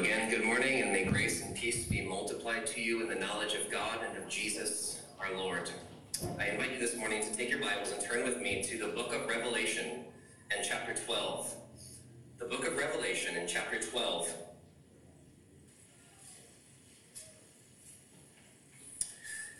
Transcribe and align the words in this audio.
again, 0.00 0.30
good 0.30 0.42
morning, 0.42 0.80
and 0.80 0.92
may 0.92 1.04
grace 1.04 1.42
and 1.44 1.54
peace 1.54 1.84
be 1.84 2.00
multiplied 2.00 2.66
to 2.66 2.80
you 2.80 3.02
in 3.02 3.08
the 3.10 3.14
knowledge 3.14 3.52
of 3.52 3.70
God 3.70 3.98
and 4.02 4.16
of 4.16 4.26
Jesus 4.30 5.02
our 5.20 5.36
Lord. 5.36 5.68
I 6.38 6.46
invite 6.46 6.72
you 6.72 6.78
this 6.78 6.96
morning 6.96 7.22
to 7.22 7.36
take 7.36 7.50
your 7.50 7.60
Bibles 7.60 7.92
and 7.92 8.02
turn 8.02 8.24
with 8.24 8.40
me 8.40 8.62
to 8.62 8.78
the 8.78 8.86
book 8.86 9.14
of 9.14 9.28
Revelation 9.28 10.04
and 10.56 10.66
chapter 10.66 10.94
12. 10.94 11.54
The 12.38 12.46
book 12.46 12.66
of 12.66 12.78
Revelation 12.78 13.36
in 13.36 13.46
chapter 13.46 13.78
12. 13.78 14.32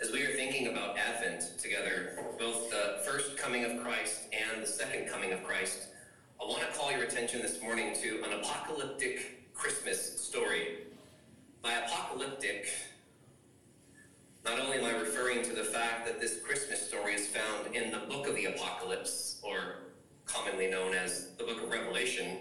As 0.00 0.11
we 0.11 0.22
are 0.22 0.32
thinking 0.36 0.68
about 0.68 0.96
Advent 0.96 1.59
together, 1.59 2.18
both 2.38 2.70
the 2.70 3.02
first 3.04 3.36
coming 3.36 3.66
of 3.66 3.84
Christ 3.84 4.22
and 4.32 4.62
the 4.62 4.66
second 4.66 5.07
coming 5.07 5.34
of 5.34 5.45
Christ, 5.45 5.88
I 6.41 6.46
want 6.46 6.61
to 6.61 6.79
call 6.79 6.91
your 6.91 7.02
attention 7.02 7.43
this 7.43 7.61
morning 7.61 7.95
to 8.00 8.25
an 8.25 8.41
apocalyptic 8.41 9.39
Christmas 9.61 10.18
story. 10.18 10.79
By 11.60 11.74
apocalyptic, 11.74 12.73
not 14.42 14.59
only 14.59 14.78
am 14.78 14.86
I 14.86 14.98
referring 14.98 15.42
to 15.42 15.52
the 15.52 15.64
fact 15.64 16.06
that 16.06 16.19
this 16.19 16.41
Christmas 16.41 16.88
story 16.88 17.12
is 17.12 17.27
found 17.27 17.74
in 17.74 17.91
the 17.91 17.98
book 17.98 18.27
of 18.27 18.34
the 18.36 18.46
Apocalypse, 18.46 19.38
or 19.42 19.83
commonly 20.24 20.70
known 20.70 20.95
as 20.95 21.33
the 21.36 21.45
book 21.45 21.62
of 21.62 21.69
Revelation, 21.69 22.38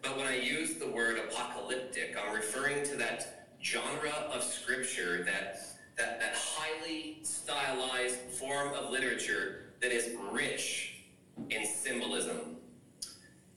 but 0.00 0.16
when 0.16 0.26
I 0.26 0.38
use 0.38 0.76
the 0.76 0.88
word 0.88 1.18
apocalyptic, 1.18 2.16
I'm 2.18 2.34
referring 2.34 2.86
to 2.86 2.96
that 2.96 3.48
genre 3.62 4.14
of 4.32 4.42
scripture, 4.42 5.22
that, 5.24 5.60
that, 5.98 6.20
that 6.20 6.34
highly 6.34 7.18
stylized 7.22 8.16
form 8.16 8.72
of 8.72 8.90
literature 8.90 9.74
that 9.82 9.92
is 9.92 10.16
rich 10.30 11.02
in 11.50 11.66
symbolism 11.66 12.56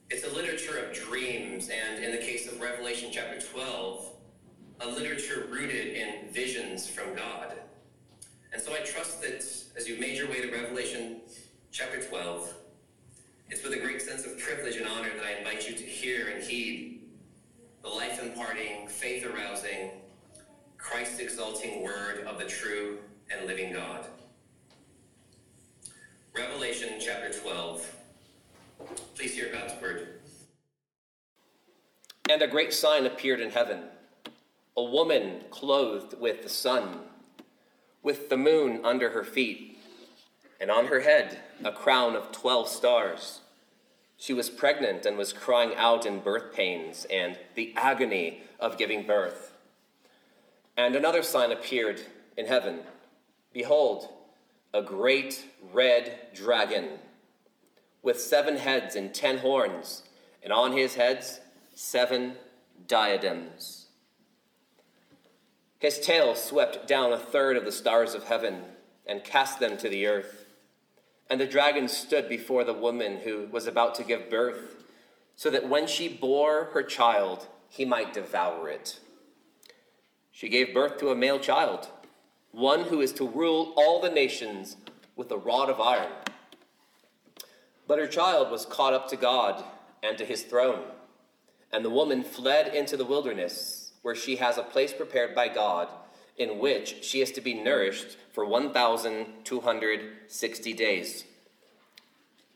it's 0.08 0.24
a 0.24 0.34
literature 0.34 0.78
of 0.78 0.94
dreams, 0.94 1.68
and 1.68 2.04
in 2.04 2.12
the 2.12 2.18
case 2.18 2.50
of 2.50 2.60
Revelation 2.60 3.10
chapter 3.12 3.40
12, 3.40 4.12
a 4.80 4.88
literature 4.88 5.48
rooted 5.50 5.94
in 5.94 6.30
visions 6.30 6.88
from 6.88 7.14
God. 7.14 7.54
And 8.52 8.62
so 8.62 8.72
I 8.72 8.78
trust 8.78 9.20
that 9.22 9.44
as 9.76 9.88
you 9.88 9.98
made 9.98 10.16
your 10.16 10.28
way 10.28 10.40
to 10.42 10.50
Revelation 10.50 11.22
chapter 11.72 12.00
12, 12.00 12.54
it's 13.50 13.64
with 13.64 13.72
a 13.72 13.78
great 13.78 14.00
sense 14.00 14.24
of 14.24 14.38
privilege 14.38 14.76
and 14.76 14.86
honor 14.86 15.10
that 15.16 15.24
I 15.24 15.38
invite 15.38 15.68
you 15.68 15.74
to 15.74 15.82
hear 15.82 16.28
and 16.28 16.42
heed 16.42 17.02
the 17.82 17.88
life 17.88 18.22
imparting, 18.22 18.86
faith 18.88 19.26
arousing, 19.26 19.90
Christ 20.78 21.20
exalting 21.20 21.82
word 21.82 22.24
of 22.26 22.38
the 22.38 22.44
true 22.44 22.98
and 23.30 23.46
living 23.46 23.72
God. 23.72 24.06
Revelation 26.32 26.90
chapter 27.00 27.32
12 27.32 27.95
Please 29.14 29.34
hear 29.34 29.50
God's 29.52 29.80
word. 29.80 30.20
And 32.28 32.42
a 32.42 32.48
great 32.48 32.72
sign 32.72 33.06
appeared 33.06 33.40
in 33.40 33.50
heaven 33.50 33.84
a 34.76 34.82
woman 34.82 35.40
clothed 35.50 36.20
with 36.20 36.42
the 36.42 36.48
sun, 36.50 37.00
with 38.02 38.28
the 38.28 38.36
moon 38.36 38.80
under 38.84 39.10
her 39.10 39.24
feet, 39.24 39.78
and 40.60 40.70
on 40.70 40.86
her 40.86 41.00
head 41.00 41.38
a 41.64 41.72
crown 41.72 42.14
of 42.14 42.30
twelve 42.30 42.68
stars. 42.68 43.40
She 44.18 44.34
was 44.34 44.50
pregnant 44.50 45.06
and 45.06 45.16
was 45.16 45.32
crying 45.32 45.74
out 45.76 46.04
in 46.04 46.20
birth 46.20 46.52
pains 46.52 47.06
and 47.10 47.38
the 47.54 47.72
agony 47.76 48.42
of 48.60 48.78
giving 48.78 49.06
birth. 49.06 49.52
And 50.76 50.94
another 50.94 51.22
sign 51.22 51.52
appeared 51.52 52.02
in 52.36 52.46
heaven 52.46 52.80
Behold, 53.52 54.08
a 54.74 54.82
great 54.82 55.46
red 55.72 56.18
dragon 56.34 56.98
with 58.02 58.20
seven 58.20 58.56
heads 58.56 58.94
and 58.96 59.12
ten 59.14 59.38
horns, 59.38 60.02
and 60.42 60.52
on 60.52 60.72
his 60.72 60.94
heads 60.94 61.40
seven 61.74 62.34
diadems. 62.86 63.86
His 65.78 65.98
tail 65.98 66.34
swept 66.34 66.88
down 66.88 67.12
a 67.12 67.18
third 67.18 67.56
of 67.56 67.64
the 67.64 67.72
stars 67.72 68.14
of 68.14 68.24
heaven 68.24 68.62
and 69.06 69.22
cast 69.22 69.60
them 69.60 69.76
to 69.78 69.88
the 69.88 70.06
earth. 70.06 70.46
And 71.28 71.40
the 71.40 71.46
dragon 71.46 71.88
stood 71.88 72.28
before 72.28 72.64
the 72.64 72.72
woman 72.72 73.18
who 73.18 73.46
was 73.50 73.66
about 73.66 73.94
to 73.96 74.04
give 74.04 74.30
birth, 74.30 74.76
so 75.34 75.50
that 75.50 75.68
when 75.68 75.86
she 75.86 76.08
bore 76.08 76.70
her 76.72 76.82
child, 76.82 77.46
he 77.68 77.84
might 77.84 78.14
devour 78.14 78.68
it. 78.68 79.00
She 80.32 80.48
gave 80.48 80.72
birth 80.72 80.98
to 80.98 81.10
a 81.10 81.16
male 81.16 81.38
child, 81.38 81.88
one 82.52 82.84
who 82.84 83.00
is 83.00 83.12
to 83.14 83.28
rule 83.28 83.74
all 83.76 84.00
the 84.00 84.10
nations 84.10 84.76
with 85.14 85.30
a 85.30 85.36
rod 85.36 85.68
of 85.68 85.80
iron. 85.80 86.12
But 87.86 87.98
her 87.98 88.06
child 88.06 88.50
was 88.50 88.66
caught 88.66 88.94
up 88.94 89.08
to 89.08 89.16
God 89.16 89.64
and 90.02 90.18
to 90.18 90.24
his 90.24 90.42
throne. 90.42 90.82
And 91.72 91.84
the 91.84 91.90
woman 91.90 92.22
fled 92.22 92.74
into 92.74 92.96
the 92.96 93.04
wilderness, 93.04 93.92
where 94.02 94.14
she 94.14 94.36
has 94.36 94.58
a 94.58 94.62
place 94.62 94.92
prepared 94.92 95.34
by 95.34 95.48
God, 95.48 95.88
in 96.36 96.58
which 96.58 97.02
she 97.02 97.20
is 97.20 97.32
to 97.32 97.40
be 97.40 97.54
nourished 97.54 98.16
for 98.32 98.44
1,260 98.44 100.72
days. 100.74 101.24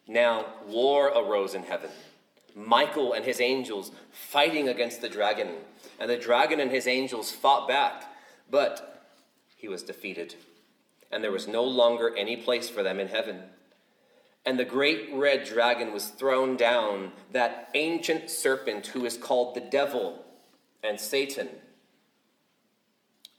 Now, 0.07 0.47
war 0.67 1.09
arose 1.09 1.55
in 1.55 1.65
heaven. 1.65 1.91
Michael 2.55 3.13
and 3.13 3.25
his 3.25 3.41
angels 3.41 3.93
fighting 4.11 4.69
against 4.69 5.01
the 5.01 5.09
dragon, 5.09 5.55
and 5.99 6.11
the 6.11 6.17
dragon 6.17 6.61
and 6.61 6.71
his 6.71 6.87
angels 6.87 7.31
fought 7.31 7.69
back, 7.69 8.05
but 8.51 9.05
he 9.57 9.69
was 9.69 9.83
defeated, 9.83 10.35
and 11.11 11.23
there 11.23 11.33
was 11.33 11.47
no 11.47 11.65
longer 11.65 12.15
any 12.17 12.37
place 12.37 12.69
for 12.69 12.83
them 12.83 12.99
in 12.99 13.09
heaven. 13.09 13.43
And 14.47 14.59
the 14.59 14.65
great 14.65 15.11
red 15.13 15.45
dragon 15.45 15.93
was 15.93 16.09
thrown 16.09 16.57
down, 16.57 17.13
that 17.33 17.69
ancient 17.75 18.31
serpent 18.31 18.89
who 18.89 19.05
is 19.05 19.17
called 19.17 19.55
the 19.55 19.61
devil 19.61 20.25
and 20.83 20.99
Satan, 20.99 21.49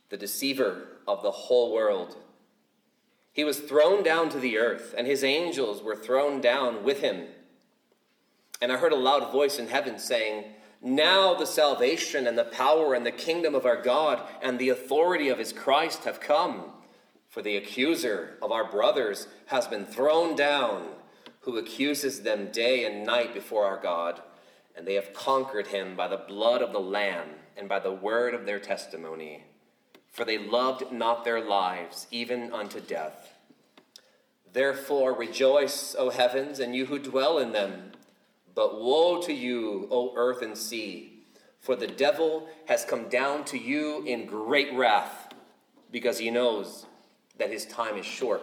the 0.10 0.18
deceiver 0.18 1.00
of 1.08 1.24
the 1.24 1.32
whole 1.32 1.74
world. 1.74 2.18
He 3.34 3.44
was 3.44 3.60
thrown 3.60 4.04
down 4.04 4.30
to 4.30 4.40
the 4.40 4.58
earth, 4.58 4.94
and 4.98 5.08
his 5.08 5.24
angels 5.24 5.82
were 5.82 5.96
thrown 5.96 6.42
down 6.42 6.84
with 6.84 7.00
him. 7.00 7.28
And 8.62 8.72
I 8.72 8.78
heard 8.78 8.92
a 8.92 8.98
loud 8.98 9.32
voice 9.32 9.58
in 9.58 9.70
heaven 9.70 9.98
saying, 9.98 10.46
Now 10.82 11.34
the 11.34 11.48
salvation 11.48 12.28
and 12.28 12.38
the 12.38 12.44
power 12.44 12.94
and 12.94 13.06
the 13.06 13.12
kingdom 13.12 13.56
of 13.56 13.66
our 13.66 13.82
God 13.82 14.22
and 14.42 14.60
the 14.60 14.70
authority 14.70 15.30
of 15.30 15.40
his 15.40 15.54
Christ 15.54 16.04
have 16.04 16.20
come. 16.20 16.66
For 17.32 17.42
the 17.42 17.56
accuser 17.56 18.38
of 18.42 18.52
our 18.52 18.70
brothers 18.70 19.30
has 19.46 19.66
been 19.66 19.86
thrown 19.86 20.36
down, 20.36 20.90
who 21.40 21.58
accuses 21.58 22.24
them 22.24 22.52
day 22.52 22.84
and 22.84 23.06
night 23.06 23.34
before 23.34 23.66
our 23.66 23.82
God, 23.82 24.22
and 24.76 24.86
they 24.86 24.96
have 24.96 25.14
conquered 25.14 25.68
him 25.68 25.96
by 25.96 26.10
the 26.10 26.18
blood 26.18 26.62
of 26.62 26.74
the 26.74 26.82
Lamb 26.82 27.30
and 27.56 27.70
by 27.70 27.80
the 27.80 27.94
word 27.94 28.34
of 28.34 28.46
their 28.46 28.60
testimony. 28.60 29.46
For 30.10 30.26
they 30.26 30.38
loved 30.38 30.92
not 30.92 31.24
their 31.24 31.40
lives, 31.40 32.06
even 32.12 32.52
unto 32.52 32.82
death. 32.82 33.34
Therefore 34.52 35.14
rejoice, 35.14 35.96
O 35.98 36.10
heavens, 36.10 36.60
and 36.60 36.76
you 36.76 36.88
who 36.88 37.00
dwell 37.00 37.38
in 37.38 37.54
them. 37.54 37.94
But 38.54 38.82
woe 38.82 39.22
to 39.22 39.32
you, 39.32 39.88
O 39.90 40.12
earth 40.18 40.42
and 40.42 40.58
sea, 40.58 41.24
for 41.62 41.78
the 41.78 41.88
devil 41.88 42.50
has 42.66 42.84
come 42.84 43.08
down 43.08 43.46
to 43.46 43.58
you 43.58 44.04
in 44.04 44.26
great 44.26 44.74
wrath, 44.74 45.34
because 45.90 46.18
he 46.18 46.30
knows 46.30 46.88
that 47.38 47.52
his 47.52 47.66
time 47.66 47.98
is 47.98 48.06
short. 48.06 48.42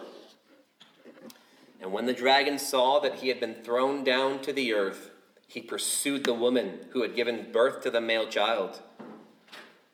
And 1.81 1.93
when 1.93 2.05
the 2.05 2.13
dragon 2.13 2.59
saw 2.59 2.99
that 2.99 3.15
he 3.15 3.29
had 3.29 3.39
been 3.39 3.55
thrown 3.55 4.03
down 4.03 4.41
to 4.41 4.53
the 4.53 4.73
earth, 4.73 5.11
he 5.47 5.61
pursued 5.61 6.23
the 6.23 6.33
woman 6.33 6.79
who 6.91 7.01
had 7.01 7.15
given 7.15 7.51
birth 7.51 7.81
to 7.83 7.91
the 7.91 8.01
male 8.01 8.27
child. 8.27 8.81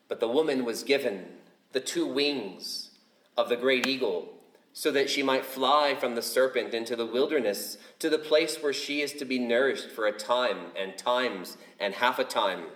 But 0.08 0.20
the 0.20 0.28
woman 0.28 0.64
was 0.64 0.82
given 0.82 1.26
the 1.72 1.80
two 1.80 2.06
wings 2.06 2.90
of 3.36 3.48
the 3.48 3.56
great 3.56 3.86
eagle, 3.86 4.32
so 4.72 4.90
that 4.90 5.08
she 5.08 5.22
might 5.22 5.44
fly 5.44 5.94
from 5.94 6.14
the 6.14 6.22
serpent 6.22 6.74
into 6.74 6.96
the 6.96 7.06
wilderness 7.06 7.78
to 7.98 8.10
the 8.10 8.18
place 8.18 8.62
where 8.62 8.74
she 8.74 9.00
is 9.00 9.12
to 9.14 9.24
be 9.24 9.38
nourished 9.38 9.90
for 9.90 10.06
a 10.06 10.12
time 10.12 10.58
and 10.78 10.98
times 10.98 11.56
and 11.80 11.94
half 11.94 12.18
a 12.18 12.24
time 12.24 12.66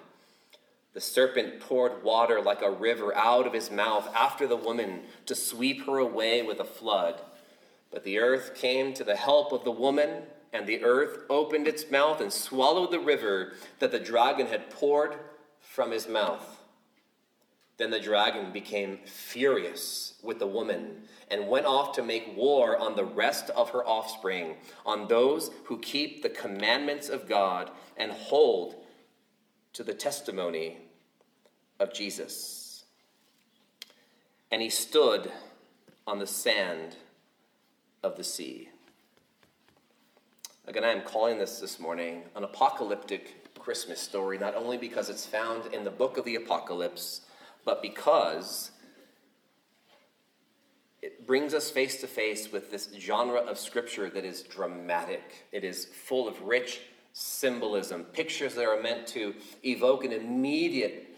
the 0.93 1.01
serpent 1.01 1.61
poured 1.61 2.03
water 2.03 2.41
like 2.41 2.63
a 2.63 2.71
river 2.71 3.15
out 3.15 3.47
of 3.47 3.53
his 3.53 3.71
mouth 3.71 4.09
after 4.15 4.47
the 4.47 4.57
woman 4.57 5.03
to 5.27 5.35
sweep 5.35 5.87
her 5.87 5.99
away 5.99 6.43
with 6.43 6.59
a 6.59 6.65
flood. 6.65 7.21
But 7.91 8.05
the 8.05 8.19
earth 8.19 8.55
came 8.55 8.93
to 8.95 9.05
the 9.05 9.17
help 9.17 9.53
of 9.53 9.65
the 9.65 9.71
woman, 9.71 10.25
and 10.53 10.67
the 10.67 10.83
earth 10.83 11.25
opened 11.31 11.69
its 11.69 11.91
mouth 11.91 12.21
and 12.21 12.33
swallowed 12.33 12.91
the 12.91 13.01
river 13.01 13.53
that 13.79 13.93
the 13.93 14.01
dragon 14.01 14.47
had 14.47 14.71
poured 14.71 15.17
from 15.61 15.93
his 15.93 16.09
mouth. 16.09 16.61
Then 17.77 17.91
the 17.91 18.01
dragon 18.01 18.53
became 18.53 18.99
furious 19.07 20.15
with 20.23 20.39
the 20.39 20.47
woman 20.47 21.03
and 21.31 21.49
went 21.49 21.67
off 21.67 21.95
to 21.95 22.03
make 22.03 22.37
war 22.37 22.77
on 22.77 22.97
the 22.97 23.05
rest 23.05 23.49
of 23.51 23.71
her 23.71 23.87
offspring, 23.87 24.57
on 24.85 25.09
those 25.09 25.51
who 25.65 25.79
keep 25.79 26.23
the 26.23 26.29
commandments 26.29 27.09
of 27.09 27.29
God 27.29 27.71
and 27.97 28.11
hold 28.11 28.75
to 29.73 29.83
the 29.83 29.95
testimony 29.95 30.79
of 31.79 31.93
Jesus. 31.93 32.85
And 34.51 34.61
he 34.61 34.71
stood 34.71 35.31
on 36.07 36.19
the 36.19 36.27
sand 36.27 36.97
of 38.03 38.17
the 38.17 38.25
sea. 38.25 38.69
Again, 40.67 40.85
I 40.85 40.91
am 40.91 41.03
calling 41.03 41.39
this 41.39 41.61
this 41.61 41.81
morning 41.81 42.23
an 42.37 42.45
apocalyptic 42.45 43.55
Christmas 43.59 44.01
story, 44.01 44.39
not 44.39 44.55
only 44.55 44.77
because 44.77 45.11
it's 45.11 45.27
found 45.27 45.73
in 45.73 45.85
the 45.85 45.91
book 45.91 46.17
of 46.17 46.25
the 46.25 46.37
Apocalypse, 46.37 47.23
but 47.65 47.83
because 47.83 48.71
it 51.03 51.27
brings 51.27 51.55
us 51.55 51.71
face 51.71 52.01
to 52.01 52.07
face 52.07 52.53
with 52.53 52.71
this 52.71 52.89
genre 52.99 53.41
of 53.41 53.59
scripture 53.59 54.11
that 54.11 54.25
is 54.25 54.43
dramatic. 54.43 55.47
It 55.53 55.65
is 55.65 55.85
full 55.85 56.27
of 56.27 56.43
rich 56.43 56.81
symbolism, 57.13 58.05
pictures 58.05 58.55
that 58.55 58.65
are 58.65 58.81
meant 58.81 59.07
to 59.09 59.35
evoke 59.65 60.05
an 60.05 60.13
immediate 60.13 61.17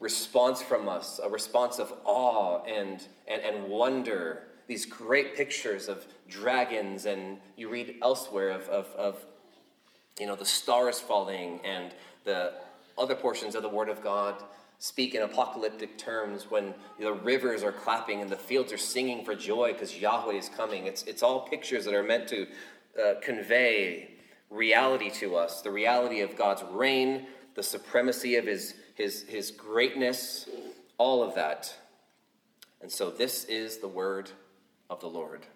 response 0.00 0.60
from 0.62 0.88
us, 0.88 1.20
a 1.22 1.28
response 1.28 1.78
of 1.78 1.92
awe 2.04 2.62
and, 2.64 3.06
and, 3.26 3.42
and 3.42 3.64
wonder. 3.68 4.44
These 4.66 4.86
great 4.86 5.36
pictures 5.36 5.88
of 5.88 6.06
dragons, 6.28 7.06
and 7.06 7.38
you 7.56 7.68
read 7.68 7.96
elsewhere 8.02 8.50
of, 8.50 8.68
of, 8.68 8.86
of 8.96 9.24
you 10.18 10.26
know, 10.26 10.36
the 10.36 10.44
stars 10.44 11.00
falling 11.00 11.60
and 11.64 11.94
the 12.24 12.54
other 12.96 13.14
portions 13.14 13.54
of 13.54 13.62
the 13.62 13.68
Word 13.68 13.88
of 13.88 14.02
God 14.02 14.42
speak 14.78 15.14
in 15.14 15.22
apocalyptic 15.22 15.96
terms 15.96 16.50
when 16.50 16.74
the 16.98 17.12
rivers 17.12 17.62
are 17.62 17.72
clapping 17.72 18.20
and 18.20 18.30
the 18.30 18.36
fields 18.36 18.72
are 18.72 18.78
singing 18.78 19.24
for 19.24 19.34
joy 19.34 19.72
because 19.72 19.98
Yahweh 19.98 20.34
is 20.34 20.48
coming. 20.48 20.86
It's, 20.86 21.02
it's 21.04 21.22
all 21.22 21.48
pictures 21.48 21.84
that 21.84 21.94
are 21.94 22.02
meant 22.02 22.28
to 22.28 22.46
uh, 23.02 23.14
convey 23.22 24.13
reality 24.54 25.10
to 25.10 25.36
us 25.36 25.60
the 25.60 25.70
reality 25.70 26.20
of 26.20 26.36
God's 26.36 26.62
reign, 26.70 27.26
the 27.54 27.62
supremacy 27.62 28.36
of 28.36 28.46
his, 28.46 28.74
his, 28.94 29.22
his 29.28 29.50
greatness, 29.50 30.48
all 30.96 31.22
of 31.22 31.34
that. 31.34 31.74
And 32.80 32.90
so 32.90 33.10
this 33.10 33.44
is 33.44 33.78
the 33.78 33.88
word 33.88 34.30
of 34.88 35.00
the 35.00 35.08
Lord. 35.08 35.46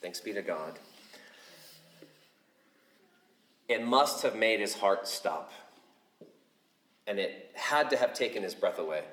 Thanks 0.00 0.20
be 0.20 0.32
to 0.32 0.42
God. 0.42 0.78
It 3.68 3.82
must 3.82 4.22
have 4.22 4.36
made 4.36 4.60
his 4.60 4.74
heart 4.74 5.08
stop, 5.08 5.52
and 7.06 7.18
it 7.18 7.50
had 7.54 7.88
to 7.90 7.96
have 7.96 8.12
taken 8.12 8.42
his 8.42 8.54
breath 8.54 8.78
away. 8.78 9.04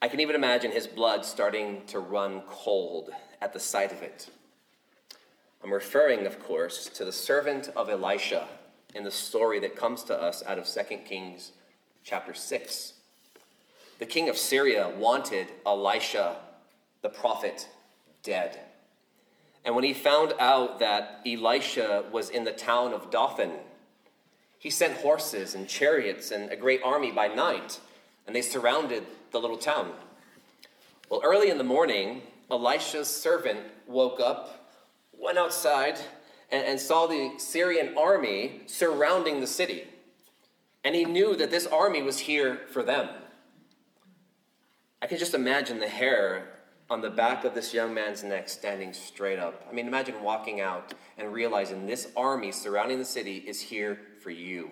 I 0.00 0.08
can 0.08 0.20
even 0.20 0.36
imagine 0.36 0.70
his 0.70 0.86
blood 0.86 1.24
starting 1.24 1.84
to 1.86 1.98
run 1.98 2.42
cold 2.48 3.10
at 3.40 3.52
the 3.52 3.60
sight 3.60 3.92
of 3.92 4.02
it. 4.02 4.28
I'm 5.64 5.72
referring, 5.72 6.26
of 6.26 6.42
course, 6.42 6.86
to 6.86 7.04
the 7.04 7.12
servant 7.12 7.68
of 7.76 7.88
Elisha 7.88 8.48
in 8.94 9.04
the 9.04 9.12
story 9.12 9.60
that 9.60 9.76
comes 9.76 10.02
to 10.04 10.20
us 10.20 10.42
out 10.44 10.58
of 10.58 10.66
2 10.66 10.96
Kings 10.98 11.52
chapter 12.02 12.34
6. 12.34 12.94
The 14.00 14.06
king 14.06 14.28
of 14.28 14.36
Syria 14.36 14.90
wanted 14.98 15.46
Elisha, 15.64 16.36
the 17.02 17.08
prophet, 17.08 17.68
dead. 18.24 18.58
And 19.64 19.76
when 19.76 19.84
he 19.84 19.94
found 19.94 20.34
out 20.40 20.80
that 20.80 21.20
Elisha 21.24 22.06
was 22.10 22.28
in 22.28 22.42
the 22.42 22.50
town 22.50 22.92
of 22.92 23.12
Dothan, 23.12 23.52
he 24.58 24.68
sent 24.68 24.94
horses 24.94 25.54
and 25.54 25.68
chariots 25.68 26.32
and 26.32 26.50
a 26.50 26.56
great 26.56 26.82
army 26.84 27.12
by 27.12 27.28
night, 27.28 27.78
and 28.26 28.34
they 28.34 28.42
surrounded 28.42 29.04
the 29.30 29.40
little 29.40 29.56
town. 29.56 29.92
Well, 31.08 31.20
early 31.22 31.50
in 31.50 31.58
the 31.58 31.64
morning, 31.64 32.22
Elisha's 32.50 33.08
servant 33.08 33.60
woke 33.86 34.18
up 34.18 34.61
went 35.22 35.38
outside 35.38 35.98
and, 36.50 36.64
and 36.66 36.80
saw 36.80 37.06
the 37.06 37.32
Syrian 37.38 37.96
army 37.96 38.62
surrounding 38.66 39.40
the 39.40 39.46
city. 39.46 39.84
And 40.84 40.94
he 40.94 41.04
knew 41.04 41.36
that 41.36 41.50
this 41.50 41.66
army 41.66 42.02
was 42.02 42.18
here 42.18 42.62
for 42.72 42.82
them. 42.82 43.08
I 45.00 45.06
can 45.06 45.18
just 45.18 45.34
imagine 45.34 45.78
the 45.78 45.88
hair 45.88 46.48
on 46.90 47.00
the 47.00 47.10
back 47.10 47.44
of 47.44 47.54
this 47.54 47.72
young 47.72 47.94
man's 47.94 48.22
neck 48.22 48.48
standing 48.48 48.92
straight 48.92 49.38
up. 49.38 49.66
I 49.70 49.72
mean, 49.72 49.86
imagine 49.86 50.22
walking 50.22 50.60
out 50.60 50.92
and 51.16 51.32
realizing 51.32 51.86
this 51.86 52.08
army 52.16 52.52
surrounding 52.52 52.98
the 52.98 53.04
city 53.04 53.36
is 53.38 53.60
here 53.60 53.98
for 54.22 54.30
you. 54.30 54.70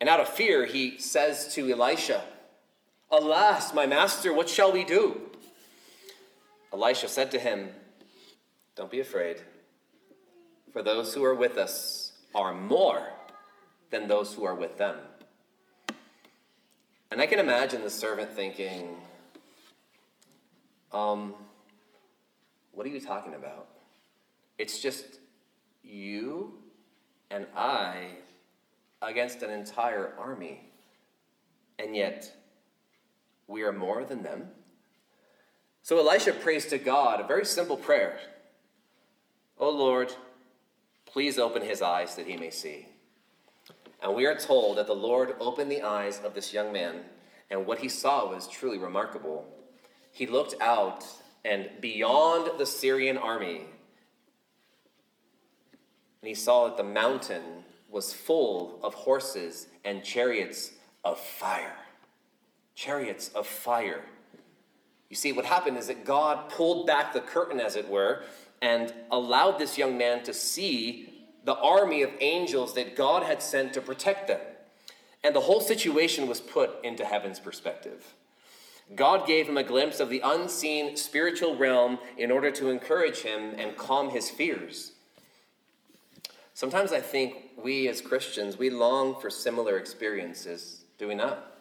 And 0.00 0.08
out 0.08 0.20
of 0.20 0.28
fear, 0.28 0.66
he 0.66 0.98
says 0.98 1.52
to 1.54 1.70
Elisha, 1.70 2.22
Alas, 3.10 3.74
my 3.74 3.86
master, 3.86 4.32
what 4.32 4.48
shall 4.48 4.72
we 4.72 4.84
do? 4.84 5.20
Elisha 6.72 7.08
said 7.08 7.30
to 7.30 7.38
him, 7.38 7.70
don't 8.76 8.90
be 8.90 9.00
afraid. 9.00 9.40
For 10.72 10.82
those 10.82 11.14
who 11.14 11.24
are 11.24 11.34
with 11.34 11.56
us 11.56 12.12
are 12.34 12.52
more 12.52 13.08
than 13.90 14.06
those 14.06 14.34
who 14.34 14.44
are 14.44 14.54
with 14.54 14.76
them. 14.76 14.96
And 17.10 17.20
I 17.20 17.26
can 17.26 17.38
imagine 17.38 17.82
the 17.82 17.90
servant 17.90 18.30
thinking, 18.32 18.96
um, 20.92 21.34
what 22.72 22.86
are 22.86 22.90
you 22.90 23.00
talking 23.00 23.32
about? 23.32 23.68
It's 24.58 24.78
just 24.78 25.20
you 25.82 26.58
and 27.30 27.46
I 27.56 28.08
against 29.00 29.42
an 29.42 29.50
entire 29.50 30.12
army. 30.18 30.60
And 31.78 31.96
yet, 31.96 32.30
we 33.46 33.62
are 33.62 33.72
more 33.72 34.04
than 34.04 34.22
them. 34.22 34.48
So 35.82 35.98
Elisha 35.98 36.32
prays 36.32 36.66
to 36.66 36.78
God 36.78 37.20
a 37.20 37.26
very 37.26 37.46
simple 37.46 37.76
prayer. 37.76 38.18
O 39.58 39.70
Lord, 39.70 40.12
please 41.06 41.38
open 41.38 41.62
his 41.62 41.80
eyes 41.80 42.14
that 42.16 42.26
he 42.26 42.36
may 42.36 42.50
see. 42.50 42.88
And 44.02 44.14
we 44.14 44.26
are 44.26 44.38
told 44.38 44.76
that 44.76 44.86
the 44.86 44.94
Lord 44.94 45.34
opened 45.40 45.70
the 45.70 45.82
eyes 45.82 46.20
of 46.22 46.34
this 46.34 46.52
young 46.52 46.72
man, 46.72 46.96
and 47.50 47.66
what 47.66 47.78
he 47.78 47.88
saw 47.88 48.28
was 48.28 48.46
truly 48.48 48.78
remarkable. 48.78 49.46
He 50.12 50.26
looked 50.26 50.54
out, 50.60 51.06
and 51.44 51.70
beyond 51.80 52.58
the 52.58 52.66
Syrian 52.66 53.16
army, 53.16 53.62
and 56.20 56.28
he 56.28 56.34
saw 56.34 56.66
that 56.66 56.76
the 56.76 56.84
mountain 56.84 57.64
was 57.88 58.12
full 58.12 58.80
of 58.82 58.94
horses 58.94 59.68
and 59.84 60.02
chariots 60.02 60.72
of 61.04 61.18
fire. 61.18 61.76
Chariots 62.74 63.28
of 63.28 63.46
fire. 63.46 64.02
You 65.08 65.16
see, 65.16 65.32
what 65.32 65.44
happened 65.44 65.78
is 65.78 65.86
that 65.86 66.04
God 66.04 66.50
pulled 66.50 66.86
back 66.86 67.12
the 67.12 67.20
curtain, 67.20 67.60
as 67.60 67.76
it 67.76 67.88
were, 67.88 68.24
and 68.62 68.92
allowed 69.10 69.58
this 69.58 69.78
young 69.78 69.96
man 69.98 70.22
to 70.24 70.34
see 70.34 71.12
the 71.44 71.56
army 71.56 72.02
of 72.02 72.10
angels 72.20 72.74
that 72.74 72.96
God 72.96 73.22
had 73.22 73.42
sent 73.42 73.72
to 73.74 73.80
protect 73.80 74.28
them. 74.28 74.40
And 75.22 75.34
the 75.34 75.40
whole 75.40 75.60
situation 75.60 76.26
was 76.26 76.40
put 76.40 76.84
into 76.84 77.04
heaven's 77.04 77.38
perspective. 77.40 78.14
God 78.94 79.26
gave 79.26 79.48
him 79.48 79.56
a 79.56 79.64
glimpse 79.64 79.98
of 79.98 80.08
the 80.08 80.20
unseen 80.24 80.96
spiritual 80.96 81.56
realm 81.56 81.98
in 82.16 82.30
order 82.30 82.50
to 82.52 82.68
encourage 82.68 83.22
him 83.22 83.54
and 83.58 83.76
calm 83.76 84.10
his 84.10 84.30
fears. 84.30 84.92
Sometimes 86.54 86.92
I 86.92 87.00
think 87.00 87.34
we 87.62 87.88
as 87.88 88.00
Christians, 88.00 88.58
we 88.58 88.70
long 88.70 89.20
for 89.20 89.28
similar 89.28 89.76
experiences, 89.76 90.84
do 90.98 91.08
we 91.08 91.14
not? 91.14 91.52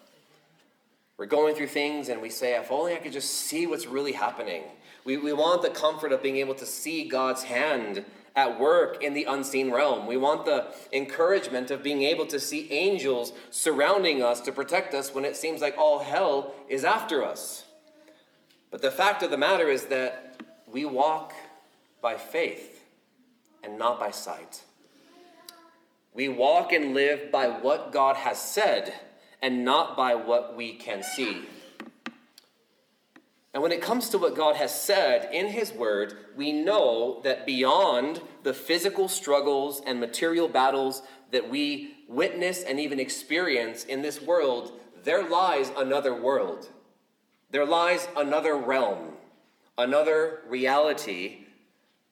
We're 1.18 1.26
going 1.26 1.56
through 1.56 1.68
things 1.68 2.10
and 2.10 2.22
we 2.22 2.30
say, 2.30 2.56
if 2.56 2.72
only 2.72 2.94
I 2.94 2.98
could 2.98 3.14
just 3.14 3.34
see 3.34 3.68
what's 3.68 3.88
really 3.88 4.12
happening. 4.12 4.64
We, 5.06 5.18
we 5.18 5.34
want 5.34 5.62
the 5.62 5.70
comfort 5.70 6.12
of 6.12 6.22
being 6.22 6.38
able 6.38 6.56
to 6.56 6.66
see 6.66 7.08
God's 7.08 7.44
hand 7.44 8.04
at 8.36 8.60
work 8.60 9.02
in 9.02 9.14
the 9.14 9.24
unseen 9.26 9.72
realm. 9.72 10.08
We 10.08 10.18
want 10.18 10.46
the 10.46 10.68
encouragement 10.92 11.72
of 11.72 11.82
being 11.82 12.02
able 12.02 12.26
to 12.26 12.40
see 12.40 12.70
angels 12.72 13.32
surrounding 13.50 14.22
us 14.22 14.42
to 14.42 14.52
protect 14.52 14.94
us 14.94 15.14
when 15.14 15.24
it 15.24 15.38
seems 15.38 15.62
like 15.62 15.78
all 15.78 16.00
hell 16.00 16.54
is 16.68 16.84
after 16.84 17.24
us. 17.24 17.64
But 18.72 18.82
the 18.82 18.92
fact 18.92 19.24
of 19.24 19.32
the 19.32 19.38
matter 19.38 19.70
is 19.70 19.86
that 19.86 20.42
we 20.68 20.84
walk 20.84 21.34
by 22.02 22.16
faith 22.16 22.84
and 23.64 23.78
not 23.78 24.00
by 24.00 24.12
sight. 24.12 24.64
We 26.14 26.28
walk 26.30 26.74
and 26.74 26.94
live 26.94 27.32
by 27.32 27.48
what 27.48 27.92
God 27.92 28.16
has 28.18 28.42
said 28.42 28.94
and 29.42 29.64
not 29.64 29.96
by 29.96 30.16
what 30.16 30.56
we 30.58 30.74
can 30.74 31.04
see. 31.04 31.44
And 33.56 33.64
when 33.64 33.72
it 33.72 33.82
comes 33.82 34.10
to 34.10 34.18
what 34.18 34.36
God 34.36 34.58
has 34.58 34.78
said 34.78 35.30
in 35.32 35.48
His 35.48 35.72
Word, 35.72 36.18
we 36.36 36.52
know 36.52 37.22
that 37.24 37.46
beyond 37.46 38.22
the 38.44 38.54
physical 38.54 39.08
struggles 39.08 39.82
and 39.88 39.98
material 39.98 40.50
battles 40.50 41.02
that 41.32 41.50
we 41.50 41.96
witness 42.10 42.64
and 42.64 42.82
even 42.82 43.00
experience 43.00 43.86
in 43.86 44.02
this 44.02 44.22
world, 44.22 44.74
there 45.06 45.24
lies 45.24 45.72
another 45.78 46.14
world. 46.14 46.68
There 47.50 47.66
lies 47.66 48.10
another 48.18 48.58
realm, 48.58 49.14
another 49.78 50.42
reality, 50.50 51.46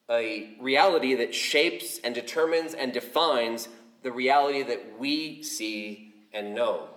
a 0.08 0.56
reality 0.58 1.14
that 1.16 1.34
shapes 1.34 2.00
and 2.02 2.14
determines 2.14 2.72
and 2.72 2.90
defines 2.90 3.68
the 4.02 4.12
reality 4.12 4.62
that 4.62 4.98
we 4.98 5.42
see 5.42 6.14
and 6.32 6.54
know. 6.54 6.88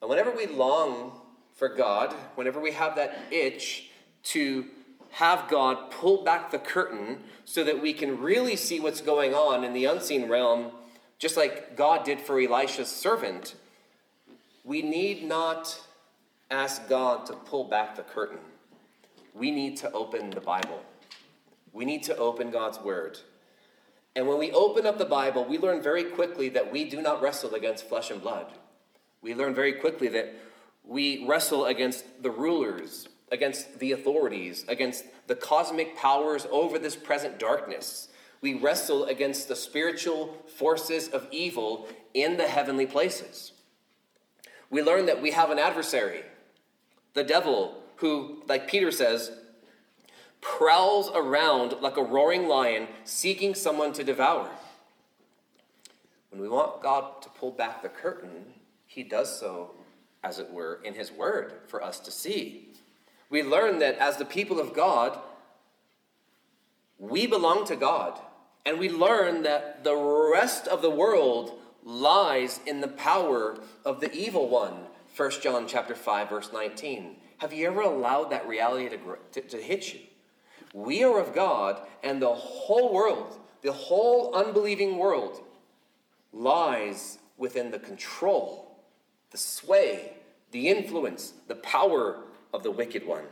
And 0.00 0.08
whenever 0.08 0.30
we 0.30 0.46
long 0.46 1.18
for 1.62 1.68
God, 1.68 2.12
whenever 2.34 2.58
we 2.58 2.72
have 2.72 2.96
that 2.96 3.16
itch 3.30 3.88
to 4.24 4.66
have 5.10 5.48
God 5.48 5.92
pull 5.92 6.24
back 6.24 6.50
the 6.50 6.58
curtain 6.58 7.20
so 7.44 7.62
that 7.62 7.80
we 7.80 7.92
can 7.92 8.20
really 8.20 8.56
see 8.56 8.80
what's 8.80 9.00
going 9.00 9.32
on 9.32 9.62
in 9.62 9.72
the 9.72 9.84
unseen 9.84 10.28
realm, 10.28 10.72
just 11.20 11.36
like 11.36 11.76
God 11.76 12.04
did 12.04 12.20
for 12.20 12.40
Elisha's 12.40 12.88
servant, 12.88 13.54
we 14.64 14.82
need 14.82 15.22
not 15.22 15.80
ask 16.50 16.88
God 16.88 17.26
to 17.26 17.34
pull 17.34 17.62
back 17.62 17.94
the 17.94 18.02
curtain. 18.02 18.40
We 19.32 19.52
need 19.52 19.76
to 19.76 19.92
open 19.92 20.30
the 20.30 20.40
Bible. 20.40 20.82
We 21.72 21.84
need 21.84 22.02
to 22.02 22.16
open 22.16 22.50
God's 22.50 22.80
Word. 22.80 23.20
And 24.16 24.26
when 24.26 24.40
we 24.40 24.50
open 24.50 24.84
up 24.84 24.98
the 24.98 25.04
Bible, 25.04 25.44
we 25.44 25.58
learn 25.58 25.80
very 25.80 26.02
quickly 26.02 26.48
that 26.48 26.72
we 26.72 26.90
do 26.90 27.00
not 27.00 27.22
wrestle 27.22 27.54
against 27.54 27.88
flesh 27.88 28.10
and 28.10 28.20
blood. 28.20 28.46
We 29.20 29.36
learn 29.36 29.54
very 29.54 29.74
quickly 29.74 30.08
that 30.08 30.34
we 30.84 31.24
wrestle 31.26 31.66
against 31.66 32.22
the 32.22 32.30
rulers, 32.30 33.08
against 33.30 33.78
the 33.78 33.92
authorities, 33.92 34.64
against 34.68 35.04
the 35.26 35.34
cosmic 35.34 35.96
powers 35.96 36.46
over 36.50 36.78
this 36.78 36.96
present 36.96 37.38
darkness. 37.38 38.08
We 38.40 38.54
wrestle 38.54 39.04
against 39.04 39.48
the 39.48 39.56
spiritual 39.56 40.36
forces 40.56 41.08
of 41.08 41.28
evil 41.30 41.88
in 42.12 42.36
the 42.36 42.48
heavenly 42.48 42.86
places. 42.86 43.52
We 44.70 44.82
learn 44.82 45.06
that 45.06 45.22
we 45.22 45.30
have 45.30 45.50
an 45.50 45.58
adversary, 45.58 46.22
the 47.14 47.24
devil, 47.24 47.82
who, 47.96 48.42
like 48.48 48.68
Peter 48.68 48.90
says, 48.90 49.30
prowls 50.40 51.10
around 51.14 51.76
like 51.80 51.96
a 51.96 52.02
roaring 52.02 52.48
lion 52.48 52.88
seeking 53.04 53.54
someone 53.54 53.92
to 53.92 54.02
devour. 54.02 54.50
When 56.30 56.40
we 56.40 56.48
want 56.48 56.82
God 56.82 57.22
to 57.22 57.28
pull 57.28 57.52
back 57.52 57.82
the 57.82 57.88
curtain, 57.88 58.54
he 58.86 59.02
does 59.02 59.38
so, 59.38 59.70
as 60.22 60.38
it 60.38 60.52
were, 60.52 60.80
in 60.84 60.94
his 60.94 61.10
word 61.10 61.54
for 61.66 61.82
us 61.82 61.98
to 62.00 62.10
see. 62.10 62.68
We 63.30 63.42
learn 63.42 63.78
that 63.78 63.98
as 63.98 64.16
the 64.16 64.24
people 64.24 64.60
of 64.60 64.74
God, 64.74 65.18
we 66.98 67.26
belong 67.26 67.64
to 67.66 67.76
God. 67.76 68.20
And 68.64 68.78
we 68.78 68.88
learn 68.88 69.42
that 69.42 69.82
the 69.82 69.96
rest 69.96 70.68
of 70.68 70.82
the 70.82 70.90
world 70.90 71.58
lies 71.84 72.60
in 72.66 72.80
the 72.80 72.88
power 72.88 73.58
of 73.84 74.00
the 74.00 74.12
evil 74.12 74.48
one. 74.48 74.86
1 75.16 75.30
John 75.42 75.66
chapter 75.66 75.94
5 75.94 76.30
verse 76.30 76.50
19. 76.52 77.16
Have 77.38 77.52
you 77.52 77.66
ever 77.66 77.82
allowed 77.82 78.30
that 78.30 78.46
reality 78.46 78.88
to, 78.88 78.98
to, 79.32 79.40
to 79.48 79.56
hit 79.56 79.92
you? 79.92 80.00
We 80.72 81.02
are 81.02 81.18
of 81.18 81.34
God, 81.34 81.80
and 82.02 82.22
the 82.22 82.32
whole 82.32 82.92
world, 82.92 83.38
the 83.62 83.72
whole 83.72 84.34
unbelieving 84.34 84.96
world, 84.96 85.42
lies 86.32 87.18
within 87.36 87.70
the 87.70 87.78
control, 87.78 88.71
the 89.32 89.38
sway, 89.38 90.12
the 90.52 90.68
influence, 90.68 91.32
the 91.48 91.56
power 91.56 92.18
of 92.52 92.62
the 92.62 92.70
wicked 92.70 93.06
one. 93.06 93.24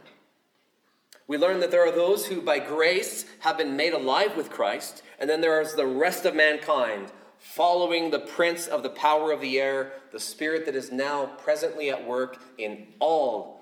We 1.28 1.38
learn 1.38 1.61
that 1.61 1.71
there 1.71 1.87
are 1.87 1.95
those 1.95 2.26
who, 2.26 2.40
by 2.40 2.59
grace, 2.59 3.25
have 3.40 3.57
been 3.57 3.76
made 3.76 3.92
alive 3.92 4.37
with 4.37 4.50
Christ, 4.50 5.02
and 5.21 5.30
then 5.30 5.40
there 5.40 5.61
is 5.61 5.76
the 5.76 5.87
rest 5.87 6.25
of 6.25 6.35
mankind 6.35 7.12
following 7.38 8.11
the 8.11 8.19
prince 8.19 8.66
of 8.66 8.83
the 8.83 8.90
power 8.90 9.30
of 9.30 9.40
the 9.40 9.61
air, 9.61 9.92
the 10.11 10.19
spirit 10.19 10.66
that 10.66 10.75
is 10.75 10.90
now 10.90 11.26
presently 11.26 11.90
at 11.90 12.07
work 12.07 12.38
in 12.59 12.87
all 12.99 13.61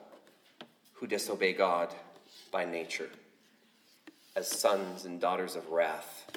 who 0.95 1.07
disobey 1.07 1.53
God 1.53 1.93
by 2.51 2.65
nature 2.65 3.11
as 4.35 4.49
sons 4.49 5.05
and 5.05 5.21
daughters 5.21 5.55
of 5.55 5.69
wrath. 5.69 6.31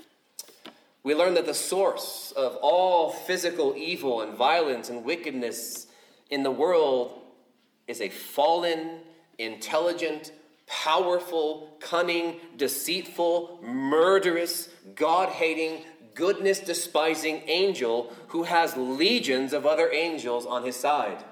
We 1.03 1.15
learn 1.15 1.33
that 1.35 1.45
the 1.45 1.53
source 1.53 2.33
of 2.35 2.57
all 2.61 3.11
physical 3.11 3.75
evil 3.75 4.21
and 4.21 4.35
violence 4.35 4.89
and 4.89 5.03
wickedness 5.03 5.87
in 6.31 6.43
the 6.43 6.51
world 6.51 7.21
is 7.87 8.01
a 8.01 8.09
fallen, 8.09 9.01
intelligent, 9.37 10.31
powerful, 10.65 11.77
cunning, 11.79 12.39
deceitful, 12.57 13.59
murderous, 13.61 14.69
God 14.95 15.29
hating, 15.29 15.83
goodness 16.15 16.59
despising 16.59 17.43
angel 17.47 18.11
who 18.29 18.43
has 18.43 18.75
legions 18.75 19.53
of 19.53 19.65
other 19.65 19.91
angels 19.91 20.45
on 20.45 20.63
his 20.63 20.75
side. 20.75 21.23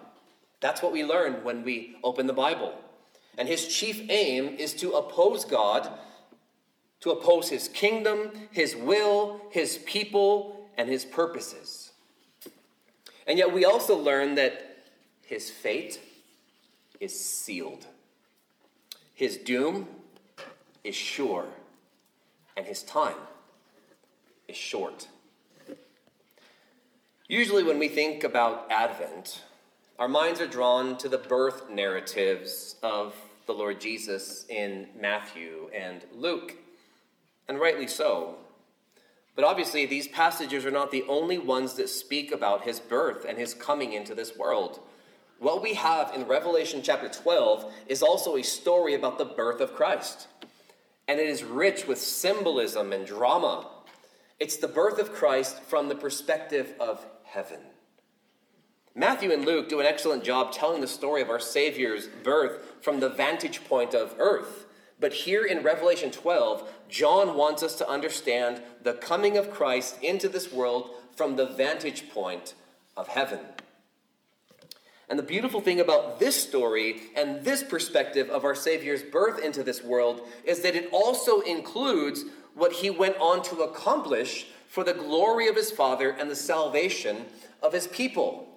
That's 0.60 0.82
what 0.84 0.92
we 0.92 1.04
learn 1.04 1.44
when 1.44 1.64
we 1.64 1.96
open 2.04 2.28
the 2.28 2.34
Bible. 2.34 2.74
And 3.38 3.48
his 3.48 3.68
chief 3.68 4.08
aim 4.10 4.56
is 4.58 4.74
to 4.76 4.92
oppose 4.92 5.46
God 5.46 5.90
to 7.02 7.12
oppose 7.12 7.50
his 7.50 7.68
kingdom, 7.70 8.32
his 8.52 8.76
will, 8.76 9.42
his 9.52 9.80
people, 9.86 10.70
and 10.78 10.90
his 10.90 11.06
purposes. 11.06 11.92
And 13.26 13.38
yet 13.38 13.54
we 13.54 13.66
also 13.66 13.96
learn 13.96 14.36
that 14.36 14.69
his 15.30 15.52
fate 15.52 16.00
is 17.00 17.18
sealed, 17.18 17.86
his 19.14 19.38
doom 19.38 19.88
is 20.84 20.96
sure, 20.96 21.46
and 22.58 22.66
his 22.66 22.82
time 22.82 23.14
is 24.48 24.58
short. 24.58 25.08
Usually, 27.28 27.62
when 27.62 27.78
we 27.78 27.90
think 27.90 28.24
about 28.24 28.72
Advent, 28.72 29.44
our 30.00 30.08
minds 30.08 30.42
are 30.42 30.48
drawn 30.48 30.98
to 30.98 31.08
the 31.08 31.20
birth 31.20 31.70
narratives 31.70 32.78
of 32.82 33.14
the 33.46 33.54
Lord 33.54 33.80
Jesus 33.80 34.48
in 34.50 34.88
Matthew 35.00 35.70
and 35.76 36.06
Luke 36.16 36.56
and 37.48 37.60
rightly 37.60 37.86
so. 37.86 38.38
But 39.36 39.46
obviously, 39.46 39.86
these 39.86 40.08
passages 40.08 40.66
are 40.66 40.72
not 40.72 40.90
the 40.90 41.06
only 41.08 41.38
ones 41.38 41.76
that 41.76 41.90
speak 41.90 42.32
about 42.32 42.64
his 42.64 42.80
birth 42.80 43.26
and 43.30 43.38
his 43.38 43.54
coming 43.54 43.94
into 43.94 44.16
this 44.16 44.36
world. 44.36 44.80
What 45.40 45.64
we 45.64 45.76
have 45.76 46.14
in 46.14 46.28
Revelation 46.28 46.82
chapter 46.84 47.08
12 47.08 47.72
is 47.88 48.04
also 48.04 48.36
a 48.36 48.44
story 48.44 48.94
about 48.94 49.18
the 49.18 49.24
birth 49.26 49.62
of 49.62 49.74
Christ. 49.74 50.28
And 51.08 51.18
it 51.18 51.30
is 51.30 51.46
rich 51.46 51.88
with 51.88 51.98
symbolism 51.98 52.92
and 52.92 53.08
drama. 53.08 53.66
It's 54.38 54.58
the 54.58 54.68
birth 54.68 55.00
of 55.00 55.14
Christ 55.14 55.64
from 55.64 55.88
the 55.88 55.96
perspective 55.96 56.74
of 56.78 57.06
heaven. 57.24 57.60
Matthew 58.94 59.32
and 59.32 59.46
Luke 59.46 59.70
do 59.70 59.80
an 59.80 59.86
excellent 59.86 60.26
job 60.26 60.52
telling 60.52 60.82
the 60.82 60.88
story 60.88 61.22
of 61.22 61.30
our 61.30 61.40
Savior's 61.40 62.08
birth 62.08 62.76
from 62.82 63.00
the 63.00 63.10
vantage 63.10 63.64
point 63.64 63.94
of 63.94 64.16
earth. 64.20 64.66
But 65.00 65.14
here 65.14 65.46
in 65.46 65.64
Revelation 65.64 66.12
12, 66.12 66.70
John 66.90 67.38
wants 67.38 67.64
us 67.64 67.76
to 67.76 67.88
understand 67.88 68.62
the 68.84 68.94
coming 68.94 69.38
of 69.38 69.52
Christ 69.52 70.04
into 70.04 70.28
this 70.28 70.52
world 70.52 70.90
from 71.16 71.38
the 71.38 71.46
vantage 71.46 72.10
point 72.10 72.56
of 72.98 73.08
heaven. 73.08 73.40
And 75.10 75.18
the 75.18 75.24
beautiful 75.24 75.60
thing 75.60 75.80
about 75.80 76.20
this 76.20 76.42
story 76.42 77.02
and 77.16 77.44
this 77.44 77.64
perspective 77.64 78.30
of 78.30 78.46
our 78.46 78.54
Savior's 78.54 79.02
birth 79.02 79.44
into 79.44 79.64
this 79.64 79.84
world 79.84 80.22
is 80.44 80.62
that 80.62 80.76
it 80.76 80.90
also 80.92 81.42
includes 81.42 82.26
what 82.54 82.74
he 82.74 82.92
went 82.92 83.18
on 83.18 83.42
to 83.44 83.64
accomplish 83.64 84.48
for 84.68 84.84
the 84.84 84.94
glory 84.94 85.48
of 85.48 85.56
his 85.56 85.72
Father 85.72 86.12
and 86.12 86.30
the 86.30 86.36
salvation 86.36 87.26
of 87.64 87.74
his 87.74 87.88
people. 87.88 88.48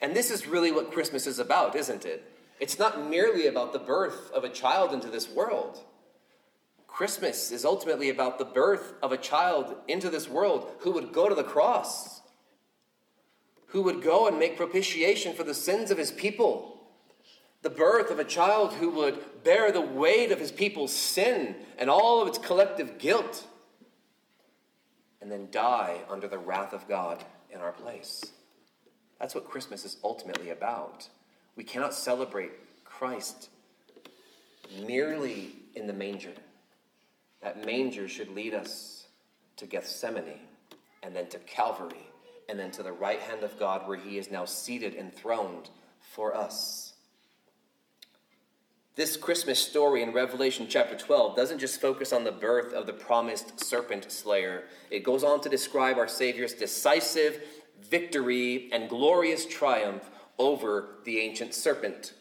And 0.00 0.16
this 0.16 0.30
is 0.30 0.46
really 0.46 0.72
what 0.72 0.92
Christmas 0.92 1.26
is 1.26 1.38
about, 1.38 1.76
isn't 1.76 2.06
it? 2.06 2.24
It's 2.58 2.78
not 2.78 3.10
merely 3.10 3.46
about 3.46 3.74
the 3.74 3.78
birth 3.78 4.30
of 4.32 4.44
a 4.44 4.48
child 4.48 4.94
into 4.94 5.08
this 5.08 5.28
world. 5.28 5.80
Christmas 6.86 7.52
is 7.52 7.64
ultimately 7.64 8.08
about 8.08 8.38
the 8.38 8.44
birth 8.44 8.94
of 9.02 9.12
a 9.12 9.18
child 9.18 9.74
into 9.88 10.08
this 10.08 10.28
world 10.28 10.70
who 10.80 10.92
would 10.92 11.12
go 11.12 11.28
to 11.28 11.34
the 11.34 11.44
cross, 11.44 12.21
who 13.72 13.82
would 13.82 14.02
go 14.02 14.28
and 14.28 14.38
make 14.38 14.56
propitiation 14.56 15.32
for 15.32 15.44
the 15.44 15.54
sins 15.54 15.90
of 15.90 15.96
his 15.96 16.12
people. 16.12 16.78
The 17.62 17.70
birth 17.70 18.10
of 18.10 18.18
a 18.18 18.24
child 18.24 18.74
who 18.74 18.90
would 18.90 19.42
bear 19.44 19.72
the 19.72 19.80
weight 19.80 20.30
of 20.30 20.38
his 20.38 20.52
people's 20.52 20.92
sin 20.92 21.56
and 21.78 21.88
all 21.88 22.20
of 22.20 22.28
its 22.28 22.36
collective 22.36 22.98
guilt, 22.98 23.46
and 25.22 25.32
then 25.32 25.48
die 25.50 26.00
under 26.10 26.28
the 26.28 26.38
wrath 26.38 26.74
of 26.74 26.86
God 26.86 27.24
in 27.50 27.60
our 27.60 27.72
place. 27.72 28.22
That's 29.18 29.34
what 29.34 29.48
Christmas 29.48 29.86
is 29.86 29.96
ultimately 30.04 30.50
about. 30.50 31.08
We 31.56 31.64
cannot 31.64 31.94
celebrate 31.94 32.52
Christ 32.84 33.48
merely 34.86 35.56
in 35.74 35.86
the 35.86 35.92
manger. 35.94 36.32
That 37.40 37.64
manger 37.64 38.06
should 38.06 38.34
lead 38.34 38.52
us 38.52 39.06
to 39.56 39.66
Gethsemane 39.66 40.40
and 41.02 41.16
then 41.16 41.28
to 41.28 41.38
Calvary 41.38 42.11
and 42.48 42.58
then 42.58 42.70
to 42.72 42.82
the 42.82 42.92
right 42.92 43.20
hand 43.20 43.42
of 43.42 43.58
God 43.58 43.86
where 43.86 43.96
he 43.96 44.18
is 44.18 44.30
now 44.30 44.44
seated 44.44 44.94
enthroned 44.94 45.70
for 46.00 46.36
us. 46.36 46.92
This 48.94 49.16
Christmas 49.16 49.58
story 49.58 50.02
in 50.02 50.12
Revelation 50.12 50.66
chapter 50.68 50.94
12 50.94 51.34
doesn't 51.34 51.60
just 51.60 51.80
focus 51.80 52.12
on 52.12 52.24
the 52.24 52.32
birth 52.32 52.74
of 52.74 52.86
the 52.86 52.92
promised 52.92 53.58
serpent 53.58 54.12
slayer. 54.12 54.64
It 54.90 55.02
goes 55.02 55.24
on 55.24 55.40
to 55.40 55.48
describe 55.48 55.96
our 55.96 56.08
Savior's 56.08 56.52
decisive 56.52 57.42
victory 57.80 58.68
and 58.70 58.90
glorious 58.90 59.46
triumph 59.46 60.10
over 60.38 60.96
the 61.04 61.20
ancient 61.20 61.54
serpent. 61.54 62.12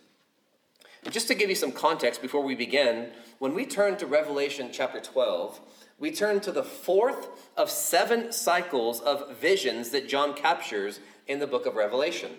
Just 1.10 1.28
to 1.28 1.36
give 1.36 1.50
you 1.50 1.56
some 1.56 1.74
context 1.74 2.22
before 2.22 2.44
we 2.44 2.56
begin, 2.56 3.10
when 3.40 3.54
we 3.54 3.66
turn 3.66 3.98
to 3.98 4.06
Revelation 4.06 4.70
chapter 4.72 5.02
12, 5.02 5.60
we 6.02 6.12
turn 6.12 6.40
to 6.42 6.52
the 6.52 6.64
fourth 6.64 7.30
of 7.56 7.70
seven 7.70 8.34
cycles 8.34 9.00
of 9.02 9.38
visions 9.38 9.92
that 9.92 10.10
John 10.10 10.34
captures 10.34 11.00
in 11.28 11.38
the 11.38 11.46
book 11.46 11.68
of 11.68 11.76
Revelation. 11.76 12.32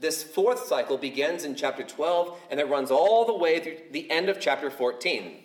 This 0.00 0.24
fourth 0.24 0.66
cycle 0.66 0.98
begins 0.98 1.44
in 1.44 1.54
chapter 1.54 1.84
12 1.84 2.36
and 2.50 2.58
it 2.58 2.68
runs 2.68 2.90
all 2.90 3.24
the 3.24 3.36
way 3.36 3.60
through 3.60 3.76
the 3.92 4.10
end 4.10 4.28
of 4.28 4.40
chapter 4.40 4.68
14. 4.68 5.36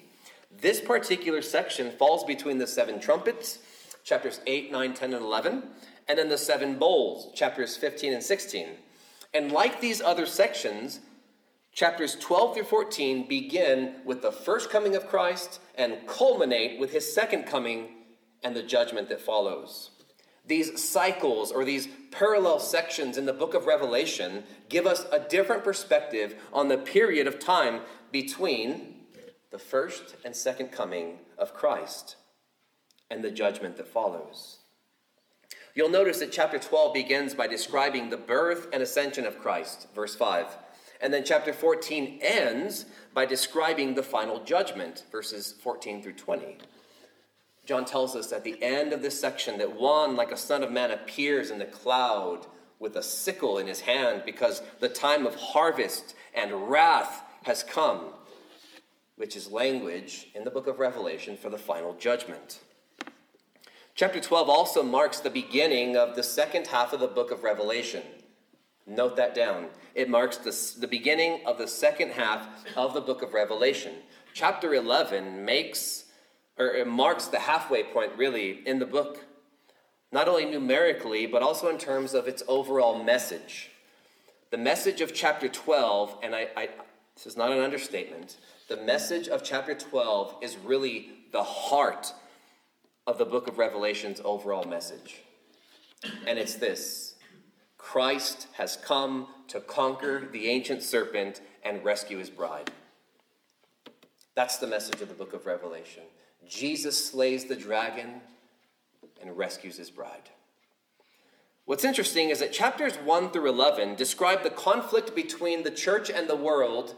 This 0.61 0.81
particular 0.81 1.43
section 1.43 1.91
falls 1.91 2.23
between 2.23 2.57
the 2.57 2.65
seven 2.65 2.99
trumpets, 2.99 3.59
chapters 4.03 4.41
8, 4.47 4.71
9, 4.71 4.93
10, 4.95 5.13
and 5.13 5.23
11, 5.23 5.63
and 6.07 6.17
then 6.17 6.29
the 6.29 6.37
seven 6.37 6.79
bowls, 6.79 7.31
chapters 7.35 7.77
15 7.77 8.13
and 8.13 8.23
16. 8.23 8.67
And 9.33 9.51
like 9.51 9.79
these 9.79 10.01
other 10.01 10.25
sections, 10.25 11.01
chapters 11.73 12.15
12 12.15 12.55
through 12.55 12.63
14 12.63 13.27
begin 13.27 13.95
with 14.05 14.21
the 14.21 14.31
first 14.31 14.69
coming 14.69 14.95
of 14.95 15.07
Christ 15.07 15.59
and 15.75 16.07
culminate 16.07 16.79
with 16.79 16.91
his 16.91 17.13
second 17.13 17.43
coming 17.43 17.89
and 18.43 18.55
the 18.55 18.63
judgment 18.63 19.09
that 19.09 19.21
follows. 19.21 19.89
These 20.45 20.83
cycles 20.83 21.51
or 21.51 21.63
these 21.63 21.87
parallel 22.11 22.59
sections 22.59 23.17
in 23.17 23.25
the 23.25 23.33
book 23.33 23.53
of 23.53 23.65
Revelation 23.65 24.43
give 24.69 24.85
us 24.85 25.05
a 25.11 25.19
different 25.19 25.63
perspective 25.63 26.35
on 26.51 26.67
the 26.67 26.77
period 26.77 27.27
of 27.27 27.39
time 27.39 27.81
between 28.11 28.95
the 29.51 29.57
first 29.57 30.15
and 30.25 30.35
second 30.35 30.67
coming 30.67 31.19
of 31.37 31.53
Christ 31.53 32.17
and 33.09 33.23
the 33.23 33.31
judgment 33.31 33.77
that 33.77 33.87
follows. 33.87 34.59
You'll 35.75 35.89
notice 35.89 36.19
that 36.19 36.31
chapter 36.31 36.59
12 36.59 36.93
begins 36.93 37.33
by 37.33 37.47
describing 37.47 38.09
the 38.09 38.17
birth 38.17 38.67
and 38.73 38.83
ascension 38.83 39.25
of 39.25 39.39
Christ, 39.39 39.87
verse 39.95 40.15
5. 40.15 40.45
And 41.03 41.13
then 41.13 41.25
chapter 41.25 41.51
14 41.51 42.19
ends 42.21 42.85
by 43.13 43.25
describing 43.25 43.93
the 43.93 44.01
final 44.01 44.41
judgment, 44.41 45.03
verses 45.11 45.53
14 45.61 46.01
through 46.01 46.13
20. 46.13 46.59
John 47.65 47.83
tells 47.83 48.15
us 48.15 48.31
at 48.31 48.45
the 48.45 48.63
end 48.63 48.93
of 48.93 49.01
this 49.01 49.19
section 49.19 49.57
that 49.57 49.75
one, 49.75 50.15
like 50.15 50.31
a 50.31 50.37
son 50.37 50.63
of 50.63 50.71
man, 50.71 50.91
appears 50.91 51.51
in 51.51 51.59
the 51.59 51.65
cloud 51.65 52.47
with 52.79 52.95
a 52.95 53.03
sickle 53.03 53.57
in 53.57 53.67
his 53.67 53.81
hand 53.81 54.23
because 54.25 54.61
the 54.79 54.87
time 54.87 55.27
of 55.27 55.35
harvest 55.35 56.15
and 56.33 56.69
wrath 56.69 57.21
has 57.43 57.63
come, 57.63 58.05
which 59.17 59.35
is 59.35 59.51
language 59.51 60.29
in 60.33 60.45
the 60.45 60.51
book 60.51 60.67
of 60.67 60.79
Revelation 60.79 61.35
for 61.35 61.49
the 61.49 61.57
final 61.57 61.93
judgment. 61.95 62.61
Chapter 63.93 64.21
12 64.21 64.49
also 64.49 64.81
marks 64.81 65.19
the 65.19 65.29
beginning 65.29 65.97
of 65.97 66.15
the 66.15 66.23
second 66.23 66.67
half 66.67 66.93
of 66.93 67.01
the 67.01 67.07
book 67.07 67.29
of 67.29 67.43
Revelation. 67.43 68.03
Note 68.85 69.15
that 69.15 69.33
down. 69.33 69.67
It 69.95 70.09
marks 70.09 70.37
the, 70.37 70.79
the 70.79 70.87
beginning 70.87 71.41
of 71.45 71.57
the 71.57 71.67
second 71.67 72.11
half 72.11 72.47
of 72.75 72.93
the 72.93 73.01
book 73.01 73.21
of 73.21 73.33
Revelation. 73.33 73.93
Chapter 74.33 74.73
11 74.73 75.45
makes 75.45 76.03
or 76.57 76.67
it 76.67 76.87
marks 76.87 77.27
the 77.27 77.39
halfway 77.39 77.83
point 77.83 78.11
really 78.15 78.61
in 78.65 78.79
the 78.79 78.85
book, 78.85 79.25
not 80.11 80.27
only 80.27 80.45
numerically, 80.45 81.25
but 81.25 81.41
also 81.41 81.69
in 81.69 81.77
terms 81.77 82.13
of 82.13 82.27
its 82.27 82.43
overall 82.47 83.03
message. 83.03 83.71
The 84.51 84.57
message 84.57 85.01
of 85.01 85.13
chapter 85.13 85.47
12, 85.47 86.19
and 86.21 86.35
I, 86.35 86.47
I 86.55 86.69
this 87.15 87.25
is 87.25 87.37
not 87.37 87.51
an 87.51 87.59
understatement, 87.59 88.37
the 88.69 88.77
message 88.77 89.27
of 89.27 89.43
chapter 89.43 89.73
12 89.73 90.37
is 90.41 90.57
really 90.57 91.09
the 91.31 91.43
heart 91.43 92.13
of 93.05 93.17
the 93.17 93.25
book 93.25 93.47
of 93.47 93.57
Revelation's 93.57 94.21
overall 94.23 94.63
message. 94.63 95.21
And 96.27 96.37
it's 96.37 96.55
this 96.55 97.12
Christ 97.83 98.47
has 98.53 98.77
come 98.77 99.27
to 99.49 99.59
conquer 99.59 100.27
the 100.31 100.47
ancient 100.47 100.81
serpent 100.81 101.41
and 101.63 101.83
rescue 101.83 102.17
his 102.17 102.29
bride. 102.29 102.71
That's 104.35 104.57
the 104.57 104.67
message 104.67 105.01
of 105.01 105.09
the 105.09 105.13
book 105.13 105.33
of 105.33 105.45
Revelation. 105.45 106.03
Jesus 106.47 107.11
slays 107.11 107.45
the 107.45 107.57
dragon 107.57 108.21
and 109.21 109.37
rescues 109.37 109.77
his 109.77 109.91
bride. 109.91 110.29
What's 111.65 111.83
interesting 111.83 112.29
is 112.29 112.39
that 112.39 112.53
chapters 112.53 112.95
1 112.95 113.31
through 113.31 113.49
11 113.49 113.95
describe 113.95 114.43
the 114.43 114.49
conflict 114.49 115.13
between 115.13 115.63
the 115.63 115.69
church 115.69 116.09
and 116.09 116.29
the 116.29 116.37
world 116.37 116.95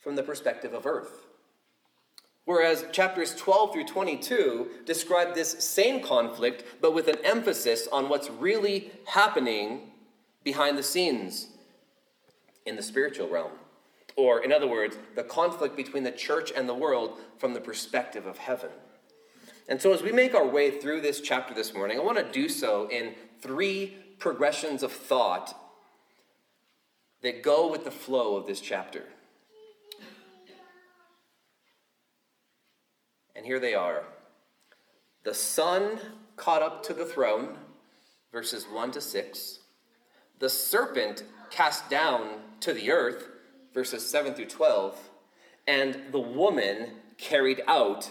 from 0.00 0.16
the 0.16 0.22
perspective 0.22 0.74
of 0.74 0.86
earth. 0.86 1.27
Whereas 2.48 2.86
chapters 2.92 3.34
12 3.34 3.74
through 3.74 3.84
22 3.84 4.68
describe 4.86 5.34
this 5.34 5.50
same 5.62 6.02
conflict, 6.02 6.64
but 6.80 6.94
with 6.94 7.06
an 7.06 7.18
emphasis 7.22 7.86
on 7.92 8.08
what's 8.08 8.30
really 8.30 8.90
happening 9.04 9.90
behind 10.44 10.78
the 10.78 10.82
scenes 10.82 11.48
in 12.64 12.74
the 12.74 12.82
spiritual 12.82 13.28
realm. 13.28 13.50
Or, 14.16 14.42
in 14.42 14.50
other 14.50 14.66
words, 14.66 14.96
the 15.14 15.24
conflict 15.24 15.76
between 15.76 16.04
the 16.04 16.10
church 16.10 16.50
and 16.56 16.66
the 16.66 16.72
world 16.72 17.18
from 17.36 17.52
the 17.52 17.60
perspective 17.60 18.24
of 18.24 18.38
heaven. 18.38 18.70
And 19.68 19.82
so, 19.82 19.92
as 19.92 20.00
we 20.00 20.10
make 20.10 20.34
our 20.34 20.48
way 20.48 20.70
through 20.70 21.02
this 21.02 21.20
chapter 21.20 21.52
this 21.52 21.74
morning, 21.74 21.98
I 21.98 22.02
want 22.02 22.16
to 22.16 22.32
do 22.32 22.48
so 22.48 22.88
in 22.90 23.12
three 23.42 23.94
progressions 24.18 24.82
of 24.82 24.90
thought 24.90 25.54
that 27.20 27.42
go 27.42 27.70
with 27.70 27.84
the 27.84 27.90
flow 27.90 28.36
of 28.36 28.46
this 28.46 28.62
chapter. 28.62 29.02
And 33.38 33.46
here 33.46 33.60
they 33.60 33.74
are 33.74 34.02
The 35.22 35.32
Son 35.32 36.00
caught 36.34 36.60
up 36.60 36.82
to 36.84 36.92
the 36.92 37.04
throne, 37.04 37.56
verses 38.32 38.64
1 38.64 38.90
to 38.90 39.00
6. 39.00 39.60
The 40.40 40.50
serpent 40.50 41.22
cast 41.48 41.88
down 41.88 42.40
to 42.60 42.72
the 42.72 42.90
earth, 42.90 43.28
verses 43.72 44.04
7 44.04 44.34
through 44.34 44.46
12, 44.46 44.98
and 45.68 46.00
the 46.10 46.18
woman 46.18 46.94
carried 47.16 47.62
out 47.68 48.10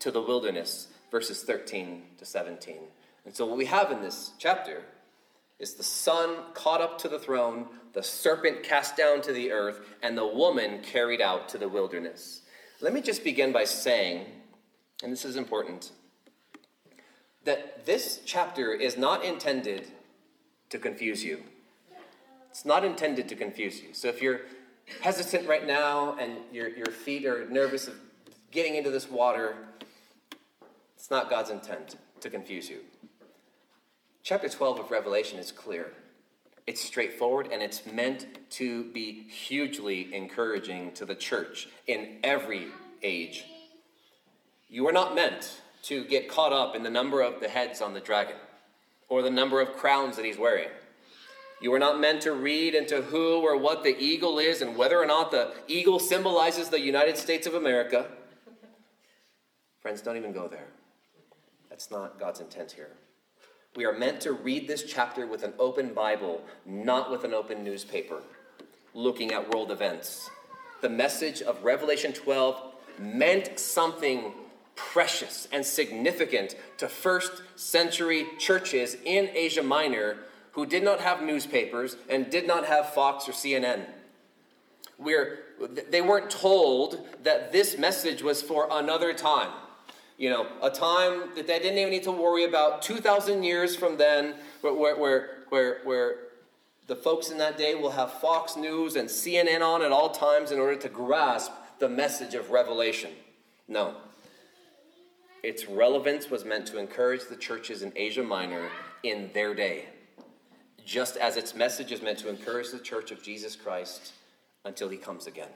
to 0.00 0.10
the 0.10 0.20
wilderness, 0.20 0.88
verses 1.08 1.44
13 1.44 2.02
to 2.18 2.24
17. 2.24 2.78
And 3.24 3.34
so, 3.34 3.46
what 3.46 3.56
we 3.56 3.66
have 3.66 3.92
in 3.92 4.02
this 4.02 4.32
chapter 4.40 4.82
is 5.60 5.74
the 5.74 5.84
son 5.84 6.36
caught 6.52 6.80
up 6.80 6.98
to 6.98 7.08
the 7.08 7.20
throne, 7.20 7.66
the 7.92 8.02
serpent 8.02 8.64
cast 8.64 8.96
down 8.96 9.22
to 9.22 9.32
the 9.32 9.52
earth, 9.52 9.80
and 10.02 10.18
the 10.18 10.26
woman 10.26 10.82
carried 10.82 11.20
out 11.20 11.48
to 11.50 11.58
the 11.58 11.68
wilderness. 11.68 12.40
Let 12.80 12.92
me 12.92 13.00
just 13.00 13.22
begin 13.22 13.52
by 13.52 13.64
saying, 13.64 14.26
and 15.02 15.12
this 15.12 15.24
is 15.24 15.36
important, 15.36 15.92
that 17.44 17.84
this 17.84 18.20
chapter 18.24 18.72
is 18.72 18.96
not 18.96 19.24
intended 19.24 19.86
to 20.70 20.78
confuse 20.78 21.22
you. 21.22 21.42
It's 22.50 22.64
not 22.64 22.84
intended 22.84 23.28
to 23.28 23.36
confuse 23.36 23.82
you. 23.82 23.92
So 23.92 24.08
if 24.08 24.22
you're 24.22 24.42
hesitant 25.00 25.48
right 25.48 25.66
now 25.66 26.16
and 26.18 26.38
your, 26.52 26.68
your 26.68 26.86
feet 26.86 27.26
are 27.26 27.48
nervous 27.48 27.88
of 27.88 27.94
getting 28.50 28.76
into 28.76 28.90
this 28.90 29.10
water, 29.10 29.56
it's 30.96 31.10
not 31.10 31.28
God's 31.28 31.50
intent 31.50 31.96
to 32.20 32.30
confuse 32.30 32.68
you. 32.68 32.78
Chapter 34.22 34.48
12 34.48 34.80
of 34.80 34.90
Revelation 34.90 35.38
is 35.38 35.52
clear. 35.52 35.92
It's 36.66 36.80
straightforward 36.80 37.48
and 37.52 37.62
it's 37.62 37.84
meant 37.84 38.26
to 38.52 38.84
be 38.84 39.24
hugely 39.24 40.14
encouraging 40.14 40.92
to 40.92 41.04
the 41.04 41.14
church 41.14 41.68
in 41.86 42.20
every 42.22 42.68
age. 43.02 43.44
You 44.74 44.88
are 44.88 44.92
not 44.92 45.14
meant 45.14 45.60
to 45.84 46.04
get 46.04 46.28
caught 46.28 46.52
up 46.52 46.74
in 46.74 46.82
the 46.82 46.90
number 46.90 47.22
of 47.22 47.40
the 47.40 47.48
heads 47.48 47.80
on 47.80 47.94
the 47.94 48.00
dragon 48.00 48.36
or 49.08 49.22
the 49.22 49.30
number 49.30 49.60
of 49.60 49.74
crowns 49.74 50.16
that 50.16 50.24
he's 50.24 50.38
wearing 50.38 50.68
you 51.64 51.72
are 51.72 51.78
not 51.78 51.98
meant 51.98 52.20
to 52.20 52.32
read 52.32 52.74
into 52.74 53.00
who 53.00 53.40
or 53.40 53.56
what 53.56 53.82
the 53.82 53.96
eagle 53.98 54.38
is 54.38 54.60
and 54.60 54.76
whether 54.76 55.00
or 55.00 55.06
not 55.06 55.30
the 55.30 55.50
eagle 55.66 55.98
symbolizes 55.98 56.68
the 56.68 56.78
United 56.78 57.16
States 57.16 57.46
of 57.46 57.54
America. 57.54 58.06
Friends, 59.80 60.02
don't 60.02 60.18
even 60.18 60.32
go 60.32 60.46
there. 60.46 60.66
That's 61.70 61.90
not 61.90 62.20
God's 62.20 62.40
intent 62.40 62.72
here. 62.72 62.90
We 63.76 63.86
are 63.86 63.94
meant 63.94 64.20
to 64.20 64.32
read 64.32 64.68
this 64.68 64.82
chapter 64.82 65.26
with 65.26 65.42
an 65.42 65.54
open 65.58 65.94
Bible, 65.94 66.42
not 66.66 67.10
with 67.10 67.24
an 67.24 67.32
open 67.32 67.64
newspaper, 67.64 68.20
looking 68.92 69.32
at 69.32 69.50
world 69.50 69.70
events. 69.70 70.28
The 70.82 70.90
message 70.90 71.40
of 71.40 71.64
Revelation 71.64 72.12
12 72.12 72.62
meant 72.98 73.58
something 73.58 74.34
precious 74.76 75.48
and 75.52 75.64
significant 75.64 76.56
to 76.78 76.88
first 76.88 77.42
century 77.56 78.26
churches 78.38 78.96
in 79.04 79.28
Asia 79.34 79.62
Minor 79.62 80.18
who 80.52 80.66
did 80.66 80.84
not 80.84 81.00
have 81.00 81.22
newspapers 81.22 81.96
and 82.08 82.30
did 82.30 82.46
not 82.46 82.64
have 82.64 82.94
Fox 82.94 83.28
or 83.28 83.32
CNN. 83.32 83.86
We're, 84.98 85.40
they 85.90 86.00
weren't 86.00 86.30
told 86.30 87.06
that 87.24 87.50
this 87.52 87.76
message 87.76 88.22
was 88.22 88.40
for 88.40 88.68
another 88.70 89.12
time. 89.12 89.50
You 90.16 90.30
know, 90.30 90.46
a 90.62 90.70
time 90.70 91.34
that 91.34 91.48
they 91.48 91.58
didn't 91.58 91.78
even 91.78 91.90
need 91.90 92.04
to 92.04 92.12
worry 92.12 92.44
about 92.44 92.82
2,000 92.82 93.42
years 93.42 93.74
from 93.74 93.96
then, 93.96 94.36
where, 94.60 94.94
where, 94.94 95.38
where, 95.48 95.78
where 95.82 96.16
the 96.86 96.94
folks 96.94 97.30
in 97.30 97.38
that 97.38 97.58
day 97.58 97.74
will 97.74 97.90
have 97.90 98.12
Fox 98.12 98.56
News 98.56 98.94
and 98.94 99.08
CNN 99.08 99.60
on 99.60 99.82
at 99.82 99.90
all 99.90 100.10
times 100.10 100.52
in 100.52 100.60
order 100.60 100.76
to 100.76 100.88
grasp 100.88 101.50
the 101.80 101.88
message 101.88 102.34
of 102.34 102.50
Revelation. 102.50 103.10
No. 103.66 103.96
Its 105.44 105.68
relevance 105.68 106.30
was 106.30 106.42
meant 106.42 106.66
to 106.66 106.78
encourage 106.78 107.26
the 107.28 107.36
churches 107.36 107.82
in 107.82 107.92
Asia 107.94 108.22
Minor 108.22 108.70
in 109.02 109.30
their 109.34 109.54
day 109.54 109.84
just 110.86 111.18
as 111.18 111.36
its 111.36 111.54
message 111.54 111.92
is 111.92 112.00
meant 112.00 112.18
to 112.18 112.30
encourage 112.30 112.70
the 112.70 112.78
church 112.78 113.10
of 113.10 113.22
Jesus 113.22 113.54
Christ 113.54 114.12
until 114.64 114.88
he 114.88 114.96
comes 114.96 115.26
again. 115.26 115.50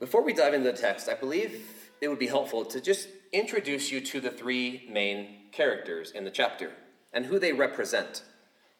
Before 0.00 0.22
we 0.22 0.32
dive 0.32 0.52
into 0.52 0.70
the 0.72 0.76
text, 0.76 1.08
I 1.08 1.14
believe 1.14 1.64
it 2.00 2.08
would 2.08 2.18
be 2.18 2.26
helpful 2.26 2.64
to 2.64 2.80
just 2.80 3.08
introduce 3.32 3.92
you 3.92 4.00
to 4.00 4.20
the 4.20 4.30
three 4.30 4.88
main 4.90 5.42
characters 5.52 6.10
in 6.10 6.24
the 6.24 6.30
chapter 6.30 6.72
and 7.12 7.26
who 7.26 7.38
they 7.38 7.52
represent. 7.52 8.22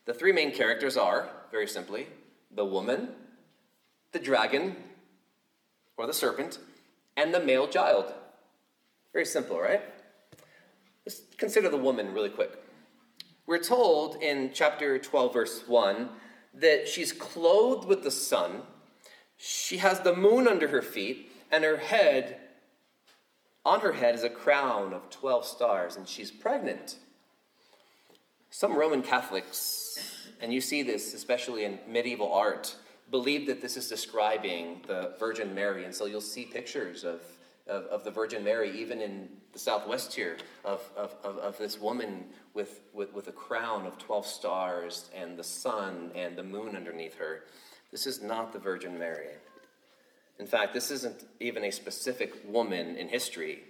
The 0.04 0.14
three 0.14 0.32
main 0.32 0.52
characters 0.52 0.96
are, 0.96 1.30
very 1.52 1.68
simply, 1.68 2.08
the 2.50 2.64
woman, 2.64 3.10
the 4.10 4.18
dragon, 4.18 4.74
or 5.96 6.08
the 6.08 6.12
serpent, 6.12 6.58
and 7.16 7.32
the 7.32 7.40
male 7.40 7.68
child. 7.68 8.12
Very 9.12 9.24
simple, 9.24 9.58
right? 9.58 9.82
Let's 11.04 11.22
consider 11.36 11.68
the 11.68 11.76
woman 11.76 12.12
really 12.12 12.30
quick. 12.30 12.52
We're 13.46 13.62
told 13.62 14.22
in 14.22 14.50
chapter 14.52 14.98
12, 14.98 15.32
verse 15.32 15.62
1, 15.66 16.08
that 16.54 16.88
she's 16.88 17.12
clothed 17.12 17.86
with 17.86 18.02
the 18.02 18.10
sun, 18.10 18.62
she 19.36 19.76
has 19.76 20.00
the 20.00 20.16
moon 20.16 20.48
under 20.48 20.68
her 20.68 20.82
feet, 20.82 21.30
and 21.50 21.62
her 21.62 21.76
head 21.76 22.38
On 23.66 23.80
her 23.80 23.94
head 23.94 24.14
is 24.14 24.22
a 24.22 24.30
crown 24.30 24.92
of 24.92 25.10
12 25.10 25.44
stars, 25.44 25.96
and 25.96 26.06
she's 26.06 26.30
pregnant. 26.30 26.98
Some 28.48 28.76
Roman 28.76 29.02
Catholics, 29.02 30.28
and 30.40 30.52
you 30.52 30.60
see 30.60 30.84
this 30.84 31.14
especially 31.14 31.64
in 31.64 31.80
medieval 31.88 32.32
art, 32.32 32.76
believe 33.10 33.46
that 33.46 33.60
this 33.60 33.76
is 33.76 33.88
describing 33.88 34.82
the 34.86 35.14
Virgin 35.18 35.54
Mary. 35.54 35.84
And 35.84 35.94
so 35.94 36.06
you'll 36.06 36.20
see 36.20 36.44
pictures 36.44 37.04
of, 37.04 37.20
of, 37.66 37.84
of 37.84 38.04
the 38.04 38.10
Virgin 38.10 38.42
Mary, 38.42 38.78
even 38.78 39.00
in 39.00 39.28
the 39.52 39.58
southwest 39.58 40.14
here, 40.14 40.36
of, 40.64 40.82
of, 40.96 41.14
of, 41.22 41.38
of 41.38 41.58
this 41.58 41.80
woman 41.80 42.24
with, 42.54 42.80
with, 42.92 43.12
with 43.14 43.28
a 43.28 43.32
crown 43.32 43.86
of 43.86 43.98
12 43.98 44.26
stars 44.26 45.10
and 45.14 45.38
the 45.38 45.44
sun 45.44 46.10
and 46.14 46.36
the 46.36 46.42
moon 46.42 46.74
underneath 46.74 47.16
her. 47.16 47.44
This 47.90 48.06
is 48.06 48.22
not 48.22 48.52
the 48.52 48.58
Virgin 48.58 48.98
Mary. 48.98 49.28
In 50.38 50.46
fact, 50.46 50.74
this 50.74 50.90
isn't 50.90 51.24
even 51.40 51.64
a 51.64 51.70
specific 51.70 52.34
woman 52.46 52.96
in 52.96 53.08
history. 53.08 53.62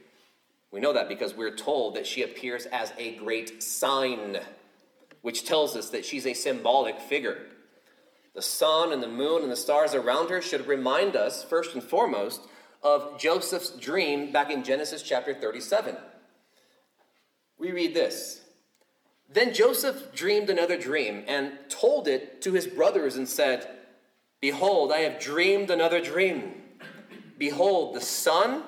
We 0.72 0.80
know 0.80 0.92
that 0.94 1.08
because 1.08 1.34
we're 1.34 1.54
told 1.54 1.94
that 1.94 2.06
she 2.06 2.22
appears 2.22 2.66
as 2.66 2.92
a 2.98 3.14
great 3.16 3.62
sign, 3.62 4.38
which 5.22 5.44
tells 5.44 5.76
us 5.76 5.90
that 5.90 6.04
she's 6.04 6.26
a 6.26 6.34
symbolic 6.34 7.00
figure. 7.00 7.38
The 8.36 8.42
sun 8.42 8.92
and 8.92 9.02
the 9.02 9.08
moon 9.08 9.42
and 9.42 9.50
the 9.50 9.56
stars 9.56 9.94
around 9.94 10.28
her 10.28 10.42
should 10.42 10.66
remind 10.66 11.16
us, 11.16 11.42
first 11.42 11.72
and 11.72 11.82
foremost, 11.82 12.42
of 12.82 13.18
Joseph's 13.18 13.70
dream 13.70 14.30
back 14.30 14.50
in 14.50 14.62
Genesis 14.62 15.02
chapter 15.02 15.32
37. 15.32 15.96
We 17.58 17.72
read 17.72 17.94
this 17.94 18.42
Then 19.32 19.54
Joseph 19.54 20.14
dreamed 20.14 20.50
another 20.50 20.76
dream 20.76 21.24
and 21.26 21.52
told 21.70 22.08
it 22.08 22.42
to 22.42 22.52
his 22.52 22.66
brothers 22.66 23.16
and 23.16 23.26
said, 23.26 23.70
Behold, 24.42 24.92
I 24.92 24.98
have 24.98 25.18
dreamed 25.18 25.70
another 25.70 26.02
dream. 26.02 26.60
Behold, 27.38 27.96
the 27.96 28.02
sun, 28.02 28.64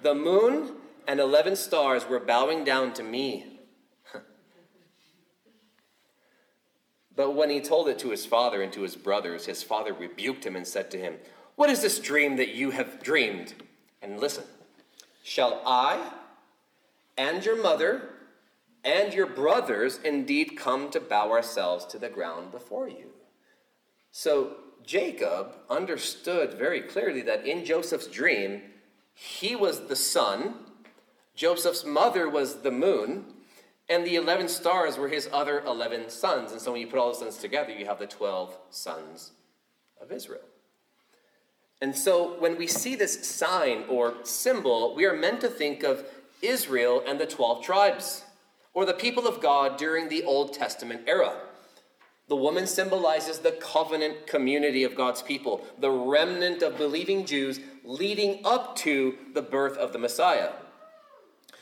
the 0.00 0.14
moon, 0.14 0.76
and 1.06 1.20
eleven 1.20 1.56
stars 1.56 2.08
were 2.08 2.20
bowing 2.20 2.64
down 2.64 2.94
to 2.94 3.02
me. 3.02 3.59
But 7.16 7.32
when 7.32 7.50
he 7.50 7.60
told 7.60 7.88
it 7.88 7.98
to 8.00 8.10
his 8.10 8.24
father 8.24 8.62
and 8.62 8.72
to 8.72 8.82
his 8.82 8.96
brothers, 8.96 9.46
his 9.46 9.62
father 9.62 9.92
rebuked 9.92 10.44
him 10.44 10.56
and 10.56 10.66
said 10.66 10.90
to 10.92 10.98
him, 10.98 11.16
What 11.56 11.70
is 11.70 11.82
this 11.82 11.98
dream 11.98 12.36
that 12.36 12.54
you 12.54 12.70
have 12.70 13.02
dreamed? 13.02 13.54
And 14.02 14.18
listen, 14.20 14.44
shall 15.22 15.62
I 15.66 16.12
and 17.18 17.44
your 17.44 17.60
mother 17.60 18.10
and 18.84 19.12
your 19.12 19.26
brothers 19.26 19.98
indeed 20.04 20.56
come 20.56 20.90
to 20.90 21.00
bow 21.00 21.30
ourselves 21.30 21.84
to 21.86 21.98
the 21.98 22.08
ground 22.08 22.52
before 22.52 22.88
you? 22.88 23.10
So 24.12 24.56
Jacob 24.84 25.54
understood 25.68 26.54
very 26.54 26.80
clearly 26.80 27.22
that 27.22 27.46
in 27.46 27.64
Joseph's 27.64 28.06
dream, 28.06 28.62
he 29.14 29.54
was 29.54 29.86
the 29.86 29.96
sun, 29.96 30.54
Joseph's 31.34 31.84
mother 31.84 32.28
was 32.28 32.62
the 32.62 32.70
moon, 32.70 33.26
and 33.90 34.06
the 34.06 34.14
11 34.14 34.48
stars 34.48 34.96
were 34.96 35.08
his 35.08 35.28
other 35.32 35.60
11 35.66 36.08
sons. 36.08 36.52
And 36.52 36.60
so 36.60 36.72
when 36.72 36.80
you 36.80 36.86
put 36.86 37.00
all 37.00 37.08
the 37.08 37.18
sons 37.18 37.36
together, 37.36 37.72
you 37.72 37.86
have 37.86 37.98
the 37.98 38.06
12 38.06 38.56
sons 38.70 39.32
of 40.00 40.12
Israel. 40.12 40.40
And 41.82 41.96
so 41.96 42.38
when 42.38 42.56
we 42.56 42.66
see 42.66 42.94
this 42.94 43.26
sign 43.28 43.84
or 43.88 44.14
symbol, 44.22 44.94
we 44.94 45.06
are 45.06 45.16
meant 45.16 45.40
to 45.40 45.48
think 45.48 45.82
of 45.82 46.04
Israel 46.40 47.02
and 47.06 47.18
the 47.18 47.26
12 47.26 47.64
tribes, 47.64 48.24
or 48.72 48.84
the 48.84 48.94
people 48.94 49.26
of 49.26 49.40
God 49.40 49.76
during 49.76 50.08
the 50.08 50.22
Old 50.22 50.54
Testament 50.54 51.02
era. 51.06 51.36
The 52.28 52.36
woman 52.36 52.68
symbolizes 52.68 53.40
the 53.40 53.52
covenant 53.52 54.28
community 54.28 54.84
of 54.84 54.94
God's 54.94 55.20
people, 55.20 55.66
the 55.78 55.90
remnant 55.90 56.62
of 56.62 56.76
believing 56.76 57.26
Jews 57.26 57.58
leading 57.82 58.40
up 58.44 58.76
to 58.76 59.18
the 59.34 59.42
birth 59.42 59.76
of 59.76 59.92
the 59.92 59.98
Messiah. 59.98 60.50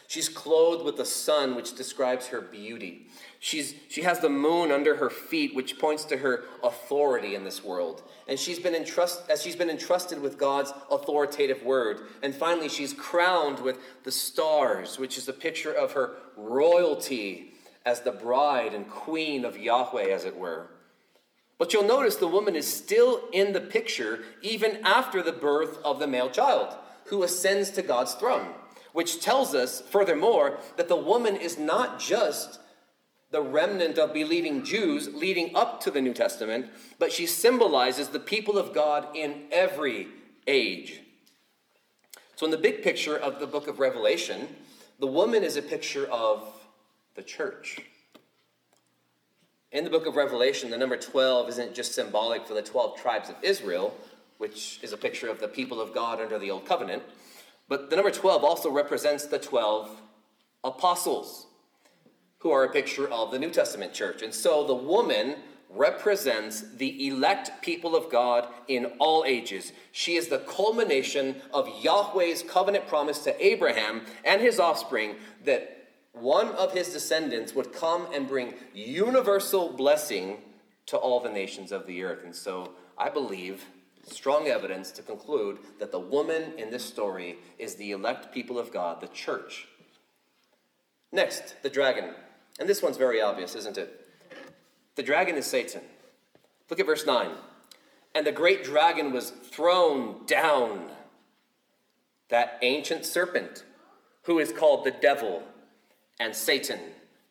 She's 0.09 0.31
clothed 0.31 0.87
with 0.87 0.97
the 0.97 1.05
sun, 1.05 1.55
which 1.55 1.77
describes 1.77 2.29
her 2.29 2.41
beauty. 2.41 3.09
She's, 3.41 3.75
she 3.91 4.01
has 4.03 4.21
the 4.21 4.31
moon 4.31 4.73
under 4.73 4.97
her 4.97 5.11
feet, 5.11 5.55
which 5.55 5.79
points 5.79 6.05
to 6.07 6.17
her 6.17 6.45
authority 6.65 7.35
in 7.35 7.45
this 7.45 7.63
world. 7.63 8.03
And 8.27 8.39
she's 8.39 8.59
been 8.59 8.75
entrust, 8.75 9.29
as 9.29 9.43
she's 9.43 9.55
been 9.55 9.69
entrusted 9.69 10.23
with 10.23 10.39
God's 10.39 10.73
authoritative 10.91 11.63
word. 11.63 12.01
And 12.23 12.35
finally, 12.35 12.71
she's 12.71 12.95
crowned 12.95 13.61
with 13.61 13.77
the 14.05 14.11
stars, 14.11 14.99
which 14.99 15.19
is 15.19 15.29
a 15.29 15.33
picture 15.35 15.75
of 15.75 15.93
her 15.93 16.15
royalty 16.39 17.53
as 17.85 18.01
the 18.01 18.13
bride 18.13 18.73
and 18.73 18.89
queen 18.89 19.45
of 19.45 19.59
Yahweh, 19.59 20.09
as 20.09 20.25
it 20.25 20.39
were. 20.39 20.69
But 21.59 21.75
you'll 21.75 21.87
notice 21.87 22.17
the 22.17 22.27
woman 22.27 22.57
is 22.57 22.67
still 22.67 23.25
in 23.31 23.53
the 23.53 23.61
picture 23.61 24.21
even 24.41 24.79
after 24.87 25.23
the 25.23 25.33
birth 25.33 25.79
of 25.85 25.99
the 25.99 26.07
male 26.07 26.31
child, 26.31 26.75
who 27.09 27.23
ascends 27.25 27.69
to 27.73 27.83
God's 27.83 28.15
throne 28.15 28.55
which 28.93 29.21
tells 29.21 29.55
us, 29.55 29.81
furthermore, 29.81 30.59
that 30.77 30.89
the 30.89 30.97
woman 30.97 31.37
is 31.37 31.59
not 31.59 32.01
just 32.01 32.61
the 33.31 33.43
remnant 33.43 33.99
of 33.99 34.15
believing 34.15 34.65
Jews 34.65 35.13
leading 35.13 35.55
up 35.55 35.81
to 35.83 35.91
the 35.91 36.01
New 36.01 36.15
Testament, 36.15 36.67
but 36.99 37.13
she 37.13 37.27
symbolizes 37.27 38.09
the 38.09 38.21
people 38.21 38.59
of 38.59 38.75
God 38.75 39.15
in 39.15 39.45
every 39.53 40.09
age. 40.47 41.01
So, 42.37 42.47
in 42.47 42.51
the 42.51 42.59
big 42.59 42.83
picture 42.83 43.17
of 43.17 43.41
the 43.41 43.47
book 43.47 43.69
of 43.69 43.81
Revelation, 43.81 44.49
the 44.99 45.07
woman 45.07 45.43
is 45.43 45.57
a 45.57 45.63
picture 45.63 46.07
of 46.07 46.53
the 47.15 47.23
church. 47.23 47.81
In 49.71 49.85
the 49.85 49.91
book 49.91 50.07
of 50.07 50.17
Revelation, 50.17 50.71
the 50.71 50.79
number 50.79 50.97
12 50.97 51.51
isn't 51.51 51.75
just 51.75 51.95
symbolic 51.95 52.47
for 52.47 52.55
the 52.55 52.63
12 52.63 52.99
tribes 52.99 53.29
of 53.29 53.37
Israel, 53.43 53.95
which 54.39 54.79
is 54.83 54.93
a 54.93 54.97
picture 54.97 55.29
of 55.29 55.41
the 55.41 55.49
people 55.49 55.81
of 55.81 55.93
God 55.93 56.21
under 56.21 56.39
the 56.39 56.51
Old 56.51 56.65
Covenant. 56.65 57.03
But 57.69 57.91
the 57.91 57.97
number 57.97 58.11
12 58.11 58.45
also 58.45 58.71
represents 58.71 59.27
the 59.27 59.39
12 59.39 59.91
apostles, 60.65 61.47
who 62.39 62.51
are 62.51 62.65
a 62.65 62.73
picture 62.73 63.09
of 63.09 63.31
the 63.31 63.39
New 63.39 63.51
Testament 63.51 63.93
church. 63.93 64.23
And 64.23 64.33
so 64.33 64.65
the 64.65 64.75
woman 64.75 65.37
represents 65.71 66.63
the 66.77 67.09
elect 67.09 67.51
people 67.63 67.95
of 67.95 68.11
God 68.11 68.49
in 68.69 68.87
all 68.99 69.25
ages. 69.27 69.73
She 69.93 70.17
is 70.17 70.29
the 70.29 70.39
culmination 70.39 71.37
of 71.53 71.69
Yahweh's 71.83 72.43
covenant 72.43 72.87
promise 72.87 73.19
to 73.25 73.45
Abraham 73.45 74.03
and 74.25 74.41
his 74.41 74.59
offspring 74.59 75.17
that 75.45 75.75
one 76.13 76.49
of 76.49 76.73
his 76.73 76.93
descendants 76.93 77.55
would 77.55 77.73
come 77.73 78.07
and 78.15 78.27
bring 78.27 78.55
universal 78.73 79.73
blessing 79.73 80.39
to 80.87 80.97
all 80.97 81.21
the 81.21 81.31
nations 81.31 81.71
of 81.71 81.87
the 81.87 82.03
earth. 82.03 82.25
And 82.25 82.35
so 82.35 82.73
I 82.97 83.11
believe 83.11 83.67
strong 84.09 84.49
evidence 84.49 84.91
to 84.93 85.03
conclude 85.03 85.59
that 85.79 85.93
the 85.93 85.99
woman 85.99 86.53
in 86.57 86.71
this 86.71 86.85
story 86.85 87.39
is 87.59 87.75
the 87.75 87.93
elect 87.93 88.33
people 88.33 88.59
of 88.59 88.73
God, 88.73 89.01
the 89.01 89.09
church. 89.09 89.69
Next, 91.13 91.63
the 91.63 91.71
dragon. 91.71 92.15
And 92.59 92.69
this 92.69 92.83
one's 92.83 92.97
very 92.97 93.21
obvious, 93.21 93.55
isn't 93.55 93.79
it? 93.79 94.07
The 94.97 95.03
dragon 95.03 95.37
is 95.37 95.47
Satan. 95.47 95.83
Look 96.69 96.81
at 96.81 96.87
verse 96.87 97.07
9. 97.07 97.31
And 98.15 98.27
the 98.27 98.33
great 98.33 98.65
dragon 98.65 99.13
was 99.13 99.31
thrown 99.31 100.27
down, 100.27 100.91
that 102.31 102.59
ancient 102.63 103.07
serpent, 103.07 103.65
who 104.23 104.39
is 104.39 104.53
called 104.53 104.85
the 104.85 104.91
devil 104.91 105.43
and 106.21 106.35
Satan, 106.35 106.81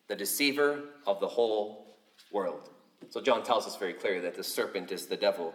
the 0.08 0.16
deceiver 0.16 0.82
of 1.06 1.20
the 1.20 1.28
whole 1.28 1.86
world. 2.32 2.70
So 3.10 3.20
John 3.20 3.42
tells 3.42 3.66
us 3.66 3.76
very 3.76 3.92
clearly 3.92 4.20
that 4.20 4.34
the 4.34 4.44
serpent 4.44 4.90
is 4.90 5.06
the 5.06 5.16
devil. 5.16 5.54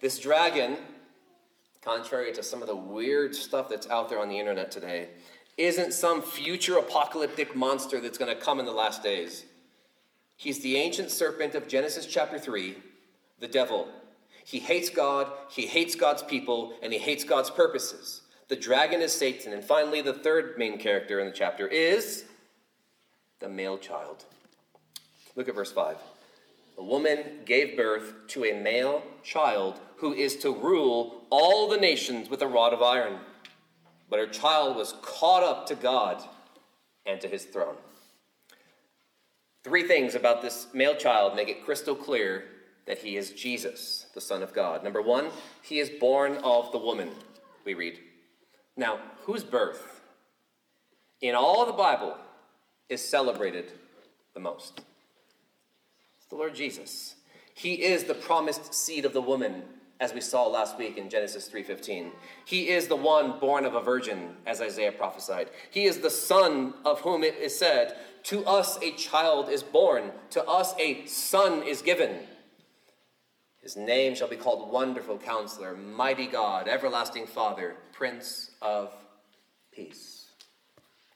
This 0.00 0.18
dragon, 0.18 0.78
contrary 1.82 2.32
to 2.32 2.42
some 2.42 2.62
of 2.62 2.68
the 2.68 2.76
weird 2.76 3.34
stuff 3.34 3.68
that's 3.68 3.88
out 3.90 4.08
there 4.08 4.18
on 4.18 4.28
the 4.28 4.38
internet 4.38 4.70
today, 4.70 5.08
isn't 5.58 5.92
some 5.92 6.22
future 6.22 6.78
apocalyptic 6.78 7.54
monster 7.54 8.00
that's 8.00 8.16
going 8.16 8.34
to 8.34 8.40
come 8.40 8.58
in 8.58 8.64
the 8.64 8.72
last 8.72 9.02
days. 9.02 9.44
He's 10.36 10.60
the 10.60 10.76
ancient 10.76 11.10
serpent 11.10 11.54
of 11.54 11.68
Genesis 11.68 12.06
chapter 12.06 12.38
3, 12.38 12.76
the 13.40 13.48
devil. 13.48 13.88
He 14.44 14.58
hates 14.58 14.88
God, 14.88 15.30
he 15.50 15.66
hates 15.66 15.94
God's 15.94 16.22
people, 16.22 16.72
and 16.82 16.94
he 16.94 16.98
hates 16.98 17.24
God's 17.24 17.50
purposes. 17.50 18.22
The 18.48 18.56
dragon 18.56 19.02
is 19.02 19.12
Satan. 19.12 19.52
And 19.52 19.62
finally, 19.62 20.00
the 20.00 20.14
third 20.14 20.54
main 20.56 20.78
character 20.78 21.20
in 21.20 21.26
the 21.26 21.32
chapter 21.32 21.66
is 21.68 22.24
the 23.38 23.48
male 23.50 23.76
child. 23.76 24.24
Look 25.36 25.48
at 25.48 25.54
verse 25.54 25.70
5. 25.70 25.96
The 26.80 26.86
woman 26.86 27.42
gave 27.44 27.76
birth 27.76 28.26
to 28.28 28.46
a 28.46 28.58
male 28.58 29.02
child 29.22 29.78
who 29.96 30.14
is 30.14 30.36
to 30.36 30.50
rule 30.50 31.26
all 31.28 31.68
the 31.68 31.76
nations 31.76 32.30
with 32.30 32.40
a 32.40 32.46
rod 32.46 32.72
of 32.72 32.80
iron. 32.80 33.18
But 34.08 34.18
her 34.18 34.26
child 34.26 34.78
was 34.78 34.94
caught 35.02 35.42
up 35.42 35.66
to 35.66 35.74
God 35.74 36.24
and 37.04 37.20
to 37.20 37.28
his 37.28 37.44
throne. 37.44 37.74
Three 39.62 39.86
things 39.86 40.14
about 40.14 40.40
this 40.40 40.68
male 40.72 40.96
child 40.96 41.36
make 41.36 41.50
it 41.50 41.66
crystal 41.66 41.94
clear 41.94 42.44
that 42.86 42.96
he 42.96 43.18
is 43.18 43.32
Jesus, 43.32 44.06
the 44.14 44.20
Son 44.22 44.42
of 44.42 44.54
God. 44.54 44.82
Number 44.82 45.02
one, 45.02 45.28
he 45.60 45.80
is 45.80 45.90
born 45.90 46.38
of 46.38 46.72
the 46.72 46.78
woman, 46.78 47.10
we 47.66 47.74
read. 47.74 47.98
Now, 48.78 49.00
whose 49.24 49.44
birth 49.44 50.00
in 51.20 51.34
all 51.34 51.66
the 51.66 51.72
Bible 51.72 52.16
is 52.88 53.06
celebrated 53.06 53.70
the 54.32 54.40
most? 54.40 54.80
The 56.30 56.36
Lord 56.36 56.54
Jesus. 56.54 57.16
He 57.54 57.82
is 57.82 58.04
the 58.04 58.14
promised 58.14 58.72
seed 58.72 59.04
of 59.04 59.12
the 59.12 59.20
woman 59.20 59.64
as 59.98 60.14
we 60.14 60.20
saw 60.20 60.46
last 60.46 60.78
week 60.78 60.96
in 60.96 61.10
Genesis 61.10 61.48
3:15. 61.48 62.12
He 62.46 62.70
is 62.70 62.88
the 62.88 62.96
one 62.96 63.38
born 63.38 63.66
of 63.66 63.74
a 63.74 63.80
virgin, 63.80 64.36
as 64.46 64.60
Isaiah 64.60 64.92
prophesied. 64.92 65.50
He 65.70 65.84
is 65.84 66.00
the 66.00 66.08
son 66.08 66.74
of 66.84 67.00
whom 67.00 67.22
it 67.22 67.34
is 67.34 67.58
said, 67.58 67.98
"To 68.24 68.46
us 68.46 68.80
a 68.80 68.92
child 68.92 69.50
is 69.50 69.62
born, 69.62 70.12
to 70.30 70.42
us 70.48 70.74
a 70.78 71.04
son 71.06 71.64
is 71.64 71.82
given." 71.82 72.26
His 73.60 73.76
name 73.76 74.14
shall 74.14 74.28
be 74.28 74.36
called 74.36 74.70
Wonderful 74.70 75.18
Counselor, 75.18 75.76
Mighty 75.76 76.26
God, 76.26 76.66
Everlasting 76.66 77.26
Father, 77.26 77.76
Prince 77.92 78.52
of 78.62 78.94
Peace. 79.70 80.30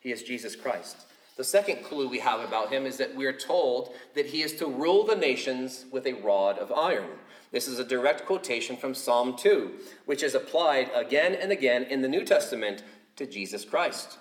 He 0.01 0.13
is 0.13 0.23
Jesus 0.23 0.57
Christ. 0.57 0.97
The 1.37 1.45
second 1.45 1.83
clue 1.83 2.09
we 2.09 2.21
have 2.21 2.41
about 2.41 2.73
him 2.73 2.87
is 2.87 2.97
that 2.99 3.15
we 3.15 3.27
are 3.27 3.33
told 3.33 3.95
that 4.15 4.27
he 4.27 4.43
is 4.43 4.55
to 4.57 4.67
rule 4.67 5.05
the 5.05 5.17
nations 5.17 5.85
with 5.91 6.07
a 6.07 6.13
rod 6.13 6.59
of 6.59 6.73
iron. 6.73 7.11
This 7.51 7.67
is 7.67 7.79
a 7.79 7.85
direct 7.85 8.25
quotation 8.25 8.77
from 8.77 8.95
Psalm 8.95 9.37
2, 9.37 9.73
which 10.07 10.23
is 10.23 10.35
applied 10.35 10.91
again 10.95 11.35
and 11.35 11.51
again 11.51 11.85
in 11.85 12.03
the 12.03 12.09
New 12.09 12.25
Testament 12.25 12.85
to 13.17 13.27
Jesus 13.27 13.65
Christ. 13.65 14.19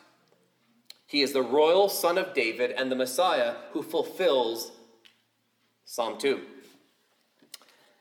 He 1.05 1.21
is 1.21 1.33
the 1.33 1.43
royal 1.43 1.89
son 1.89 2.17
of 2.17 2.33
David 2.33 2.71
and 2.71 2.91
the 2.91 2.95
Messiah 2.95 3.55
who 3.71 3.83
fulfills 3.83 4.71
Psalm 5.85 6.17
2. 6.17 6.41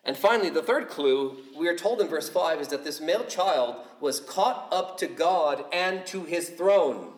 And 0.04 0.16
finally, 0.16 0.50
the 0.50 0.62
third 0.62 0.88
clue 0.88 1.36
we 1.56 1.68
are 1.68 1.76
told 1.76 2.00
in 2.00 2.08
verse 2.08 2.28
5 2.28 2.60
is 2.60 2.68
that 2.68 2.84
this 2.84 3.00
male 3.00 3.24
child 3.24 3.76
was 4.00 4.20
caught 4.20 4.68
up 4.72 4.96
to 4.98 5.06
God 5.06 5.64
and 5.72 6.04
to 6.06 6.24
his 6.24 6.48
throne. 6.48 7.12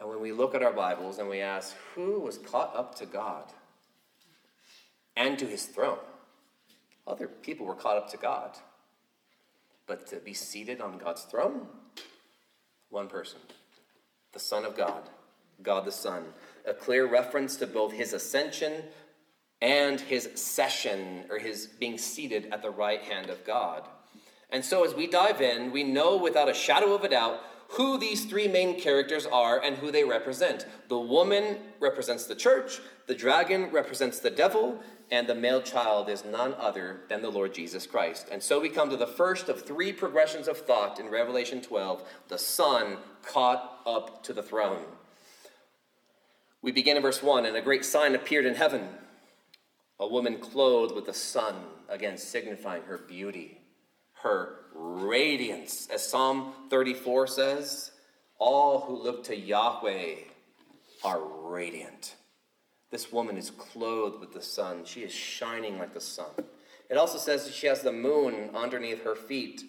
And 0.00 0.08
when 0.08 0.22
we 0.22 0.32
look 0.32 0.54
at 0.54 0.62
our 0.62 0.72
Bibles 0.72 1.18
and 1.18 1.28
we 1.28 1.40
ask, 1.40 1.76
who 1.94 2.20
was 2.20 2.38
caught 2.38 2.74
up 2.74 2.94
to 2.96 3.06
God 3.06 3.44
and 5.14 5.38
to 5.38 5.46
his 5.46 5.66
throne? 5.66 5.98
Other 7.06 7.28
people 7.28 7.66
were 7.66 7.74
caught 7.74 7.98
up 7.98 8.10
to 8.12 8.16
God. 8.16 8.56
But 9.86 10.06
to 10.06 10.16
be 10.16 10.32
seated 10.32 10.80
on 10.80 10.96
God's 10.96 11.22
throne? 11.24 11.66
One 12.88 13.08
person, 13.08 13.40
the 14.32 14.38
Son 14.38 14.64
of 14.64 14.74
God, 14.74 15.02
God 15.62 15.84
the 15.84 15.92
Son. 15.92 16.24
A 16.66 16.72
clear 16.72 17.06
reference 17.06 17.56
to 17.56 17.66
both 17.66 17.92
his 17.92 18.14
ascension 18.14 18.84
and 19.60 20.00
his 20.00 20.30
session, 20.34 21.24
or 21.28 21.38
his 21.38 21.66
being 21.66 21.98
seated 21.98 22.48
at 22.50 22.62
the 22.62 22.70
right 22.70 23.02
hand 23.02 23.28
of 23.28 23.44
God. 23.44 23.86
And 24.48 24.64
so, 24.64 24.84
as 24.84 24.94
we 24.94 25.06
dive 25.06 25.42
in, 25.42 25.70
we 25.70 25.84
know 25.84 26.16
without 26.16 26.48
a 26.48 26.54
shadow 26.54 26.94
of 26.94 27.04
a 27.04 27.08
doubt 27.10 27.40
who 27.72 27.98
these 27.98 28.24
three 28.24 28.48
main 28.48 28.80
characters 28.80 29.26
are 29.26 29.62
and 29.62 29.76
who 29.76 29.92
they 29.92 30.04
represent. 30.04 30.66
The 30.88 30.98
woman 30.98 31.58
represents 31.78 32.26
the 32.26 32.34
church, 32.34 32.80
the 33.06 33.14
dragon 33.14 33.70
represents 33.70 34.18
the 34.18 34.30
devil, 34.30 34.80
and 35.10 35.26
the 35.26 35.34
male 35.34 35.62
child 35.62 36.08
is 36.08 36.24
none 36.24 36.54
other 36.54 37.00
than 37.08 37.22
the 37.22 37.30
Lord 37.30 37.54
Jesus 37.54 37.86
Christ. 37.86 38.28
And 38.30 38.42
so 38.42 38.60
we 38.60 38.68
come 38.68 38.90
to 38.90 38.96
the 38.96 39.06
first 39.06 39.48
of 39.48 39.62
three 39.64 39.92
progressions 39.92 40.48
of 40.48 40.58
thought 40.58 40.98
in 40.98 41.08
Revelation 41.08 41.60
12 41.60 42.02
the 42.28 42.38
Son 42.38 42.98
caught 43.22 43.80
up 43.86 44.22
to 44.24 44.32
the 44.32 44.42
throne. 44.42 44.84
We 46.62 46.72
begin 46.72 46.96
in 46.96 47.02
verse 47.02 47.22
1 47.22 47.46
And 47.46 47.56
a 47.56 47.62
great 47.62 47.84
sign 47.84 48.14
appeared 48.14 48.46
in 48.46 48.54
heaven 48.54 48.88
a 50.00 50.08
woman 50.08 50.38
clothed 50.38 50.94
with 50.94 51.04
the 51.04 51.12
sun, 51.12 51.54
again 51.90 52.16
signifying 52.16 52.82
her 52.84 52.96
beauty, 52.96 53.60
her 54.22 54.59
radiance. 54.74 55.88
As 55.92 56.08
Psalm 56.08 56.52
34 56.70 57.26
says, 57.26 57.90
all 58.38 58.80
who 58.80 59.02
look 59.02 59.24
to 59.24 59.36
Yahweh 59.36 60.14
are 61.04 61.20
radiant. 61.20 62.16
This 62.90 63.12
woman 63.12 63.36
is 63.36 63.50
clothed 63.50 64.20
with 64.20 64.32
the 64.32 64.42
sun. 64.42 64.84
She 64.84 65.02
is 65.02 65.12
shining 65.12 65.78
like 65.78 65.94
the 65.94 66.00
sun. 66.00 66.30
It 66.88 66.96
also 66.96 67.18
says 67.18 67.44
that 67.44 67.54
she 67.54 67.68
has 67.68 67.82
the 67.82 67.92
moon 67.92 68.50
underneath 68.54 69.04
her 69.04 69.14
feet, 69.14 69.62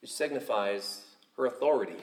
which 0.00 0.12
signifies 0.12 1.02
her 1.36 1.46
authority. 1.46 1.96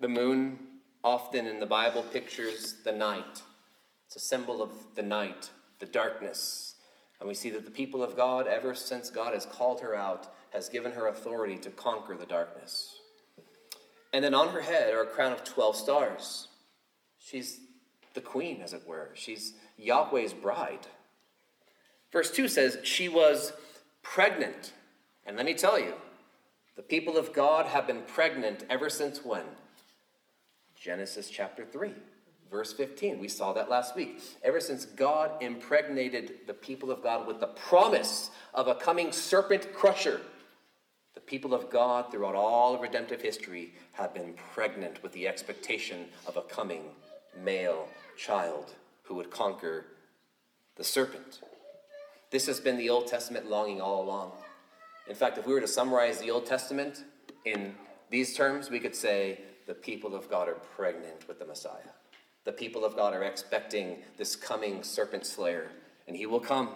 The 0.00 0.08
moon, 0.08 0.58
often 1.04 1.46
in 1.46 1.60
the 1.60 1.66
Bible, 1.66 2.02
pictures 2.02 2.76
the 2.84 2.92
night. 2.92 3.42
It's 4.06 4.16
a 4.16 4.20
symbol 4.20 4.62
of 4.62 4.70
the 4.94 5.02
night, 5.02 5.50
the 5.78 5.86
darkness. 5.86 6.76
And 7.20 7.28
we 7.28 7.34
see 7.34 7.50
that 7.50 7.66
the 7.66 7.70
people 7.70 8.02
of 8.02 8.16
God, 8.16 8.46
ever 8.46 8.74
since 8.74 9.10
God 9.10 9.34
has 9.34 9.44
called 9.44 9.80
her 9.80 9.94
out, 9.94 10.28
has 10.52 10.68
given 10.68 10.92
her 10.92 11.08
authority 11.08 11.56
to 11.58 11.70
conquer 11.70 12.16
the 12.16 12.26
darkness. 12.26 12.98
And 14.12 14.24
then 14.24 14.34
on 14.34 14.48
her 14.48 14.60
head 14.60 14.94
are 14.94 15.02
a 15.02 15.06
crown 15.06 15.32
of 15.32 15.44
12 15.44 15.76
stars. 15.76 16.48
She's 17.18 17.60
the 18.14 18.20
queen, 18.20 18.62
as 18.62 18.72
it 18.72 18.86
were. 18.86 19.10
She's 19.14 19.52
Yahweh's 19.76 20.32
bride. 20.32 20.86
Verse 22.12 22.30
2 22.30 22.48
says, 22.48 22.78
She 22.82 23.08
was 23.08 23.52
pregnant. 24.02 24.72
And 25.26 25.36
let 25.36 25.44
me 25.44 25.54
tell 25.54 25.78
you, 25.78 25.94
the 26.76 26.82
people 26.82 27.16
of 27.18 27.32
God 27.32 27.66
have 27.66 27.86
been 27.86 28.02
pregnant 28.02 28.64
ever 28.70 28.88
since 28.88 29.24
when? 29.24 29.44
Genesis 30.74 31.28
chapter 31.28 31.64
3. 31.64 31.92
Verse 32.50 32.72
15, 32.72 33.18
we 33.18 33.28
saw 33.28 33.52
that 33.52 33.68
last 33.68 33.94
week. 33.94 34.20
Ever 34.42 34.58
since 34.58 34.86
God 34.86 35.42
impregnated 35.42 36.46
the 36.46 36.54
people 36.54 36.90
of 36.90 37.02
God 37.02 37.26
with 37.26 37.40
the 37.40 37.48
promise 37.48 38.30
of 38.54 38.68
a 38.68 38.74
coming 38.74 39.12
serpent 39.12 39.74
crusher, 39.74 40.22
people 41.28 41.52
of 41.52 41.68
God 41.70 42.10
throughout 42.10 42.34
all 42.34 42.74
of 42.74 42.80
redemptive 42.80 43.20
history 43.20 43.74
have 43.92 44.14
been 44.14 44.34
pregnant 44.54 45.02
with 45.02 45.12
the 45.12 45.28
expectation 45.28 46.06
of 46.26 46.36
a 46.36 46.42
coming 46.42 46.84
male 47.44 47.86
child 48.16 48.72
who 49.02 49.14
would 49.14 49.30
conquer 49.30 49.84
the 50.76 50.84
serpent. 50.84 51.40
This 52.30 52.46
has 52.46 52.60
been 52.60 52.78
the 52.78 52.88
Old 52.88 53.06
Testament 53.06 53.48
longing 53.48 53.80
all 53.80 54.02
along. 54.02 54.32
In 55.08 55.14
fact, 55.14 55.38
if 55.38 55.46
we 55.46 55.52
were 55.52 55.60
to 55.60 55.68
summarize 55.68 56.18
the 56.18 56.30
Old 56.30 56.46
Testament 56.46 57.04
in 57.44 57.74
these 58.10 58.34
terms, 58.34 58.70
we 58.70 58.80
could 58.80 58.94
say 58.94 59.40
the 59.66 59.74
people 59.74 60.14
of 60.14 60.30
God 60.30 60.48
are 60.48 60.54
pregnant 60.76 61.28
with 61.28 61.38
the 61.38 61.46
Messiah. 61.46 61.92
The 62.44 62.52
people 62.52 62.84
of 62.84 62.96
God 62.96 63.12
are 63.12 63.24
expecting 63.24 63.98
this 64.16 64.34
coming 64.34 64.82
serpent 64.82 65.26
slayer, 65.26 65.70
and 66.06 66.16
he 66.16 66.24
will 66.24 66.40
come. 66.40 66.70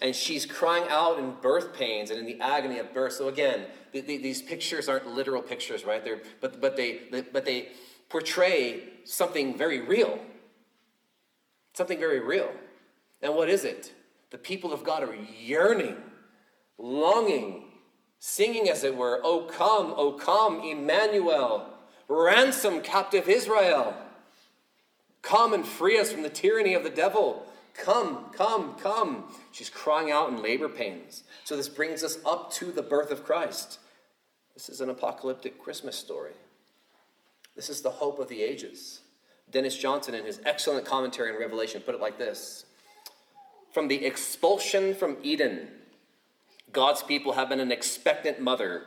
And 0.00 0.14
she's 0.14 0.46
crying 0.46 0.84
out 0.88 1.18
in 1.18 1.34
birth 1.42 1.74
pains 1.74 2.10
and 2.10 2.20
in 2.20 2.26
the 2.26 2.40
agony 2.40 2.78
of 2.78 2.94
birth. 2.94 3.14
So 3.14 3.28
again, 3.28 3.66
the, 3.92 4.00
the, 4.00 4.18
these 4.18 4.40
pictures 4.40 4.88
aren't 4.88 5.08
literal 5.08 5.42
pictures, 5.42 5.84
right? 5.84 6.04
They're, 6.04 6.20
but, 6.40 6.60
but, 6.60 6.76
they, 6.76 7.00
but 7.32 7.44
they 7.44 7.70
portray 8.08 8.84
something 9.04 9.56
very 9.58 9.80
real. 9.80 10.18
Something 11.74 11.98
very 11.98 12.20
real. 12.20 12.50
And 13.22 13.34
what 13.34 13.48
is 13.48 13.64
it? 13.64 13.92
The 14.30 14.38
people 14.38 14.72
of 14.72 14.84
God 14.84 15.02
are 15.02 15.16
yearning, 15.40 15.96
longing, 16.76 17.64
singing 18.18 18.68
as 18.68 18.84
it 18.84 18.96
were, 18.96 19.20
O 19.24 19.42
come, 19.42 19.94
O 19.96 20.12
come, 20.12 20.60
Emmanuel, 20.60 21.66
ransom 22.08 22.82
captive 22.82 23.28
Israel. 23.28 23.94
Come 25.22 25.54
and 25.54 25.66
free 25.66 25.98
us 25.98 26.12
from 26.12 26.22
the 26.22 26.30
tyranny 26.30 26.74
of 26.74 26.84
the 26.84 26.90
devil. 26.90 27.44
Come, 27.74 28.26
come, 28.32 28.74
come. 28.74 29.24
She's 29.52 29.70
crying 29.70 30.10
out 30.10 30.30
in 30.30 30.42
labor 30.42 30.68
pains. 30.68 31.24
So, 31.44 31.56
this 31.56 31.68
brings 31.68 32.02
us 32.02 32.18
up 32.26 32.52
to 32.54 32.72
the 32.72 32.82
birth 32.82 33.10
of 33.10 33.24
Christ. 33.24 33.78
This 34.54 34.68
is 34.68 34.80
an 34.80 34.90
apocalyptic 34.90 35.58
Christmas 35.58 35.96
story. 35.96 36.32
This 37.54 37.70
is 37.70 37.80
the 37.80 37.90
hope 37.90 38.18
of 38.18 38.28
the 38.28 38.42
ages. 38.42 39.00
Dennis 39.50 39.76
Johnson, 39.76 40.14
in 40.14 40.24
his 40.24 40.40
excellent 40.44 40.84
commentary 40.84 41.32
on 41.32 41.40
Revelation, 41.40 41.80
put 41.80 41.94
it 41.94 42.00
like 42.00 42.18
this 42.18 42.64
From 43.72 43.88
the 43.88 44.04
expulsion 44.04 44.94
from 44.94 45.16
Eden, 45.22 45.68
God's 46.72 47.02
people 47.02 47.32
have 47.32 47.48
been 47.48 47.60
an 47.60 47.72
expectant 47.72 48.40
mother 48.40 48.82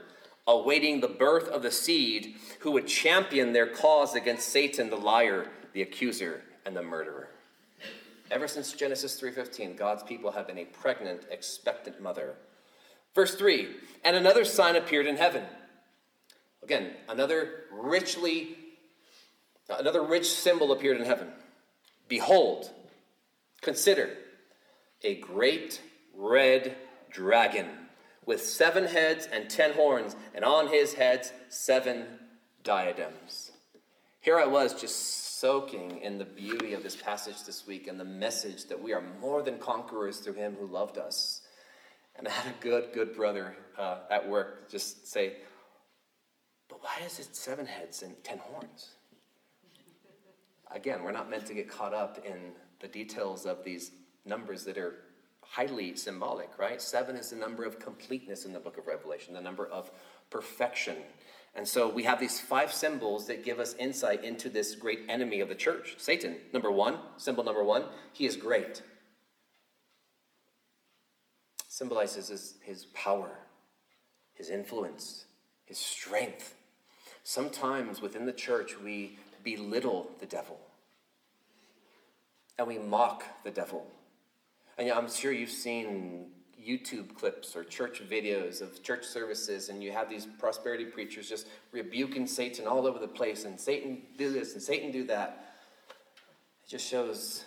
awaiting 0.48 1.00
the 1.00 1.08
birth 1.08 1.48
of 1.48 1.62
the 1.62 1.72
seed 1.72 2.36
who 2.60 2.72
would 2.72 2.88
champion 2.88 3.54
their 3.54 3.68
cause 3.68 4.16
against 4.16 4.50
Satan, 4.50 4.90
the 4.90 4.96
liar 4.96 5.48
the 5.74 5.82
accuser, 5.82 6.42
and 6.66 6.76
the 6.76 6.84
murderer. 6.84 7.30
Ever 8.32 8.48
since 8.48 8.72
Genesis 8.72 9.20
3:15, 9.20 9.76
God's 9.76 10.04
people 10.04 10.32
have 10.32 10.48
been 10.48 10.58
a 10.58 10.66
pregnant, 10.66 11.26
expectant 11.30 12.00
mother. 12.00 12.38
Verse 13.14 13.36
3, 13.36 13.76
and 14.06 14.16
another 14.16 14.46
sign 14.46 14.78
appeared 14.78 15.06
in 15.06 15.18
heaven. 15.18 15.46
Again, 16.64 16.96
another 17.10 17.66
richly 17.70 18.58
another 19.70 20.02
rich 20.02 20.32
symbol 20.32 20.72
appeared 20.72 20.98
in 20.98 21.06
heaven. 21.06 21.32
Behold, 22.08 22.72
consider 23.62 24.18
a 25.02 25.16
great 25.16 25.82
red 26.14 26.78
dragon 27.10 27.90
with 28.26 28.42
seven 28.42 28.86
heads 28.86 29.28
and 29.28 29.50
ten 29.50 29.74
horns, 29.74 30.16
and 30.34 30.46
on 30.46 30.68
his 30.68 30.94
heads 30.94 31.34
seven 31.50 32.20
diadems. 32.64 33.52
Here 34.22 34.40
I 34.40 34.46
was 34.46 34.80
just 34.80 35.31
soaking 35.42 36.00
in 36.04 36.20
the 36.20 36.26
beauty 36.26 36.74
of 36.74 36.84
this 36.84 36.96
passage 36.96 37.44
this 37.48 37.66
week 37.66 37.88
and 37.88 38.00
the 38.00 38.06
message 38.06 38.66
that 38.66 38.80
we 38.80 38.94
are 38.94 39.02
more 39.20 39.42
than 39.42 39.58
conquerors 39.58 40.20
through 40.20 40.34
him 40.34 40.56
who 40.60 40.68
loved 40.68 41.00
us. 41.00 41.42
And 42.16 42.28
I 42.28 42.32
had 42.32 42.54
a 42.54 42.64
good, 42.64 42.94
good 42.94 43.16
brother 43.16 43.56
uh, 43.76 44.02
at 44.12 44.30
work 44.30 44.70
just 44.70 45.12
say, 45.12 45.38
But 46.70 46.84
why 46.84 47.04
is 47.04 47.18
it 47.18 47.36
seven 47.36 47.66
heads 47.66 48.04
and 48.04 48.24
ten 48.24 48.38
horns? 48.38 48.92
Again, 50.70 51.02
we're 51.04 51.12
not 51.12 51.28
meant 51.28 51.48
to 51.48 51.56
get 51.56 51.68
caught 51.68 51.96
up 51.96 52.24
in 52.24 52.52
the 52.80 52.88
details 52.88 53.48
of 53.48 53.64
these 53.64 53.90
numbers 54.26 54.64
that 54.66 54.78
are 54.78 54.94
highly 55.42 55.96
symbolic, 55.96 56.52
right? 56.60 56.80
Seven 56.80 57.16
is 57.16 57.32
the 57.32 57.36
number 57.36 57.66
of 57.66 57.80
completeness 57.80 58.46
in 58.46 58.54
the 58.54 58.60
book 58.60 58.78
of 58.78 58.86
Revelation, 58.86 59.34
the 59.34 59.42
number 59.42 59.66
of 59.66 59.90
perfection. 60.30 60.98
And 61.54 61.68
so 61.68 61.90
we 61.90 62.04
have 62.04 62.20
these 62.20 62.40
five 62.40 62.72
symbols 62.72 63.28
that 63.28 63.44
give 63.44 63.60
us 63.60 63.76
insight 63.76 64.24
into 64.24 64.50
this 64.50 64.76
great 64.76 65.02
enemy 65.10 65.42
of 65.42 65.50
the 65.50 65.56
church, 65.56 65.96
Satan. 65.98 66.38
Number 66.54 66.72
one, 66.72 66.98
symbol 67.18 67.44
number 67.44 67.64
one, 67.64 67.84
he 68.14 68.26
is 68.26 68.38
great. 68.38 68.82
Symbolizes 71.68 72.30
his, 72.30 72.56
his 72.64 72.86
power, 72.94 73.32
his 74.34 74.50
influence, 74.50 75.26
his 75.66 75.78
strength. 75.78 76.56
Sometimes 77.24 78.02
within 78.02 78.26
the 78.26 78.34
church, 78.34 78.80
we 78.80 79.18
belittle 79.44 80.10
the 80.20 80.26
devil 80.26 80.60
and 82.58 82.68
we 82.68 82.78
mock 82.78 83.24
the 83.44 83.52
devil. 83.52 83.86
And 84.78 84.90
I'm 84.92 85.10
sure 85.10 85.32
you've 85.32 85.50
seen 85.50 86.28
YouTube 86.66 87.16
clips 87.16 87.56
or 87.56 87.64
church 87.64 88.02
videos 88.08 88.62
of 88.62 88.84
church 88.84 89.06
services, 89.06 89.70
and 89.70 89.84
you 89.84 89.92
have 89.92 90.10
these 90.10 90.28
prosperity 90.40 90.86
preachers 90.86 91.28
just 91.28 91.48
rebuking 91.72 92.28
Satan 92.28 92.68
all 92.68 92.86
over 92.86 93.00
the 93.00 93.08
place, 93.08 93.46
and 93.46 93.60
Satan 93.60 94.02
do 94.18 94.32
this 94.32 94.54
and 94.54 94.62
Satan 94.62 94.92
do 94.92 95.04
that. 95.06 95.56
It 96.64 96.70
just 96.70 96.88
shows 96.88 97.46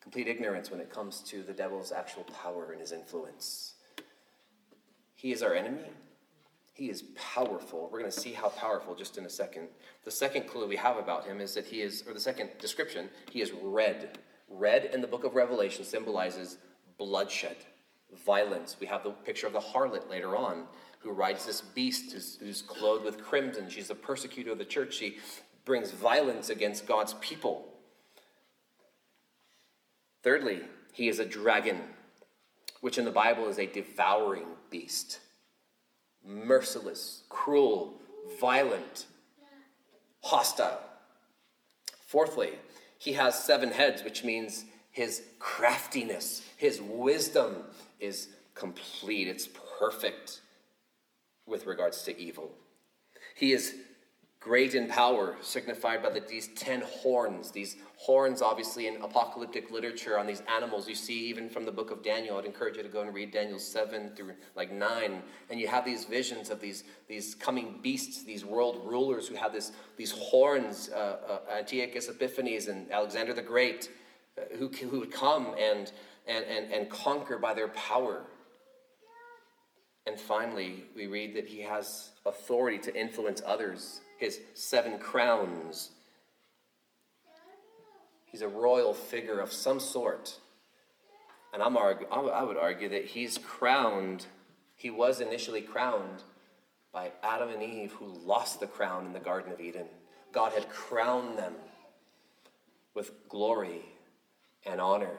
complete 0.00 0.28
ignorance 0.28 0.70
when 0.70 0.80
it 0.80 0.90
comes 0.90 1.20
to 1.20 1.42
the 1.42 1.52
devil's 1.52 1.92
actual 1.92 2.24
power 2.24 2.72
and 2.72 2.80
his 2.80 2.92
influence. 2.92 3.74
He 5.14 5.32
is 5.32 5.42
our 5.42 5.54
enemy. 5.54 5.90
He 6.74 6.90
is 6.90 7.04
powerful. 7.14 7.88
We're 7.92 8.00
going 8.00 8.10
to 8.10 8.20
see 8.20 8.32
how 8.32 8.48
powerful 8.48 8.94
just 8.94 9.18
in 9.18 9.26
a 9.26 9.30
second. 9.30 9.68
The 10.04 10.10
second 10.10 10.48
clue 10.48 10.66
we 10.66 10.76
have 10.76 10.96
about 10.96 11.24
him 11.24 11.40
is 11.40 11.54
that 11.54 11.66
he 11.66 11.82
is, 11.82 12.02
or 12.06 12.14
the 12.14 12.20
second 12.20 12.50
description, 12.58 13.08
he 13.30 13.40
is 13.40 13.52
red. 13.62 14.18
Red 14.48 14.86
in 14.92 15.00
the 15.00 15.06
book 15.06 15.24
of 15.24 15.34
Revelation 15.34 15.84
symbolizes 15.84 16.58
bloodshed 16.98 17.56
violence. 18.24 18.76
We 18.80 18.86
have 18.86 19.02
the 19.02 19.10
picture 19.10 19.46
of 19.46 19.52
the 19.52 19.60
harlot 19.60 20.08
later 20.08 20.36
on, 20.36 20.64
who 21.00 21.10
rides 21.10 21.46
this 21.46 21.60
beast 21.60 22.12
who's, 22.12 22.36
who's 22.36 22.62
clothed 22.62 23.04
with 23.04 23.22
crimson. 23.22 23.68
She's 23.68 23.90
a 23.90 23.94
persecutor 23.94 24.52
of 24.52 24.58
the 24.58 24.64
church. 24.64 24.94
She 24.94 25.18
brings 25.64 25.90
violence 25.90 26.50
against 26.50 26.86
God's 26.86 27.14
people. 27.20 27.68
Thirdly, 30.22 30.60
he 30.92 31.08
is 31.08 31.18
a 31.18 31.24
dragon, 31.24 31.80
which 32.80 32.98
in 32.98 33.04
the 33.04 33.10
Bible 33.10 33.48
is 33.48 33.58
a 33.58 33.66
devouring 33.66 34.46
beast. 34.70 35.20
Merciless, 36.24 37.24
cruel, 37.28 37.94
violent, 38.40 39.06
hostile. 40.22 40.80
Fourthly, 42.06 42.50
he 42.98 43.14
has 43.14 43.42
seven 43.42 43.70
heads, 43.70 44.04
which 44.04 44.22
means 44.22 44.64
his 44.92 45.22
craftiness, 45.38 46.42
his 46.56 46.80
wisdom, 46.80 47.56
is 47.98 48.28
complete, 48.54 49.26
it's 49.26 49.48
perfect 49.78 50.42
with 51.46 51.66
regards 51.66 52.02
to 52.02 52.18
evil. 52.18 52.52
He 53.34 53.52
is 53.52 53.74
great 54.38 54.74
in 54.74 54.88
power, 54.88 55.36
signified 55.40 56.02
by 56.02 56.10
the, 56.10 56.20
these 56.20 56.48
ten 56.48 56.82
horns. 56.82 57.50
These 57.50 57.76
horns, 57.96 58.42
obviously, 58.42 58.88
in 58.88 59.00
apocalyptic 59.00 59.70
literature 59.70 60.18
on 60.18 60.26
these 60.26 60.42
animals, 60.54 60.88
you 60.88 60.94
see 60.94 61.26
even 61.26 61.48
from 61.48 61.64
the 61.64 61.72
book 61.72 61.90
of 61.90 62.02
Daniel. 62.02 62.36
I'd 62.36 62.44
encourage 62.44 62.76
you 62.76 62.82
to 62.82 62.88
go 62.88 63.02
and 63.02 63.14
read 63.14 63.30
Daniel 63.30 63.58
7 63.58 64.10
through 64.16 64.32
like 64.56 64.72
9. 64.72 65.22
And 65.50 65.60
you 65.60 65.68
have 65.68 65.84
these 65.84 66.04
visions 66.04 66.50
of 66.50 66.60
these, 66.60 66.84
these 67.08 67.34
coming 67.34 67.78
beasts, 67.82 68.24
these 68.24 68.44
world 68.44 68.82
rulers 68.84 69.28
who 69.28 69.36
have 69.36 69.52
this, 69.52 69.72
these 69.96 70.10
horns, 70.10 70.90
uh, 70.92 71.40
uh, 71.48 71.56
Antiochus 71.58 72.08
Epiphanes 72.08 72.66
and 72.66 72.90
Alexander 72.90 73.32
the 73.32 73.42
Great, 73.42 73.90
Uh, 74.38 74.56
who, 74.56 74.68
who 74.68 75.00
would 75.00 75.12
come 75.12 75.54
and 75.58 75.92
and, 76.26 76.44
and, 76.44 76.72
and 76.72 76.90
conquer 76.90 77.38
by 77.38 77.54
their 77.54 77.68
power. 77.68 78.22
And 80.06 80.18
finally, 80.18 80.84
we 80.96 81.06
read 81.06 81.34
that 81.36 81.46
he 81.46 81.60
has 81.60 82.10
authority 82.26 82.78
to 82.78 82.96
influence 82.96 83.40
others, 83.44 84.00
his 84.18 84.40
seven 84.54 84.98
crowns. 84.98 85.90
He's 88.24 88.42
a 88.42 88.48
royal 88.48 88.94
figure 88.94 89.38
of 89.38 89.52
some 89.52 89.78
sort. 89.78 90.38
And 91.52 91.62
I'm 91.62 91.76
argue, 91.76 92.06
I 92.08 92.42
would 92.42 92.56
argue 92.56 92.88
that 92.88 93.04
he's 93.04 93.38
crowned, 93.38 94.26
he 94.74 94.90
was 94.90 95.20
initially 95.20 95.60
crowned 95.60 96.22
by 96.92 97.12
Adam 97.22 97.50
and 97.50 97.62
Eve, 97.62 97.92
who 97.92 98.06
lost 98.24 98.60
the 98.60 98.66
crown 98.66 99.06
in 99.06 99.12
the 99.12 99.20
Garden 99.20 99.52
of 99.52 99.60
Eden. 99.60 99.86
God 100.32 100.52
had 100.52 100.68
crowned 100.68 101.38
them 101.38 101.54
with 102.94 103.28
glory 103.28 103.82
and 104.66 104.80
honor. 104.80 105.16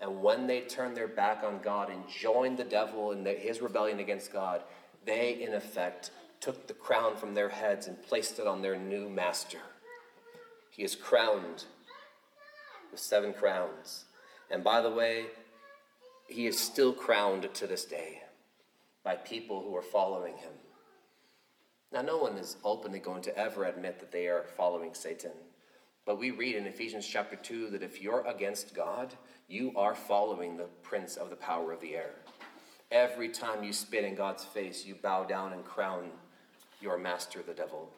And 0.00 0.22
when 0.22 0.46
they 0.46 0.62
turned 0.62 0.96
their 0.96 1.08
back 1.08 1.42
on 1.44 1.60
God 1.62 1.90
and 1.90 2.08
joined 2.08 2.56
the 2.56 2.64
devil 2.64 3.12
in 3.12 3.22
the, 3.22 3.32
his 3.32 3.60
rebellion 3.60 4.00
against 4.00 4.32
God, 4.32 4.62
they, 5.04 5.42
in 5.42 5.54
effect, 5.54 6.10
took 6.40 6.66
the 6.66 6.74
crown 6.74 7.16
from 7.16 7.34
their 7.34 7.50
heads 7.50 7.86
and 7.86 8.02
placed 8.02 8.38
it 8.38 8.46
on 8.46 8.62
their 8.62 8.76
new 8.76 9.08
master. 9.10 9.58
He 10.70 10.82
is 10.82 10.94
crowned 10.94 11.64
with 12.90 13.00
seven 13.00 13.32
crowns. 13.32 14.04
And 14.50 14.64
by 14.64 14.80
the 14.80 14.90
way, 14.90 15.26
he 16.26 16.46
is 16.46 16.58
still 16.58 16.92
crowned 16.92 17.52
to 17.54 17.66
this 17.66 17.84
day 17.84 18.22
by 19.04 19.16
people 19.16 19.62
who 19.62 19.76
are 19.76 19.82
following 19.82 20.36
him. 20.38 20.52
Now, 21.92 22.02
no 22.02 22.18
one 22.18 22.38
is 22.38 22.56
openly 22.64 23.00
going 23.00 23.22
to 23.22 23.36
ever 23.36 23.64
admit 23.64 23.98
that 23.98 24.12
they 24.12 24.28
are 24.28 24.46
following 24.56 24.94
Satan. 24.94 25.32
But 26.06 26.18
we 26.18 26.30
read 26.30 26.56
in 26.56 26.66
Ephesians 26.66 27.06
chapter 27.06 27.36
2 27.36 27.70
that 27.70 27.82
if 27.82 28.00
you're 28.00 28.26
against 28.26 28.74
God, 28.74 29.14
you 29.48 29.72
are 29.76 29.94
following 29.94 30.56
the 30.56 30.68
prince 30.82 31.16
of 31.16 31.30
the 31.30 31.36
power 31.36 31.72
of 31.72 31.80
the 31.80 31.94
air. 31.94 32.14
Every 32.90 33.28
time 33.28 33.62
you 33.62 33.72
spit 33.72 34.04
in 34.04 34.14
God's 34.14 34.44
face, 34.44 34.84
you 34.84 34.94
bow 34.94 35.24
down 35.24 35.52
and 35.52 35.64
crown 35.64 36.10
your 36.80 36.98
master, 36.98 37.40
the 37.46 37.54
devil. 37.54 37.90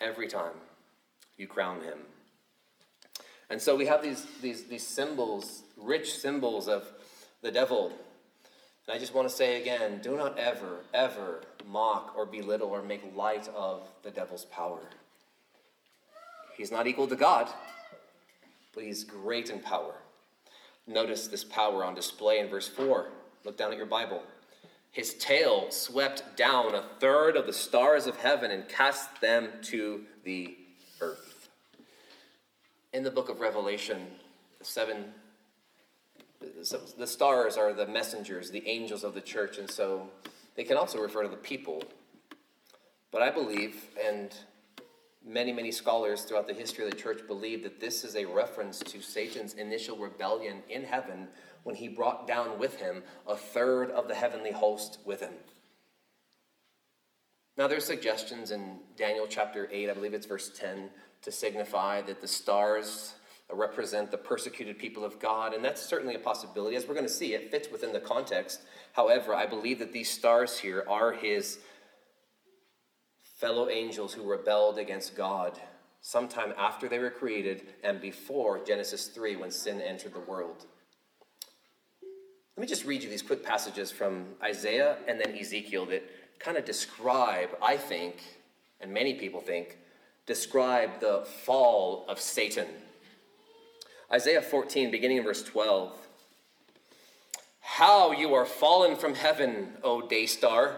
Every 0.00 0.26
time 0.26 0.54
you 1.36 1.46
crown 1.46 1.82
him. 1.82 1.98
And 3.50 3.60
so 3.60 3.76
we 3.76 3.86
have 3.86 4.02
these, 4.02 4.26
these, 4.40 4.64
these 4.64 4.86
symbols, 4.86 5.62
rich 5.76 6.18
symbols 6.18 6.66
of 6.66 6.90
the 7.42 7.52
devil. 7.52 7.92
And 8.86 8.96
I 8.96 8.98
just 8.98 9.14
want 9.14 9.28
to 9.28 9.34
say 9.34 9.60
again 9.60 10.00
do 10.02 10.16
not 10.16 10.38
ever, 10.38 10.80
ever 10.92 11.42
mock 11.66 12.14
or 12.16 12.26
belittle 12.26 12.68
or 12.68 12.82
make 12.82 13.02
light 13.14 13.48
of 13.54 13.88
the 14.02 14.10
devil's 14.10 14.46
power. 14.46 14.80
He's 16.56 16.70
not 16.70 16.86
equal 16.86 17.06
to 17.08 17.16
God, 17.16 17.48
but 18.74 18.84
he's 18.84 19.04
great 19.04 19.50
in 19.50 19.60
power. 19.60 19.94
Notice 20.86 21.28
this 21.28 21.44
power 21.44 21.84
on 21.84 21.94
display 21.94 22.38
in 22.38 22.48
verse 22.48 22.68
4. 22.68 23.08
Look 23.44 23.56
down 23.56 23.72
at 23.72 23.76
your 23.76 23.86
Bible. 23.86 24.22
His 24.92 25.14
tail 25.14 25.70
swept 25.70 26.36
down 26.36 26.74
a 26.74 26.84
third 27.00 27.36
of 27.36 27.46
the 27.46 27.52
stars 27.52 28.06
of 28.06 28.16
heaven 28.16 28.50
and 28.50 28.68
cast 28.68 29.20
them 29.20 29.48
to 29.62 30.04
the 30.22 30.56
earth. 31.00 31.48
In 32.92 33.02
the 33.02 33.10
book 33.10 33.28
of 33.28 33.40
Revelation, 33.40 34.06
the 34.58 34.64
seven 34.64 35.12
the 36.98 37.06
stars 37.06 37.56
are 37.56 37.72
the 37.72 37.86
messengers, 37.86 38.50
the 38.50 38.66
angels 38.68 39.04
of 39.04 39.14
the 39.14 39.20
church, 39.20 39.58
and 39.58 39.70
so 39.70 40.08
they 40.56 40.64
can 40.64 40.76
also 40.76 41.00
refer 41.00 41.22
to 41.22 41.28
the 41.28 41.36
people. 41.36 41.82
But 43.10 43.22
I 43.22 43.30
believe, 43.30 43.86
and 44.04 44.34
Many, 45.26 45.52
many 45.52 45.72
scholars 45.72 46.22
throughout 46.22 46.46
the 46.46 46.54
history 46.54 46.84
of 46.84 46.90
the 46.90 46.96
church 46.96 47.26
believe 47.26 47.62
that 47.62 47.80
this 47.80 48.04
is 48.04 48.14
a 48.14 48.26
reference 48.26 48.80
to 48.80 49.00
Satan's 49.00 49.54
initial 49.54 49.96
rebellion 49.96 50.62
in 50.68 50.84
heaven 50.84 51.28
when 51.62 51.74
he 51.74 51.88
brought 51.88 52.26
down 52.26 52.58
with 52.58 52.76
him 52.76 53.02
a 53.26 53.34
third 53.34 53.90
of 53.90 54.06
the 54.06 54.14
heavenly 54.14 54.52
host 54.52 54.98
with 55.06 55.20
him. 55.20 55.32
Now, 57.56 57.68
there's 57.68 57.86
suggestions 57.86 58.50
in 58.50 58.80
Daniel 58.96 59.26
chapter 59.28 59.68
8, 59.72 59.88
I 59.88 59.94
believe 59.94 60.12
it's 60.12 60.26
verse 60.26 60.50
10, 60.58 60.90
to 61.22 61.32
signify 61.32 62.02
that 62.02 62.20
the 62.20 62.28
stars 62.28 63.14
represent 63.50 64.10
the 64.10 64.18
persecuted 64.18 64.78
people 64.78 65.04
of 65.04 65.20
God, 65.20 65.54
and 65.54 65.64
that's 65.64 65.80
certainly 65.80 66.16
a 66.16 66.18
possibility. 66.18 66.76
As 66.76 66.86
we're 66.86 66.94
going 66.94 67.06
to 67.06 67.12
see, 67.12 67.34
it 67.34 67.50
fits 67.50 67.70
within 67.70 67.92
the 67.92 68.00
context. 68.00 68.60
However, 68.92 69.34
I 69.34 69.46
believe 69.46 69.78
that 69.78 69.92
these 69.92 70.10
stars 70.10 70.58
here 70.58 70.84
are 70.88 71.12
his 71.12 71.60
fellow 73.34 73.68
angels 73.68 74.14
who 74.14 74.22
rebelled 74.22 74.78
against 74.78 75.16
God 75.16 75.58
sometime 76.00 76.52
after 76.58 76.88
they 76.88 76.98
were 76.98 77.10
created 77.10 77.62
and 77.82 78.00
before 78.00 78.64
Genesis 78.64 79.08
3 79.08 79.36
when 79.36 79.50
sin 79.50 79.80
entered 79.80 80.14
the 80.14 80.20
world. 80.20 80.66
Let 82.56 82.60
me 82.60 82.66
just 82.66 82.84
read 82.84 83.02
you 83.02 83.10
these 83.10 83.22
quick 83.22 83.42
passages 83.42 83.90
from 83.90 84.26
Isaiah 84.42 84.98
and 85.08 85.20
then 85.20 85.36
Ezekiel 85.36 85.86
that 85.86 86.04
kind 86.38 86.56
of 86.56 86.64
describe, 86.64 87.50
I 87.60 87.76
think, 87.76 88.22
and 88.80 88.92
many 88.92 89.14
people 89.14 89.40
think, 89.40 89.78
describe 90.26 91.00
the 91.00 91.26
fall 91.44 92.04
of 92.08 92.20
Satan. 92.20 92.66
Isaiah 94.12 94.42
14, 94.42 94.90
beginning 94.90 95.16
in 95.16 95.24
verse 95.24 95.42
12. 95.42 95.92
How 97.60 98.12
you 98.12 98.34
are 98.34 98.46
fallen 98.46 98.94
from 98.94 99.14
heaven, 99.14 99.72
O 99.82 100.06
day 100.06 100.26
star. 100.26 100.76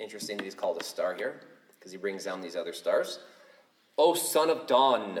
Interesting 0.00 0.38
that 0.38 0.44
he's 0.44 0.54
called 0.54 0.80
a 0.80 0.84
star 0.84 1.14
here 1.14 1.40
because 1.78 1.92
he 1.92 1.98
brings 1.98 2.24
down 2.24 2.40
these 2.40 2.56
other 2.56 2.72
stars. 2.72 3.18
O 3.98 4.14
son 4.14 4.48
of 4.48 4.66
dawn, 4.66 5.20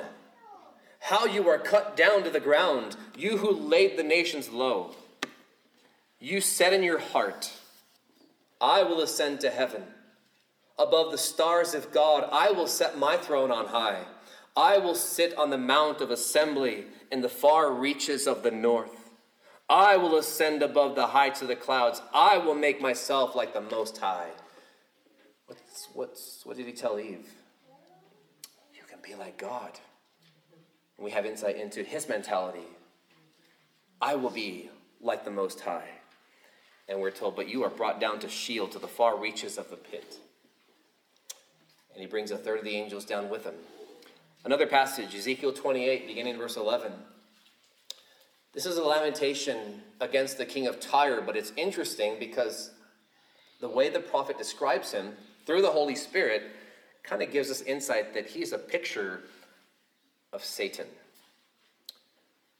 how 1.00 1.26
you 1.26 1.48
are 1.48 1.58
cut 1.58 1.96
down 1.96 2.24
to 2.24 2.30
the 2.30 2.40
ground, 2.40 2.96
you 3.16 3.36
who 3.36 3.50
laid 3.50 3.98
the 3.98 4.02
nations 4.02 4.48
low. 4.48 4.94
You 6.18 6.40
said 6.40 6.72
in 6.72 6.82
your 6.82 6.98
heart, 6.98 7.52
I 8.60 8.82
will 8.82 9.00
ascend 9.00 9.40
to 9.40 9.50
heaven. 9.50 9.84
Above 10.78 11.12
the 11.12 11.18
stars 11.18 11.74
of 11.74 11.92
God, 11.92 12.26
I 12.32 12.50
will 12.50 12.66
set 12.66 12.98
my 12.98 13.18
throne 13.18 13.50
on 13.50 13.66
high. 13.66 14.04
I 14.56 14.78
will 14.78 14.94
sit 14.94 15.36
on 15.36 15.50
the 15.50 15.58
mount 15.58 16.00
of 16.00 16.10
assembly 16.10 16.86
in 17.12 17.20
the 17.20 17.28
far 17.28 17.70
reaches 17.70 18.26
of 18.26 18.42
the 18.42 18.50
north. 18.50 19.10
I 19.68 19.96
will 19.96 20.16
ascend 20.16 20.62
above 20.62 20.94
the 20.96 21.08
heights 21.08 21.42
of 21.42 21.48
the 21.48 21.56
clouds. 21.56 22.00
I 22.14 22.38
will 22.38 22.54
make 22.54 22.80
myself 22.80 23.34
like 23.34 23.52
the 23.52 23.60
Most 23.60 23.98
High. 23.98 24.30
What's, 25.50 25.88
what's, 25.94 26.46
what 26.46 26.56
did 26.56 26.66
he 26.66 26.72
tell 26.72 27.00
Eve? 27.00 27.28
You 28.72 28.82
can 28.88 29.00
be 29.02 29.16
like 29.16 29.36
God. 29.36 29.72
And 30.96 31.04
we 31.04 31.10
have 31.10 31.26
insight 31.26 31.56
into 31.56 31.82
his 31.82 32.08
mentality. 32.08 32.68
I 34.00 34.14
will 34.14 34.30
be 34.30 34.70
like 35.00 35.24
the 35.24 35.32
Most 35.32 35.58
High. 35.58 35.88
And 36.88 37.00
we're 37.00 37.10
told, 37.10 37.34
but 37.34 37.48
you 37.48 37.64
are 37.64 37.68
brought 37.68 38.00
down 38.00 38.20
to 38.20 38.28
Sheol, 38.28 38.68
to 38.68 38.78
the 38.78 38.86
far 38.86 39.18
reaches 39.18 39.58
of 39.58 39.70
the 39.70 39.76
pit. 39.76 40.18
And 41.94 42.00
he 42.00 42.06
brings 42.06 42.30
a 42.30 42.36
third 42.36 42.60
of 42.60 42.64
the 42.64 42.76
angels 42.76 43.04
down 43.04 43.28
with 43.28 43.42
him. 43.42 43.54
Another 44.44 44.68
passage, 44.68 45.16
Ezekiel 45.16 45.52
28, 45.52 46.06
beginning 46.06 46.38
verse 46.38 46.56
11. 46.56 46.92
This 48.52 48.66
is 48.66 48.76
a 48.76 48.84
lamentation 48.84 49.82
against 50.00 50.38
the 50.38 50.46
king 50.46 50.68
of 50.68 50.78
Tyre, 50.78 51.20
but 51.20 51.36
it's 51.36 51.52
interesting 51.56 52.20
because 52.20 52.70
the 53.60 53.68
way 53.68 53.88
the 53.88 53.98
prophet 53.98 54.38
describes 54.38 54.92
him 54.92 55.14
through 55.50 55.62
the 55.62 55.68
Holy 55.72 55.96
Spirit 55.96 56.44
kind 57.02 57.22
of 57.22 57.32
gives 57.32 57.50
us 57.50 57.60
insight 57.62 58.14
that 58.14 58.24
he's 58.24 58.52
a 58.52 58.58
picture 58.58 59.22
of 60.32 60.44
Satan. 60.44 60.86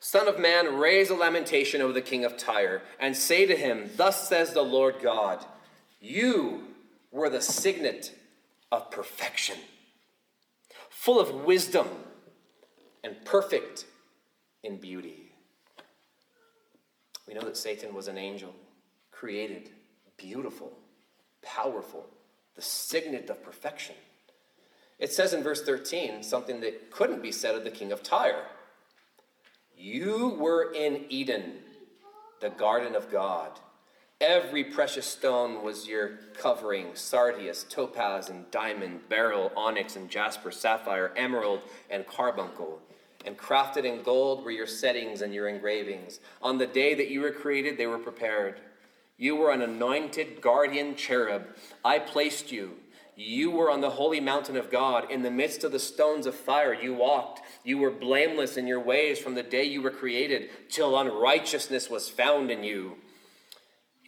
Son 0.00 0.26
of 0.26 0.40
man, 0.40 0.74
raise 0.74 1.08
a 1.08 1.14
lamentation 1.14 1.80
over 1.80 1.92
the 1.92 2.02
king 2.02 2.24
of 2.24 2.36
Tyre, 2.36 2.82
and 2.98 3.16
say 3.16 3.46
to 3.46 3.54
him, 3.54 3.90
Thus 3.96 4.28
says 4.28 4.54
the 4.54 4.62
Lord 4.62 4.96
God, 5.00 5.46
You 6.00 6.64
were 7.12 7.30
the 7.30 7.40
signet 7.40 8.12
of 8.72 8.90
perfection, 8.90 9.58
full 10.88 11.20
of 11.20 11.32
wisdom 11.44 11.86
and 13.04 13.24
perfect 13.24 13.86
in 14.64 14.78
beauty. 14.78 15.30
We 17.28 17.34
know 17.34 17.42
that 17.42 17.56
Satan 17.56 17.94
was 17.94 18.08
an 18.08 18.18
angel, 18.18 18.52
created, 19.12 19.70
beautiful, 20.16 20.72
powerful, 21.40 22.08
the 22.60 22.66
signet 22.66 23.30
of 23.30 23.42
perfection. 23.42 23.94
It 24.98 25.10
says 25.14 25.32
in 25.32 25.42
verse 25.42 25.62
13 25.62 26.22
something 26.22 26.60
that 26.60 26.90
couldn't 26.90 27.22
be 27.22 27.32
said 27.32 27.54
of 27.54 27.64
the 27.64 27.70
king 27.70 27.90
of 27.90 28.02
Tyre. 28.02 28.44
You 29.74 30.36
were 30.38 30.74
in 30.74 31.06
Eden, 31.08 31.54
the 32.42 32.50
garden 32.50 32.94
of 32.94 33.10
God. 33.10 33.52
Every 34.20 34.62
precious 34.62 35.06
stone 35.06 35.64
was 35.64 35.88
your 35.88 36.18
covering 36.38 36.88
sardius, 36.92 37.64
topaz, 37.64 38.28
and 38.28 38.50
diamond, 38.50 39.08
beryl, 39.08 39.52
onyx, 39.56 39.96
and 39.96 40.10
jasper, 40.10 40.50
sapphire, 40.50 41.14
emerald, 41.16 41.62
and 41.88 42.06
carbuncle. 42.06 42.78
And 43.24 43.38
crafted 43.38 43.84
in 43.84 44.02
gold 44.02 44.44
were 44.44 44.50
your 44.50 44.66
settings 44.66 45.22
and 45.22 45.32
your 45.32 45.48
engravings. 45.48 46.20
On 46.42 46.58
the 46.58 46.66
day 46.66 46.92
that 46.92 47.08
you 47.08 47.22
were 47.22 47.32
created, 47.32 47.78
they 47.78 47.86
were 47.86 47.98
prepared. 47.98 48.60
You 49.20 49.36
were 49.36 49.52
an 49.52 49.60
anointed 49.60 50.40
guardian 50.40 50.96
cherub. 50.96 51.44
I 51.84 51.98
placed 51.98 52.50
you. 52.50 52.76
You 53.16 53.50
were 53.50 53.70
on 53.70 53.82
the 53.82 53.90
holy 53.90 54.18
mountain 54.18 54.56
of 54.56 54.70
God. 54.70 55.10
In 55.10 55.20
the 55.20 55.30
midst 55.30 55.62
of 55.62 55.72
the 55.72 55.78
stones 55.78 56.24
of 56.24 56.34
fire, 56.34 56.72
you 56.72 56.94
walked. 56.94 57.42
You 57.62 57.76
were 57.76 57.90
blameless 57.90 58.56
in 58.56 58.66
your 58.66 58.80
ways 58.80 59.18
from 59.18 59.34
the 59.34 59.42
day 59.42 59.64
you 59.64 59.82
were 59.82 59.90
created 59.90 60.48
till 60.70 60.98
unrighteousness 60.98 61.90
was 61.90 62.08
found 62.08 62.50
in 62.50 62.64
you. 62.64 62.96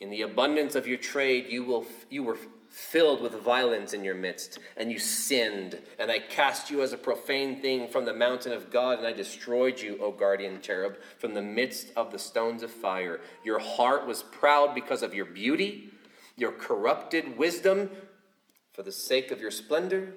In 0.00 0.08
the 0.08 0.22
abundance 0.22 0.74
of 0.74 0.86
your 0.86 0.96
trade, 0.96 1.44
you, 1.50 1.62
will, 1.62 1.84
you 2.08 2.22
were 2.22 2.38
filled 2.72 3.20
with 3.20 3.34
violence 3.34 3.92
in 3.92 4.02
your 4.02 4.14
midst, 4.14 4.58
and 4.78 4.90
you 4.90 4.98
sinned. 4.98 5.78
And 5.98 6.10
I 6.10 6.18
cast 6.18 6.70
you 6.70 6.82
as 6.82 6.92
a 6.92 6.98
profane 6.98 7.60
thing 7.60 7.86
from 7.86 8.06
the 8.06 8.14
mountain 8.14 8.52
of 8.52 8.70
God, 8.70 8.98
and 8.98 9.06
I 9.06 9.12
destroyed 9.12 9.78
you, 9.80 9.98
O 10.00 10.10
guardian 10.10 10.60
cherub, 10.62 10.96
from 11.18 11.34
the 11.34 11.42
midst 11.42 11.92
of 11.96 12.10
the 12.10 12.18
stones 12.18 12.62
of 12.62 12.70
fire. 12.70 13.20
Your 13.44 13.58
heart 13.58 14.06
was 14.06 14.22
proud 14.22 14.74
because 14.74 15.02
of 15.02 15.14
your 15.14 15.26
beauty, 15.26 15.90
your 16.36 16.52
corrupted 16.52 17.36
wisdom, 17.36 17.90
for 18.72 18.82
the 18.82 18.90
sake 18.90 19.30
of 19.30 19.40
your 19.40 19.50
splendor. 19.50 20.14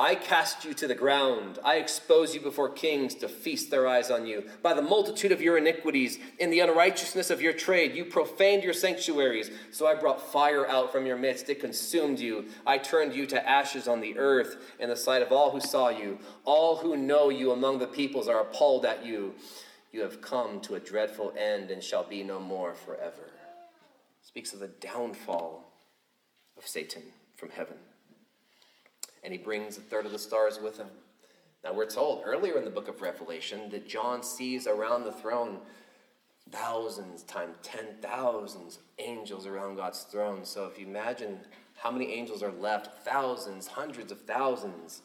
I 0.00 0.14
cast 0.14 0.64
you 0.64 0.72
to 0.72 0.86
the 0.86 0.94
ground. 0.94 1.58
I 1.62 1.76
expose 1.76 2.34
you 2.34 2.40
before 2.40 2.70
kings 2.70 3.14
to 3.16 3.28
feast 3.28 3.70
their 3.70 3.86
eyes 3.86 4.10
on 4.10 4.24
you. 4.24 4.48
By 4.62 4.72
the 4.72 4.80
multitude 4.80 5.30
of 5.30 5.42
your 5.42 5.58
iniquities, 5.58 6.18
in 6.38 6.48
the 6.48 6.60
unrighteousness 6.60 7.28
of 7.28 7.42
your 7.42 7.52
trade, 7.52 7.94
you 7.94 8.06
profaned 8.06 8.64
your 8.64 8.72
sanctuaries. 8.72 9.50
So 9.72 9.86
I 9.86 9.94
brought 9.94 10.32
fire 10.32 10.66
out 10.66 10.90
from 10.90 11.04
your 11.04 11.18
midst. 11.18 11.50
It 11.50 11.60
consumed 11.60 12.18
you. 12.18 12.46
I 12.66 12.78
turned 12.78 13.14
you 13.14 13.26
to 13.26 13.46
ashes 13.46 13.86
on 13.86 14.00
the 14.00 14.16
earth 14.16 14.56
in 14.78 14.88
the 14.88 14.96
sight 14.96 15.20
of 15.20 15.32
all 15.32 15.50
who 15.50 15.60
saw 15.60 15.90
you. 15.90 16.18
All 16.46 16.76
who 16.76 16.96
know 16.96 17.28
you 17.28 17.52
among 17.52 17.78
the 17.78 17.86
peoples 17.86 18.26
are 18.26 18.40
appalled 18.40 18.86
at 18.86 19.04
you. 19.04 19.34
You 19.92 20.00
have 20.00 20.22
come 20.22 20.62
to 20.62 20.76
a 20.76 20.80
dreadful 20.80 21.34
end 21.36 21.70
and 21.70 21.82
shall 21.82 22.04
be 22.04 22.22
no 22.22 22.40
more 22.40 22.72
forever. 22.72 23.32
Speaks 24.22 24.54
of 24.54 24.60
the 24.60 24.68
downfall 24.68 25.74
of 26.56 26.66
Satan 26.66 27.02
from 27.36 27.50
heaven 27.50 27.76
and 29.22 29.32
he 29.32 29.38
brings 29.38 29.78
a 29.78 29.80
third 29.80 30.06
of 30.06 30.12
the 30.12 30.18
stars 30.18 30.58
with 30.62 30.78
him. 30.78 30.88
Now, 31.62 31.74
we're 31.74 31.90
told 31.90 32.22
earlier 32.24 32.56
in 32.56 32.64
the 32.64 32.70
book 32.70 32.88
of 32.88 33.02
Revelation 33.02 33.68
that 33.70 33.88
John 33.88 34.22
sees 34.22 34.66
around 34.66 35.04
the 35.04 35.12
throne 35.12 35.58
thousands 36.50 37.22
times 37.24 37.56
ten 37.62 37.84
thousands 38.00 38.78
angels 38.98 39.46
around 39.46 39.76
God's 39.76 40.02
throne. 40.04 40.44
So, 40.44 40.64
if 40.64 40.78
you 40.78 40.86
imagine 40.86 41.38
how 41.76 41.90
many 41.90 42.12
angels 42.12 42.42
are 42.42 42.52
left, 42.52 43.04
thousands, 43.04 43.66
hundreds 43.66 44.10
of 44.10 44.22
thousands, 44.22 45.02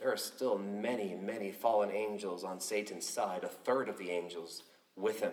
there 0.00 0.12
are 0.12 0.16
still 0.16 0.58
many, 0.58 1.14
many 1.14 1.50
fallen 1.52 1.90
angels 1.90 2.44
on 2.44 2.60
Satan's 2.60 3.08
side, 3.08 3.44
a 3.44 3.48
third 3.48 3.88
of 3.88 3.98
the 3.98 4.10
angels 4.10 4.62
with 4.96 5.20
him, 5.20 5.32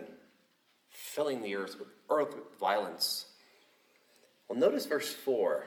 filling 0.90 1.42
the 1.42 1.56
earth 1.56 1.78
with, 1.80 1.88
earth 2.10 2.36
with 2.36 2.60
violence. 2.60 3.28
Well, 4.48 4.60
notice 4.60 4.86
verse 4.86 5.14
4. 5.14 5.66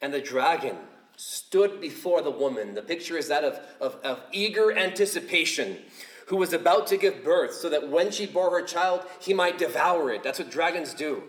And 0.00 0.12
the 0.12 0.20
dragon 0.20 0.76
stood 1.16 1.80
before 1.80 2.22
the 2.22 2.30
woman. 2.30 2.74
The 2.74 2.82
picture 2.82 3.16
is 3.16 3.28
that 3.28 3.44
of, 3.44 3.58
of, 3.80 3.96
of 4.04 4.22
eager 4.32 4.76
anticipation, 4.76 5.78
who 6.26 6.36
was 6.36 6.52
about 6.52 6.86
to 6.88 6.96
give 6.96 7.24
birth, 7.24 7.54
so 7.54 7.68
that 7.70 7.88
when 7.88 8.10
she 8.10 8.26
bore 8.26 8.50
her 8.50 8.64
child, 8.64 9.02
he 9.20 9.34
might 9.34 9.58
devour 9.58 10.12
it. 10.12 10.22
That's 10.22 10.38
what 10.38 10.50
dragons 10.50 10.94
do. 10.94 11.24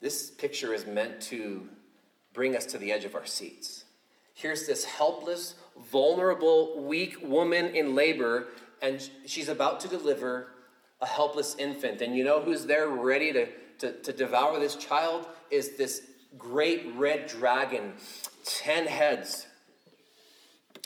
This 0.00 0.30
picture 0.30 0.72
is 0.72 0.86
meant 0.86 1.20
to 1.22 1.68
bring 2.32 2.56
us 2.56 2.64
to 2.66 2.78
the 2.78 2.92
edge 2.92 3.04
of 3.04 3.14
our 3.14 3.26
seats. 3.26 3.84
Here's 4.34 4.66
this 4.66 4.84
helpless, 4.84 5.56
vulnerable, 5.90 6.80
weak 6.84 7.16
woman 7.22 7.74
in 7.74 7.96
labor, 7.96 8.46
and 8.80 9.10
she's 9.26 9.48
about 9.48 9.80
to 9.80 9.88
deliver 9.88 10.52
a 11.00 11.06
helpless 11.06 11.56
infant. 11.58 12.00
And 12.00 12.16
you 12.16 12.22
know 12.24 12.40
who's 12.40 12.64
there 12.64 12.88
ready 12.88 13.32
to, 13.32 13.48
to, 13.80 13.92
to 14.02 14.12
devour 14.12 14.60
this 14.60 14.76
child? 14.76 15.26
Is 15.50 15.76
this 15.76 16.02
great 16.36 16.86
red 16.96 17.26
dragon, 17.26 17.94
10 18.44 18.86
heads. 18.86 19.46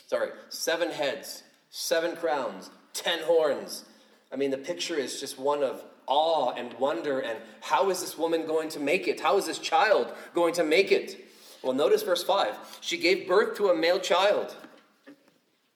Sorry, 0.07 0.29
seven 0.49 0.91
heads, 0.91 1.43
seven 1.69 2.15
crowns, 2.15 2.69
10 2.93 3.23
horns. 3.23 3.85
I 4.31 4.35
mean, 4.35 4.51
the 4.51 4.57
picture 4.57 4.95
is 4.95 5.19
just 5.19 5.39
one 5.39 5.63
of 5.63 5.83
awe 6.07 6.53
and 6.53 6.73
wonder. 6.75 7.19
And 7.19 7.39
how 7.61 7.89
is 7.89 8.01
this 8.01 8.17
woman 8.17 8.45
going 8.45 8.69
to 8.69 8.79
make 8.79 9.07
it? 9.07 9.19
How 9.19 9.37
is 9.37 9.45
this 9.45 9.59
child 9.59 10.13
going 10.33 10.53
to 10.55 10.63
make 10.63 10.91
it? 10.91 11.25
Well, 11.61 11.73
notice 11.73 12.03
verse 12.03 12.23
5. 12.23 12.79
She 12.81 12.97
gave 12.97 13.27
birth 13.27 13.55
to 13.57 13.69
a 13.69 13.75
male 13.75 13.99
child, 13.99 14.55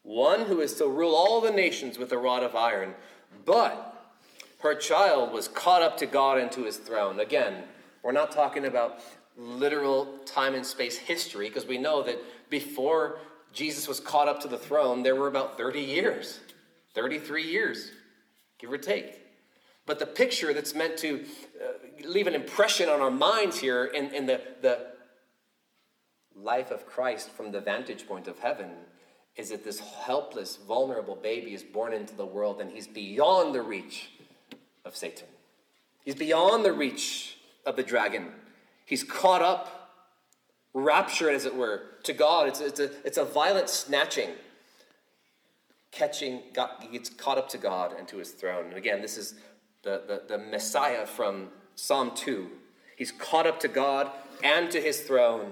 one 0.04 0.42
who 0.46 0.60
is 0.60 0.74
to 0.76 0.88
rule 0.88 1.16
all 1.16 1.40
the 1.42 1.52
nations 1.52 1.98
with 1.98 2.12
a 2.12 2.18
rod 2.18 2.44
of 2.44 2.56
iron. 2.56 2.94
But 3.46 3.94
her 4.60 4.76
child 4.76 5.32
was 5.32 5.48
caught 5.48 5.82
up 5.82 5.98
to 5.98 6.06
God 6.06 6.40
and 6.40 6.52
to 6.52 6.64
his 6.64 6.78
throne. 6.78 7.20
Again, 7.20 7.64
we're 8.04 8.12
not 8.12 8.32
talking 8.32 8.66
about 8.66 9.00
literal 9.38 10.18
time 10.26 10.56
and 10.56 10.66
space 10.66 10.98
history 10.98 11.48
because 11.48 11.66
we 11.66 11.78
know 11.78 12.02
that 12.04 12.18
before 12.50 13.20
Jesus 13.54 13.88
was 13.88 14.00
caught 14.00 14.28
up 14.28 14.42
to 14.42 14.48
the 14.48 14.58
throne, 14.58 15.04
there 15.04 15.16
were 15.16 15.28
about 15.28 15.58
30 15.58 15.80
years, 15.80 16.40
33 16.94 17.44
years, 17.44 17.92
give 18.60 18.72
or 18.72 18.78
take. 18.78 19.22
But 19.86 20.00
the 20.00 20.06
picture 20.06 20.54
that's 20.54 20.76
meant 20.76 20.98
to 20.98 21.24
uh, 21.64 22.08
leave 22.08 22.28
an 22.28 22.36
impression 22.36 22.90
on 22.90 23.00
our 23.00 23.12
minds 23.12 23.58
here 23.58 23.86
in, 23.86 24.14
in 24.14 24.26
the, 24.26 24.42
the 24.62 24.88
life 26.36 26.72
of 26.72 26.86
Christ 26.86 27.30
from 27.30 27.52
the 27.52 27.62
vantage 27.62 28.08
point 28.08 28.28
of 28.28 28.38
heaven 28.40 28.72
is 29.38 29.50
that 29.50 29.64
this 29.64 29.80
helpless, 29.80 30.58
vulnerable 30.58 31.16
baby 31.16 31.54
is 31.54 31.64
born 31.64 31.94
into 31.94 32.16
the 32.16 32.26
world 32.26 32.60
and 32.60 32.72
he's 32.72 32.88
beyond 32.88 33.54
the 33.54 33.62
reach 33.62 34.10
of 34.84 34.96
Satan. 34.96 35.28
He's 36.04 36.16
beyond 36.16 36.66
the 36.66 36.74
reach 36.74 37.38
of 37.66 37.76
the 37.76 37.84
dragon. 37.84 38.32
He's 38.88 39.04
caught 39.04 39.42
up, 39.42 39.92
raptured, 40.74 41.36
as 41.36 41.44
it 41.44 41.54
were, 41.54 41.82
to 42.04 42.14
God. 42.14 42.48
It's, 42.48 42.62
it's, 42.62 42.80
a, 42.80 42.90
it's 43.06 43.18
a 43.18 43.26
violent 43.26 43.70
snatching, 43.70 44.30
catching, 45.92 46.42
God, 46.54 46.70
he 46.80 46.88
gets 46.88 47.10
caught 47.10 47.38
up 47.38 47.50
to 47.50 47.58
God 47.58 47.94
and 48.00 48.08
to 48.08 48.18
his 48.18 48.32
throne. 48.32 48.68
And 48.68 48.76
again, 48.76 49.02
this 49.02 49.18
is 49.18 49.36
the, 49.84 50.04
the, 50.08 50.24
the 50.30 50.38
Messiah 50.38 51.06
from 51.06 51.50
Psalm 51.76 52.14
2. 52.16 52.48
He's 52.96 53.12
caught 53.12 53.46
up 53.46 53.60
to 53.60 53.68
God 53.68 54.10
and 54.42 54.72
to 54.72 54.80
his 54.80 55.02
throne. 55.02 55.52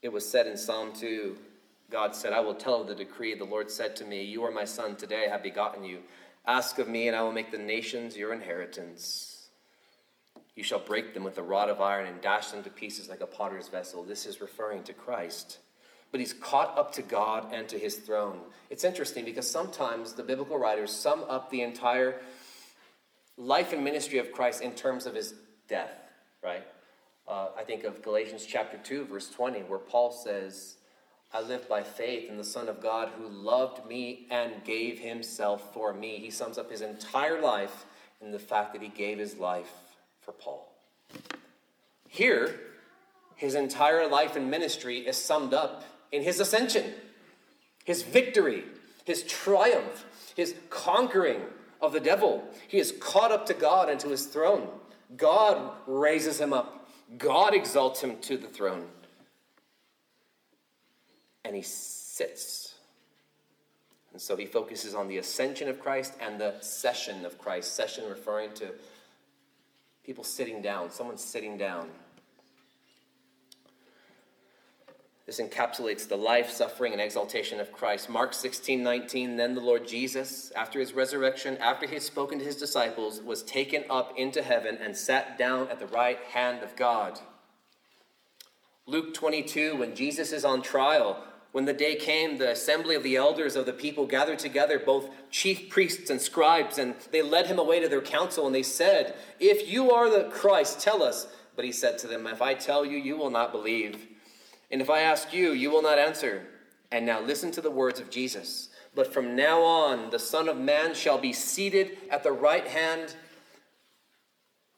It 0.00 0.12
was 0.12 0.24
said 0.28 0.46
in 0.46 0.56
Psalm 0.56 0.92
2 0.92 1.36
God 1.90 2.14
said, 2.14 2.32
I 2.32 2.40
will 2.40 2.54
tell 2.54 2.82
of 2.82 2.86
the 2.86 2.94
decree. 2.94 3.34
The 3.34 3.44
Lord 3.44 3.68
said 3.68 3.96
to 3.96 4.04
me, 4.04 4.22
You 4.22 4.44
are 4.44 4.52
my 4.52 4.64
son. 4.64 4.94
Today 4.94 5.26
I 5.26 5.32
have 5.32 5.42
begotten 5.42 5.82
you. 5.82 5.98
Ask 6.46 6.78
of 6.78 6.86
me, 6.86 7.08
and 7.08 7.16
I 7.16 7.22
will 7.22 7.32
make 7.32 7.50
the 7.50 7.58
nations 7.58 8.16
your 8.16 8.32
inheritance. 8.32 9.33
You 10.56 10.62
shall 10.62 10.78
break 10.78 11.14
them 11.14 11.24
with 11.24 11.38
a 11.38 11.42
rod 11.42 11.68
of 11.68 11.80
iron 11.80 12.06
and 12.06 12.20
dash 12.20 12.48
them 12.48 12.62
to 12.62 12.70
pieces 12.70 13.08
like 13.08 13.20
a 13.20 13.26
potter's 13.26 13.68
vessel. 13.68 14.04
This 14.04 14.24
is 14.24 14.40
referring 14.40 14.84
to 14.84 14.92
Christ. 14.92 15.58
But 16.12 16.20
he's 16.20 16.32
caught 16.32 16.78
up 16.78 16.92
to 16.94 17.02
God 17.02 17.52
and 17.52 17.68
to 17.68 17.78
his 17.78 17.96
throne. 17.96 18.38
It's 18.70 18.84
interesting 18.84 19.24
because 19.24 19.50
sometimes 19.50 20.12
the 20.12 20.22
biblical 20.22 20.58
writers 20.58 20.92
sum 20.92 21.24
up 21.28 21.50
the 21.50 21.62
entire 21.62 22.20
life 23.36 23.72
and 23.72 23.82
ministry 23.82 24.18
of 24.18 24.30
Christ 24.30 24.62
in 24.62 24.72
terms 24.74 25.06
of 25.06 25.14
his 25.16 25.34
death, 25.66 25.92
right? 26.40 26.64
Uh, 27.26 27.48
I 27.58 27.64
think 27.64 27.82
of 27.82 28.00
Galatians 28.02 28.46
chapter 28.46 28.78
2, 28.78 29.06
verse 29.06 29.28
20, 29.30 29.60
where 29.62 29.80
Paul 29.80 30.12
says, 30.12 30.76
I 31.32 31.40
live 31.40 31.68
by 31.68 31.82
faith 31.82 32.30
in 32.30 32.36
the 32.36 32.44
Son 32.44 32.68
of 32.68 32.80
God 32.80 33.08
who 33.18 33.26
loved 33.28 33.84
me 33.88 34.28
and 34.30 34.62
gave 34.62 35.00
himself 35.00 35.74
for 35.74 35.92
me. 35.92 36.18
He 36.18 36.30
sums 36.30 36.58
up 36.58 36.70
his 36.70 36.80
entire 36.80 37.40
life 37.40 37.86
in 38.20 38.30
the 38.30 38.38
fact 38.38 38.72
that 38.72 38.82
he 38.82 38.88
gave 38.88 39.18
his 39.18 39.36
life 39.36 39.72
for 40.24 40.32
Paul. 40.32 40.72
Here, 42.08 42.60
his 43.36 43.54
entire 43.54 44.08
life 44.08 44.36
and 44.36 44.50
ministry 44.50 44.98
is 44.98 45.16
summed 45.16 45.52
up 45.52 45.84
in 46.12 46.22
his 46.22 46.40
ascension, 46.40 46.92
his 47.84 48.02
victory, 48.02 48.64
his 49.04 49.22
triumph, 49.24 50.04
his 50.36 50.54
conquering 50.70 51.40
of 51.80 51.92
the 51.92 52.00
devil. 52.00 52.44
He 52.68 52.78
is 52.78 52.94
caught 53.00 53.32
up 53.32 53.46
to 53.46 53.54
God 53.54 53.88
and 53.88 54.00
to 54.00 54.08
his 54.08 54.26
throne. 54.26 54.68
God 55.16 55.72
raises 55.86 56.40
him 56.40 56.52
up, 56.52 56.88
God 57.18 57.54
exalts 57.54 58.00
him 58.00 58.18
to 58.22 58.36
the 58.36 58.46
throne. 58.46 58.86
And 61.44 61.54
he 61.54 61.62
sits. 61.62 62.74
And 64.12 64.22
so 64.22 64.36
he 64.36 64.46
focuses 64.46 64.94
on 64.94 65.08
the 65.08 65.18
ascension 65.18 65.68
of 65.68 65.80
Christ 65.80 66.14
and 66.20 66.40
the 66.40 66.54
session 66.60 67.26
of 67.26 67.36
Christ. 67.36 67.74
Session 67.74 68.04
referring 68.08 68.52
to 68.54 68.70
people 70.04 70.24
sitting 70.24 70.60
down, 70.60 70.90
someone 70.90 71.16
sitting 71.16 71.56
down. 71.56 71.88
This 75.26 75.40
encapsulates 75.40 76.06
the 76.06 76.16
life, 76.16 76.50
suffering, 76.50 76.92
and 76.92 77.00
exaltation 77.00 77.58
of 77.58 77.72
Christ. 77.72 78.10
Mark 78.10 78.34
16, 78.34 78.82
19. 78.82 79.36
Then 79.36 79.54
the 79.54 79.60
Lord 79.62 79.88
Jesus, 79.88 80.52
after 80.54 80.78
his 80.78 80.92
resurrection, 80.92 81.56
after 81.58 81.86
he 81.86 81.94
had 81.94 82.02
spoken 82.02 82.38
to 82.38 82.44
his 82.44 82.56
disciples, 82.56 83.22
was 83.22 83.42
taken 83.42 83.84
up 83.88 84.12
into 84.18 84.42
heaven 84.42 84.76
and 84.78 84.94
sat 84.94 85.38
down 85.38 85.68
at 85.68 85.78
the 85.78 85.86
right 85.86 86.18
hand 86.32 86.62
of 86.62 86.76
God. 86.76 87.18
Luke 88.86 89.14
22, 89.14 89.76
when 89.76 89.94
Jesus 89.94 90.30
is 90.30 90.44
on 90.44 90.60
trial, 90.60 91.24
when 91.54 91.66
the 91.66 91.72
day 91.72 91.94
came, 91.94 92.38
the 92.38 92.50
assembly 92.50 92.96
of 92.96 93.04
the 93.04 93.14
elders 93.14 93.54
of 93.54 93.64
the 93.64 93.72
people 93.72 94.06
gathered 94.06 94.40
together, 94.40 94.76
both 94.76 95.08
chief 95.30 95.68
priests 95.68 96.10
and 96.10 96.20
scribes, 96.20 96.78
and 96.78 96.96
they 97.12 97.22
led 97.22 97.46
him 97.46 97.60
away 97.60 97.78
to 97.78 97.88
their 97.88 98.00
council, 98.00 98.44
and 98.44 98.52
they 98.52 98.64
said, 98.64 99.14
If 99.38 99.70
you 99.70 99.92
are 99.92 100.10
the 100.10 100.28
Christ, 100.30 100.80
tell 100.80 101.00
us. 101.00 101.28
But 101.54 101.64
he 101.64 101.70
said 101.70 101.96
to 101.98 102.08
them, 102.08 102.26
If 102.26 102.42
I 102.42 102.54
tell 102.54 102.84
you, 102.84 102.98
you 102.98 103.16
will 103.16 103.30
not 103.30 103.52
believe. 103.52 104.04
And 104.72 104.82
if 104.82 104.90
I 104.90 105.02
ask 105.02 105.32
you, 105.32 105.52
you 105.52 105.70
will 105.70 105.80
not 105.80 105.96
answer. 105.96 106.44
And 106.90 107.06
now 107.06 107.20
listen 107.20 107.52
to 107.52 107.60
the 107.60 107.70
words 107.70 108.00
of 108.00 108.10
Jesus. 108.10 108.70
But 108.92 109.14
from 109.14 109.36
now 109.36 109.62
on, 109.62 110.10
the 110.10 110.18
Son 110.18 110.48
of 110.48 110.58
Man 110.58 110.92
shall 110.92 111.18
be 111.18 111.32
seated 111.32 111.98
at 112.10 112.24
the 112.24 112.32
right 112.32 112.66
hand 112.66 113.14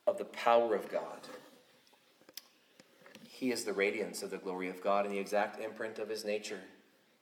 of 0.07 0.19
the 0.19 0.27
power 0.27 0.75
of 0.75 0.93
God. 0.93 1.21
He 3.37 3.51
is 3.51 3.65
the 3.65 3.75
radiance 3.75 4.23
of 4.23 4.31
the 4.31 4.39
glory 4.39 4.71
of 4.71 4.83
God 4.83 5.05
and 5.05 5.15
the 5.15 5.19
exact 5.19 5.61
imprint 5.61 5.99
of 5.99 6.09
his 6.09 6.25
nature. 6.25 6.61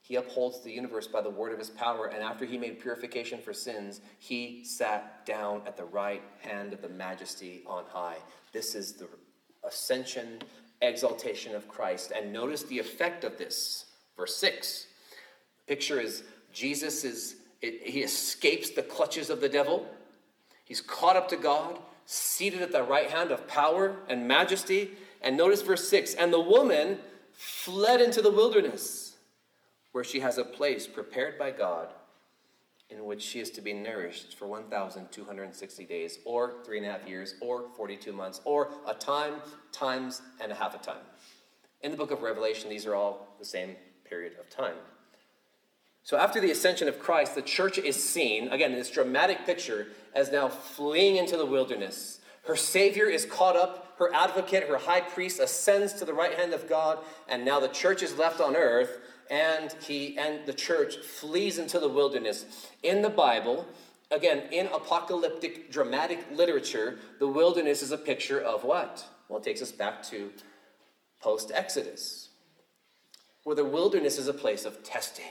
He 0.01 0.15
upholds 0.15 0.61
the 0.63 0.71
universe 0.71 1.07
by 1.07 1.19
the 1.19 1.29
word 1.29 1.51
of 1.51 1.59
his 1.59 1.69
power, 1.69 2.05
and 2.05 2.23
after 2.23 2.45
he 2.45 2.57
made 2.57 2.79
purification 2.79 3.41
for 3.41 3.51
sins, 3.51 3.99
he 4.17 4.63
sat 4.63 5.25
down 5.25 5.63
at 5.67 5.75
the 5.75 5.83
right 5.83 6.21
hand 6.41 6.71
of 6.71 6.81
the 6.81 6.87
majesty 6.87 7.63
on 7.67 7.83
high. 7.89 8.15
This 8.53 8.75
is 8.75 8.93
the 8.93 9.09
ascension 9.65 10.39
exaltation 10.81 11.53
of 11.53 11.67
Christ. 11.67 12.13
And 12.15 12.31
notice 12.31 12.63
the 12.63 12.79
effect 12.79 13.25
of 13.25 13.37
this. 13.37 13.85
Verse 14.15 14.37
6. 14.37 14.87
The 15.59 15.75
picture 15.75 15.99
is 15.99 16.23
Jesus 16.53 17.03
is 17.03 17.35
it, 17.61 17.81
he 17.83 18.03
escapes 18.03 18.69
the 18.69 18.83
clutches 18.83 19.29
of 19.29 19.41
the 19.41 19.49
devil. 19.49 19.85
He's 20.63 20.81
caught 20.81 21.17
up 21.17 21.27
to 21.29 21.37
God, 21.37 21.79
seated 22.05 22.61
at 22.61 22.71
the 22.71 22.83
right 22.83 23.09
hand 23.09 23.31
of 23.31 23.47
power 23.47 23.97
and 24.07 24.27
majesty. 24.27 24.91
And 25.25 25.35
notice 25.35 25.61
verse 25.61 25.89
6 25.89 26.13
and 26.13 26.31
the 26.31 26.39
woman 26.39 26.99
fled 27.33 27.99
into 27.99 28.21
the 28.21 28.31
wilderness, 28.31 29.17
where 29.91 30.03
she 30.03 30.21
has 30.21 30.37
a 30.37 30.45
place 30.45 30.87
prepared 30.87 31.37
by 31.37 31.51
God 31.51 31.89
in 32.89 33.05
which 33.05 33.21
she 33.21 33.39
is 33.39 33.49
to 33.49 33.61
be 33.61 33.73
nourished 33.73 34.35
for 34.35 34.47
1,260 34.47 35.85
days, 35.85 36.19
or 36.23 36.53
three 36.63 36.77
and 36.77 36.85
a 36.85 36.91
half 36.91 37.07
years, 37.07 37.33
or 37.41 37.65
42 37.75 38.13
months, 38.13 38.41
or 38.45 38.69
a 38.87 38.93
time, 38.93 39.35
times, 39.71 40.21
and 40.39 40.51
a 40.51 40.55
half 40.55 40.75
a 40.75 40.77
time. 40.77 41.03
In 41.81 41.91
the 41.91 41.97
book 41.97 42.11
of 42.11 42.21
Revelation, 42.21 42.69
these 42.69 42.85
are 42.85 42.93
all 42.93 43.35
the 43.39 43.45
same 43.45 43.75
period 44.07 44.33
of 44.39 44.49
time. 44.49 44.75
So 46.03 46.17
after 46.17 46.39
the 46.39 46.51
ascension 46.51 46.87
of 46.87 46.99
Christ, 46.99 47.33
the 47.33 47.41
church 47.41 47.79
is 47.79 48.01
seen, 48.01 48.49
again, 48.49 48.71
in 48.71 48.77
this 48.77 48.91
dramatic 48.91 49.45
picture, 49.47 49.87
as 50.13 50.31
now 50.31 50.47
fleeing 50.47 51.15
into 51.15 51.37
the 51.37 51.45
wilderness. 51.45 52.19
Her 52.43 52.55
Savior 52.55 53.05
is 53.05 53.25
caught 53.25 53.55
up, 53.55 53.84
her 53.97 54.13
advocate, 54.13 54.67
her 54.67 54.77
high 54.77 55.01
priest 55.01 55.39
ascends 55.39 55.93
to 55.93 56.05
the 56.05 56.13
right 56.13 56.33
hand 56.33 56.53
of 56.53 56.67
God, 56.67 56.99
and 57.27 57.45
now 57.45 57.59
the 57.59 57.67
church 57.67 58.03
is 58.03 58.17
left 58.17 58.41
on 58.41 58.55
earth 58.55 58.99
and 59.29 59.75
he 59.81 60.17
and 60.17 60.45
the 60.45 60.53
church 60.53 60.97
flees 60.97 61.57
into 61.57 61.79
the 61.79 61.89
wilderness. 61.89 62.45
In 62.83 63.01
the 63.01 63.09
Bible, 63.09 63.65
again, 64.11 64.43
in 64.51 64.67
apocalyptic 64.67 65.71
dramatic 65.71 66.25
literature, 66.31 66.99
the 67.19 67.27
wilderness 67.27 67.81
is 67.81 67.91
a 67.91 67.97
picture 67.97 68.39
of 68.39 68.63
what? 68.63 69.05
Well, 69.27 69.39
it 69.39 69.43
takes 69.43 69.61
us 69.61 69.71
back 69.71 70.03
to 70.09 70.31
post 71.19 71.51
Exodus, 71.53 72.29
where 73.43 73.55
the 73.55 73.65
wilderness 73.65 74.19
is 74.19 74.27
a 74.27 74.33
place 74.33 74.65
of 74.65 74.83
testing, 74.83 75.25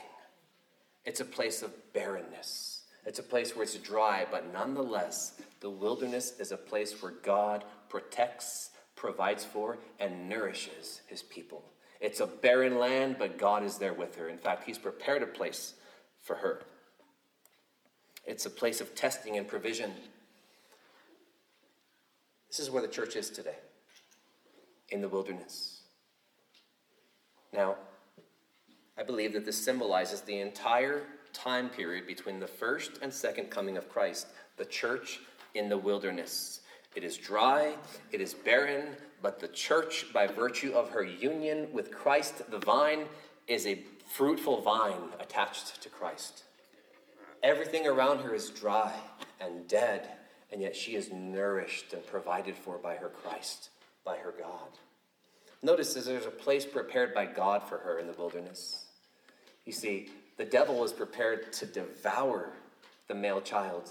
it's 1.05 1.21
a 1.21 1.25
place 1.25 1.63
of 1.63 1.93
barrenness. 1.93 2.81
It's 3.07 3.19
a 3.19 3.23
place 3.23 3.55
where 3.55 3.65
it's 3.65 3.77
dry, 3.77 4.27
but 4.31 4.51
nonetheless, 4.51 5.35
the 5.61 5.69
wilderness 5.69 6.41
is 6.41 6.53
a 6.53 6.57
place 6.57 7.03
where 7.03 7.13
God 7.23 7.63
protects, 7.89 8.71
provides 8.97 9.45
for, 9.45 9.79
and 9.99 10.29
nourishes 10.29 11.03
his 11.07 11.23
people. 11.23 11.65
It's 12.01 12.21
a 12.21 12.27
barren 12.27 12.79
land, 12.79 13.17
but 13.19 13.39
God 13.39 13.65
is 13.65 13.79
there 13.79 13.95
with 13.95 14.17
her. 14.17 14.29
In 14.29 14.37
fact, 14.37 14.65
He's 14.65 14.77
prepared 14.77 15.23
a 15.23 15.27
place 15.27 15.73
for 16.21 16.37
her. 16.37 16.63
It's 18.27 18.45
a 18.45 18.51
place 18.51 18.81
of 18.83 18.95
testing 18.95 19.39
and 19.39 19.49
provision. 19.49 19.93
This 22.49 22.59
is 22.59 22.71
where 22.71 22.83
the 22.83 22.89
church 22.89 23.17
is 23.17 23.31
today, 23.31 23.57
in 24.91 25.01
the 25.01 25.09
wilderness. 25.09 25.81
Now, 27.53 27.77
I 28.99 29.03
believe 29.03 29.33
that 29.33 29.45
this 29.45 29.63
symbolizes 29.63 30.21
the 30.21 30.41
entire 30.41 31.03
time 31.33 31.69
period 31.69 32.07
between 32.07 32.39
the 32.39 32.47
first 32.47 32.99
and 33.03 33.13
second 33.13 33.47
coming 33.47 33.77
of 33.77 33.89
Christ, 33.89 34.27
the 34.57 34.65
church 34.65 35.21
in 35.55 35.69
the 35.69 35.79
wilderness. 35.79 36.61
It 36.95 37.05
is 37.05 37.17
dry, 37.17 37.75
it 38.13 38.21
is 38.21 38.35
barren, 38.35 38.97
but 39.21 39.41
the 39.41 39.49
church, 39.49 40.07
by 40.13 40.27
virtue 40.27 40.73
of 40.73 40.91
her 40.91 41.03
union 41.03 41.69
with 41.73 41.91
Christ 41.91 42.51
the 42.51 42.59
vine, 42.59 43.07
is 43.49 43.67
a 43.67 43.83
fruitful 44.13 44.61
vine 44.61 45.11
attached 45.19 45.83
to 45.83 45.89
Christ. 45.89 46.45
Everything 47.43 47.87
around 47.87 48.21
her 48.21 48.35
is 48.35 48.51
dry 48.51 48.93
and 49.41 49.67
dead, 49.67 50.09
and 50.53 50.63
yet 50.63 50.77
she 50.77 50.95
is 50.95 51.13
nourished 51.13 51.93
and 51.93 52.07
provided 52.07 52.57
for 52.57 52.79
by 52.79 52.95
her 52.95 53.09
Christ, 53.09 53.71
by 54.05 54.17
her 54.17 54.33
God. 54.39 54.69
Notice 55.63 55.95
that 55.95 56.05
there's 56.05 56.27
a 56.27 56.31
place 56.31 56.65
prepared 56.65 57.15
by 57.15 57.27
God 57.27 57.63
for 57.69 57.79
her 57.79 57.99
in 57.99 58.07
the 58.07 58.13
wilderness. 58.13 58.85
You 59.65 59.73
see, 59.73 60.11
the 60.37 60.45
devil 60.45 60.77
was 60.77 60.93
prepared 60.93 61.53
to 61.55 61.67
devour 61.67 62.51
the 63.09 63.15
male 63.15 63.41
child, 63.41 63.91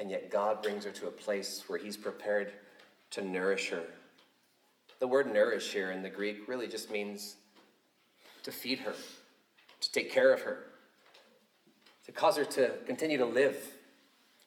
and 0.00 0.10
yet 0.10 0.30
God 0.30 0.62
brings 0.62 0.84
her 0.84 0.90
to 0.90 1.06
a 1.06 1.12
place 1.12 1.62
where 1.68 1.78
he's 1.78 1.96
prepared 1.96 2.52
to 3.10 3.22
nourish 3.22 3.70
her 3.70 3.84
the 5.00 5.08
word 5.08 5.32
nourish 5.32 5.72
here 5.72 5.90
in 5.90 6.02
the 6.02 6.10
Greek 6.10 6.46
really 6.46 6.68
just 6.68 6.90
means 6.90 7.36
to 8.42 8.52
feed 8.52 8.80
her, 8.80 8.94
to 9.80 9.92
take 9.92 10.12
care 10.12 10.32
of 10.32 10.42
her, 10.42 10.64
to 12.04 12.12
cause 12.12 12.36
her 12.36 12.44
to 12.44 12.72
continue 12.86 13.16
to 13.16 13.24
live 13.24 13.56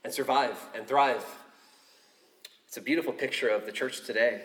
and 0.04 0.14
survive 0.14 0.56
and 0.76 0.88
thrive. 0.88 1.26
It's 2.68 2.78
a 2.78 2.82
beautiful 2.82 3.14
picture 3.14 3.50
of 3.50 3.66
the 3.66 3.72
church 3.72 4.06
today. 4.06 4.44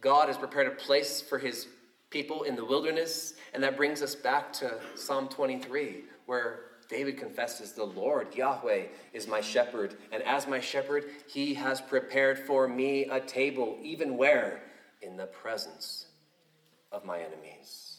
God 0.00 0.26
has 0.28 0.36
prepared 0.36 0.66
a 0.66 0.72
place 0.72 1.20
for 1.20 1.38
his 1.38 1.68
people 2.10 2.42
in 2.42 2.56
the 2.56 2.64
wilderness, 2.64 3.34
and 3.54 3.62
that 3.62 3.76
brings 3.76 4.02
us 4.02 4.16
back 4.16 4.52
to 4.54 4.80
Psalm 4.96 5.28
23, 5.28 6.04
where 6.26 6.62
David 6.88 7.18
confesses, 7.18 7.72
The 7.72 7.84
Lord, 7.84 8.34
Yahweh, 8.34 8.84
is 9.12 9.28
my 9.28 9.40
shepherd, 9.40 9.96
and 10.10 10.22
as 10.22 10.46
my 10.46 10.60
shepherd, 10.60 11.04
he 11.26 11.54
has 11.54 11.80
prepared 11.80 12.38
for 12.38 12.66
me 12.66 13.04
a 13.04 13.20
table, 13.20 13.78
even 13.82 14.16
where? 14.16 14.62
In 15.02 15.16
the 15.16 15.26
presence 15.26 16.06
of 16.90 17.04
my 17.04 17.18
enemies. 17.18 17.98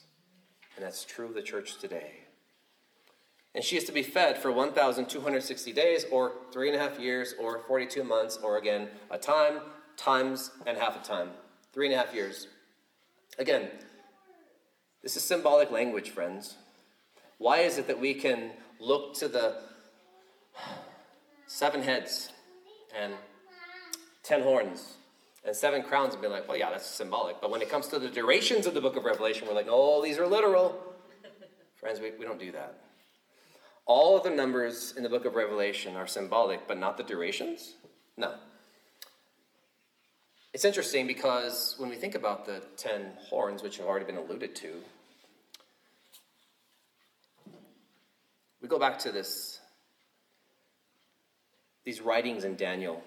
And 0.75 0.83
that's 0.83 1.05
true 1.05 1.27
of 1.27 1.35
the 1.35 1.41
church 1.41 1.77
today. 1.77 2.13
And 3.53 3.63
she 3.63 3.77
is 3.77 3.83
to 3.85 3.91
be 3.91 4.03
fed 4.03 4.37
for 4.37 4.51
1,260 4.51 5.73
days, 5.73 6.05
or 6.11 6.33
three 6.51 6.69
and 6.69 6.79
a 6.79 6.79
half 6.79 6.99
years, 6.99 7.35
or 7.39 7.59
42 7.67 8.03
months, 8.03 8.37
or 8.41 8.57
again, 8.57 8.89
a 9.11 9.17
time, 9.17 9.59
times, 9.97 10.51
and 10.65 10.77
half 10.77 10.99
a 10.99 11.07
time. 11.07 11.29
Three 11.73 11.85
and 11.87 11.95
a 11.95 11.97
half 11.97 12.13
years. 12.13 12.47
Again, 13.37 13.69
this 15.03 15.15
is 15.15 15.23
symbolic 15.23 15.71
language, 15.71 16.09
friends. 16.09 16.55
Why 17.37 17.59
is 17.59 17.77
it 17.77 17.87
that 17.87 17.99
we 17.99 18.13
can 18.13 18.51
look 18.79 19.13
to 19.15 19.27
the 19.27 19.55
seven 21.47 21.81
heads 21.81 22.31
and 22.97 23.13
ten 24.23 24.41
horns 24.41 24.95
and 25.45 25.55
seven 25.55 25.83
crowns 25.83 26.13
and 26.13 26.21
be 26.21 26.27
like, 26.27 26.47
well, 26.47 26.57
yeah, 26.57 26.69
that's 26.69 26.85
symbolic. 26.85 27.41
But 27.41 27.51
when 27.51 27.61
it 27.61 27.69
comes 27.69 27.87
to 27.87 27.99
the 27.99 28.09
durations 28.09 28.65
of 28.65 28.73
the 28.73 28.81
book 28.81 28.95
of 28.95 29.03
Revelation, 29.03 29.47
we're 29.47 29.53
like, 29.53 29.67
oh, 29.69 30.03
these 30.03 30.17
are 30.17 30.27
literal. 30.27 30.79
Friends, 31.75 31.99
we, 31.99 32.11
we 32.11 32.25
don't 32.25 32.39
do 32.39 32.51
that. 32.51 32.81
All 33.85 34.15
of 34.15 34.23
the 34.23 34.29
numbers 34.29 34.93
in 34.95 35.03
the 35.03 35.09
book 35.09 35.25
of 35.25 35.35
Revelation 35.35 35.95
are 35.95 36.05
symbolic, 36.05 36.67
but 36.67 36.77
not 36.77 36.97
the 36.97 37.03
durations? 37.03 37.73
No. 38.17 38.35
It's 40.53 40.65
interesting 40.65 41.07
because 41.07 41.75
when 41.77 41.89
we 41.89 41.95
think 41.95 42.15
about 42.15 42.45
the 42.45 42.61
ten 42.77 43.11
horns, 43.19 43.63
which 43.63 43.77
have 43.77 43.87
already 43.87 44.05
been 44.05 44.17
alluded 44.17 44.55
to, 44.57 44.73
we 48.61 48.67
go 48.67 48.79
back 48.79 48.99
to 48.99 49.11
this 49.11 49.59
these 51.85 52.01
writings 52.01 52.43
in 52.43 52.55
Daniel. 52.55 53.01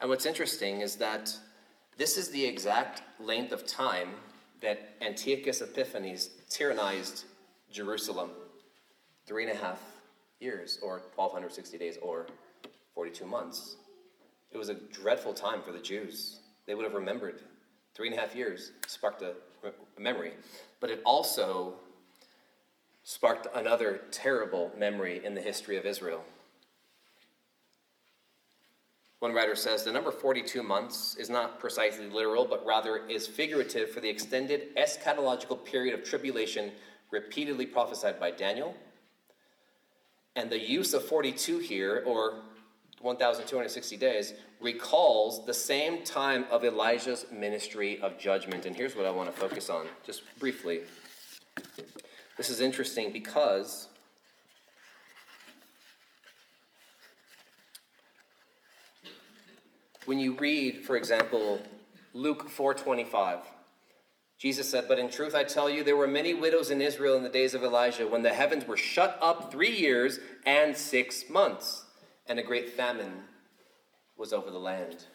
And 0.00 0.10
what's 0.10 0.26
interesting 0.26 0.80
is 0.80 0.96
that 0.96 1.34
this 1.96 2.18
is 2.18 2.28
the 2.28 2.44
exact 2.44 3.02
length 3.18 3.52
of 3.52 3.66
time 3.66 4.10
that 4.60 4.96
Antiochus 5.00 5.62
Epiphanes 5.62 6.30
tyrannized 6.50 7.24
Jerusalem. 7.72 8.30
Three 9.24 9.48
and 9.48 9.52
a 9.52 9.56
half 9.56 9.80
years, 10.40 10.78
or 10.82 11.02
1,260 11.14 11.78
days, 11.78 11.96
or 12.02 12.26
42 12.94 13.24
months. 13.24 13.76
It 14.52 14.58
was 14.58 14.68
a 14.68 14.74
dreadful 14.74 15.32
time 15.32 15.62
for 15.62 15.72
the 15.72 15.78
Jews. 15.78 16.40
They 16.66 16.74
would 16.74 16.84
have 16.84 16.94
remembered. 16.94 17.40
Three 17.94 18.08
and 18.08 18.16
a 18.16 18.20
half 18.20 18.36
years 18.36 18.72
sparked 18.86 19.22
a 19.22 19.34
memory. 19.98 20.32
But 20.80 20.90
it 20.90 21.00
also 21.04 21.74
sparked 23.06 23.46
another 23.54 24.00
terrible 24.10 24.72
memory 24.76 25.24
in 25.24 25.32
the 25.32 25.40
history 25.40 25.76
of 25.76 25.86
Israel. 25.86 26.24
One 29.20 29.32
writer 29.32 29.54
says 29.54 29.84
the 29.84 29.92
number 29.92 30.10
42 30.10 30.60
months 30.60 31.14
is 31.14 31.30
not 31.30 31.60
precisely 31.60 32.08
literal, 32.08 32.44
but 32.44 32.66
rather 32.66 33.06
is 33.06 33.28
figurative 33.28 33.90
for 33.90 34.00
the 34.00 34.08
extended 34.08 34.74
eschatological 34.74 35.64
period 35.64 35.94
of 35.94 36.04
tribulation 36.04 36.72
repeatedly 37.12 37.64
prophesied 37.64 38.18
by 38.18 38.32
Daniel. 38.32 38.74
And 40.34 40.50
the 40.50 40.58
use 40.58 40.92
of 40.92 41.04
42 41.04 41.58
here, 41.58 42.02
or 42.04 42.42
1,260 43.02 43.96
days, 43.96 44.34
recalls 44.60 45.46
the 45.46 45.54
same 45.54 46.02
time 46.02 46.44
of 46.50 46.64
Elijah's 46.64 47.24
ministry 47.30 48.00
of 48.00 48.18
judgment. 48.18 48.66
And 48.66 48.74
here's 48.74 48.96
what 48.96 49.06
I 49.06 49.12
want 49.12 49.32
to 49.32 49.40
focus 49.40 49.70
on, 49.70 49.86
just 50.04 50.22
briefly. 50.40 50.80
This 52.36 52.50
is 52.50 52.60
interesting 52.60 53.12
because 53.12 53.88
when 60.04 60.18
you 60.18 60.34
read, 60.34 60.84
for 60.84 60.96
example, 60.96 61.60
Luke 62.12 62.50
4:25, 62.50 63.40
Jesus 64.38 64.68
said, 64.68 64.86
"But 64.86 64.98
in 64.98 65.08
truth 65.08 65.34
I 65.34 65.44
tell 65.44 65.70
you 65.70 65.82
there 65.82 65.96
were 65.96 66.06
many 66.06 66.34
widows 66.34 66.70
in 66.70 66.82
Israel 66.82 67.16
in 67.16 67.22
the 67.22 67.30
days 67.30 67.54
of 67.54 67.64
Elijah 67.64 68.06
when 68.06 68.22
the 68.22 68.34
heavens 68.34 68.66
were 68.66 68.76
shut 68.76 69.18
up 69.22 69.50
3 69.50 69.74
years 69.74 70.20
and 70.44 70.76
6 70.76 71.30
months 71.30 71.84
and 72.26 72.38
a 72.38 72.42
great 72.42 72.70
famine 72.70 73.24
was 74.18 74.34
over 74.34 74.50
the 74.50 74.58
land." 74.58 75.06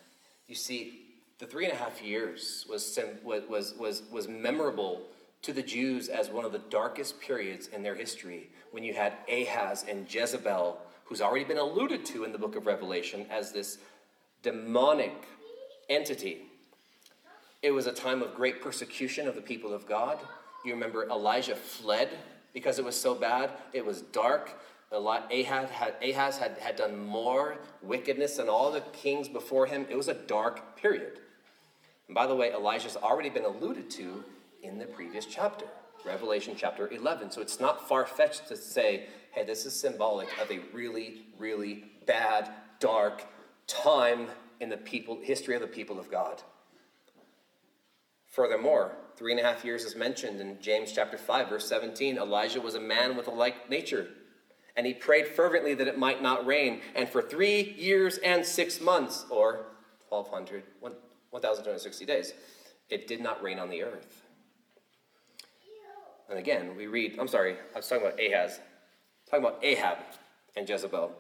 You 0.48 0.56
see, 0.56 1.06
the 1.38 1.46
three 1.46 1.66
and 1.66 1.74
a 1.74 1.78
half 1.78 2.02
years 2.02 2.66
was, 2.68 3.00
was, 3.24 3.74
was, 3.76 4.04
was 4.12 4.28
memorable 4.28 5.08
to 5.42 5.54
the 5.54 5.64
Jews 5.64 6.08
as 6.08 6.30
one 6.30 6.46
of 6.46 6.52
the 6.52 6.62
darkest 6.70 7.20
periods 7.20 7.68
in 7.68 7.82
their 7.82 7.96
history 7.96 8.50
when 8.72 8.84
you 8.84 8.94
had 8.94 9.14
Ahaz 9.32 9.86
and 9.88 10.12
Jezebel, 10.12 10.80
who's 11.06 11.22
already 11.22 11.44
been 11.44 11.58
alluded 11.58 12.06
to 12.06 12.24
in 12.24 12.32
the 12.32 12.38
book 12.38 12.56
of 12.56 12.66
Revelation 12.66 13.26
as 13.30 13.52
this 13.52 13.80
demonic 14.44 15.14
entity. 15.90 16.44
It 17.62 17.72
was 17.72 17.86
a 17.88 17.92
time 17.92 18.22
of 18.22 18.34
great 18.34 18.62
persecution 18.62 19.28
of 19.28 19.36
the 19.36 19.42
people 19.42 19.74
of 19.74 19.86
God. 19.88 20.20
You 20.64 20.74
remember 20.74 21.08
Elijah 21.10 21.56
fled 21.56 22.10
because 22.54 22.80
it 22.80 22.86
was 22.86 23.00
so 23.00 23.16
bad. 23.16 23.52
It 23.74 23.86
was 23.86 24.02
dark. 24.02 24.60
Ahaz 24.92 25.70
had, 25.70 25.96
Ahaz 26.04 26.38
had, 26.38 26.58
had 26.60 26.76
done 26.76 27.06
more 27.06 27.58
wickedness 27.82 28.38
than 28.38 28.50
all 28.50 28.72
the 28.72 28.82
kings 28.94 29.28
before 29.28 29.66
him. 29.66 29.86
It 29.90 29.96
was 29.96 30.08
a 30.08 30.14
dark 30.14 30.78
period. 30.78 31.20
And 32.08 32.16
by 32.16 32.28
the 32.28 32.36
way, 32.36 32.52
Elijah's 32.52 32.98
already 32.98 33.30
been 33.30 33.46
alluded 33.46 33.90
to 33.92 34.24
in 34.64 34.78
the 34.78 34.86
previous 34.86 35.26
chapter, 35.26 35.66
Revelation 36.06 36.56
chapter 36.58 36.90
11. 36.90 37.32
So 37.32 37.42
it's 37.42 37.60
not 37.60 37.88
far 37.88 38.06
fetched 38.06 38.48
to 38.48 38.56
say, 38.56 39.08
hey, 39.32 39.44
this 39.44 39.66
is 39.66 39.80
symbolic 39.80 40.30
of 40.42 40.52
a 40.52 40.60
really, 40.74 41.24
really 41.38 41.86
bad, 42.06 42.50
dark 42.80 43.26
time 43.68 44.28
in 44.60 44.70
the 44.70 44.78
people, 44.78 45.20
history 45.22 45.56
of 45.56 45.62
the 45.62 45.68
people 45.68 46.00
of 46.00 46.12
God. 46.12 46.42
Furthermore, 48.28 48.94
three 49.16 49.32
and 49.32 49.42
a 49.42 49.44
half 49.44 49.66
years 49.66 49.84
is 49.84 49.96
mentioned 49.96 50.40
in 50.40 50.58
James 50.62 50.92
chapter 50.94 51.18
5, 51.18 51.50
verse 51.50 51.68
17. 51.68 52.18
Elijah 52.18 52.62
was 52.62 52.76
a 52.76 52.80
man 52.80 53.18
with 53.18 53.28
a 53.28 53.32
like 53.32 53.70
nature, 53.70 54.08
and 54.76 54.86
he 54.86 54.94
prayed 54.94 55.28
fervently 55.28 55.74
that 55.74 55.88
it 55.88 55.98
might 55.98 56.22
not 56.22 56.46
rain. 56.46 56.82
And 56.96 57.10
for 57.10 57.22
three 57.22 57.76
years 57.78 58.20
and 58.20 58.46
six 58.46 58.80
months, 58.80 59.26
or 59.30 59.66
1,200, 60.10 60.64
1,260 60.80 62.06
days, 62.06 62.34
it 62.90 63.08
did 63.08 63.22
not 63.22 63.42
rain 63.44 63.60
on 63.60 63.70
the 63.70 63.84
earth. 63.84 64.21
And 66.32 66.40
again, 66.40 66.78
we 66.78 66.88
read, 66.88 67.18
I'm 67.20 67.28
sorry, 67.28 67.58
I 67.76 67.78
was 67.78 67.90
talking 67.90 68.08
about 68.08 68.18
Ahaz, 68.18 68.62
talking 69.30 69.46
about 69.46 69.60
Ahab 69.62 69.98
and 70.56 70.68
Jezebel. 70.68 71.12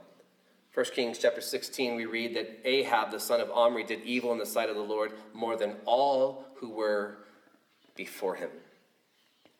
1 0.74 0.86
Kings 0.95 1.18
chapter 1.18 1.41
16, 1.41 1.95
we 1.95 2.05
read 2.05 2.34
that 2.38 2.62
Ahab, 2.64 3.12
the 3.12 3.20
son 3.20 3.41
of 3.41 3.51
Omri, 3.51 3.84
did 3.84 4.01
evil 4.03 4.32
in 4.32 4.38
the 4.38 4.45
sight 4.45 4.70
of 4.70 4.78
the 4.78 4.82
Lord 4.82 5.12
more 5.34 5.57
than 5.57 5.76
all 5.86 6.45
who 6.55 6.70
were 6.70 7.18
before 7.97 8.36
him. 8.36 8.49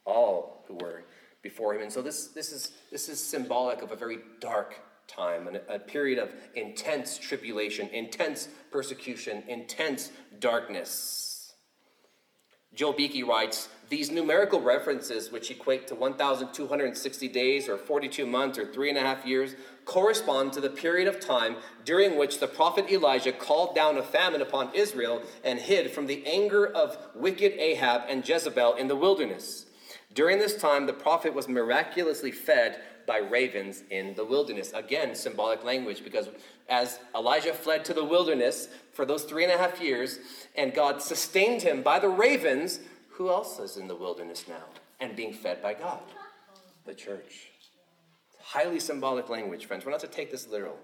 All 0.06 0.64
who 0.70 0.76
were 0.76 1.04
before 1.41 1.76
him. 1.76 1.82
And 1.82 1.91
so 1.91 2.02
this, 2.02 2.28
this, 2.28 2.54
is, 2.54 2.72
this 2.89 3.10
is 3.10 3.22
symbolic 3.22 3.82
of 3.82 3.91
a 3.91 3.95
very 3.97 4.20
dark 4.39 4.76
time, 5.06 5.47
and 5.47 5.60
a 5.68 5.80
period 5.80 6.18
of 6.18 6.32
intense 6.56 7.18
tribulation, 7.18 7.89
intense 7.89 8.47
persecution, 8.72 9.43
intense 9.49 10.12
darkness. 10.39 11.54
Joel 12.74 12.93
Beeke 12.93 13.28
writes, 13.28 13.68
these 13.91 14.09
numerical 14.09 14.61
references, 14.61 15.33
which 15.33 15.51
equate 15.51 15.85
to 15.85 15.95
1,260 15.95 17.27
days 17.27 17.67
or 17.67 17.77
42 17.77 18.25
months 18.25 18.57
or 18.57 18.65
three 18.65 18.87
and 18.87 18.97
a 18.97 19.01
half 19.01 19.25
years, 19.25 19.53
correspond 19.83 20.53
to 20.53 20.61
the 20.61 20.69
period 20.69 21.09
of 21.09 21.19
time 21.19 21.57
during 21.83 22.17
which 22.17 22.39
the 22.39 22.47
prophet 22.47 22.89
Elijah 22.89 23.33
called 23.33 23.75
down 23.75 23.97
a 23.97 24.01
famine 24.01 24.41
upon 24.41 24.73
Israel 24.73 25.21
and 25.43 25.59
hid 25.59 25.91
from 25.91 26.07
the 26.07 26.25
anger 26.25 26.65
of 26.65 26.97
wicked 27.13 27.51
Ahab 27.59 28.03
and 28.07 28.27
Jezebel 28.27 28.75
in 28.75 28.87
the 28.87 28.95
wilderness. 28.95 29.65
During 30.13 30.39
this 30.39 30.55
time, 30.55 30.85
the 30.85 30.93
prophet 30.93 31.33
was 31.33 31.49
miraculously 31.49 32.31
fed 32.31 32.79
by 33.05 33.17
ravens 33.17 33.83
in 33.89 34.15
the 34.15 34.23
wilderness. 34.23 34.71
Again, 34.71 35.15
symbolic 35.15 35.65
language, 35.65 36.01
because 36.01 36.29
as 36.69 36.99
Elijah 37.13 37.53
fled 37.53 37.83
to 37.85 37.93
the 37.93 38.05
wilderness 38.05 38.69
for 38.93 39.05
those 39.05 39.23
three 39.23 39.43
and 39.43 39.51
a 39.51 39.57
half 39.57 39.81
years, 39.81 40.19
and 40.55 40.73
God 40.73 41.01
sustained 41.01 41.61
him 41.61 41.81
by 41.81 41.99
the 41.99 42.07
ravens, 42.07 42.79
who 43.22 43.30
else 43.30 43.59
is 43.59 43.78
in 43.78 43.88
the 43.88 43.95
wilderness 43.95 44.45
now 44.47 44.63
and 44.99 45.15
being 45.15 45.32
fed 45.32 45.61
by 45.61 45.76
God? 45.76 46.01
The 46.86 46.95
church. 46.95 47.51
Highly 48.39 48.80
symbolic 48.80 49.30
language, 49.30 49.67
friends. 49.67 49.86
We're 49.86 49.91
not 49.91 49.99
to 49.99 50.07
take 50.07 50.32
this 50.32 50.47
literal. 50.47 50.78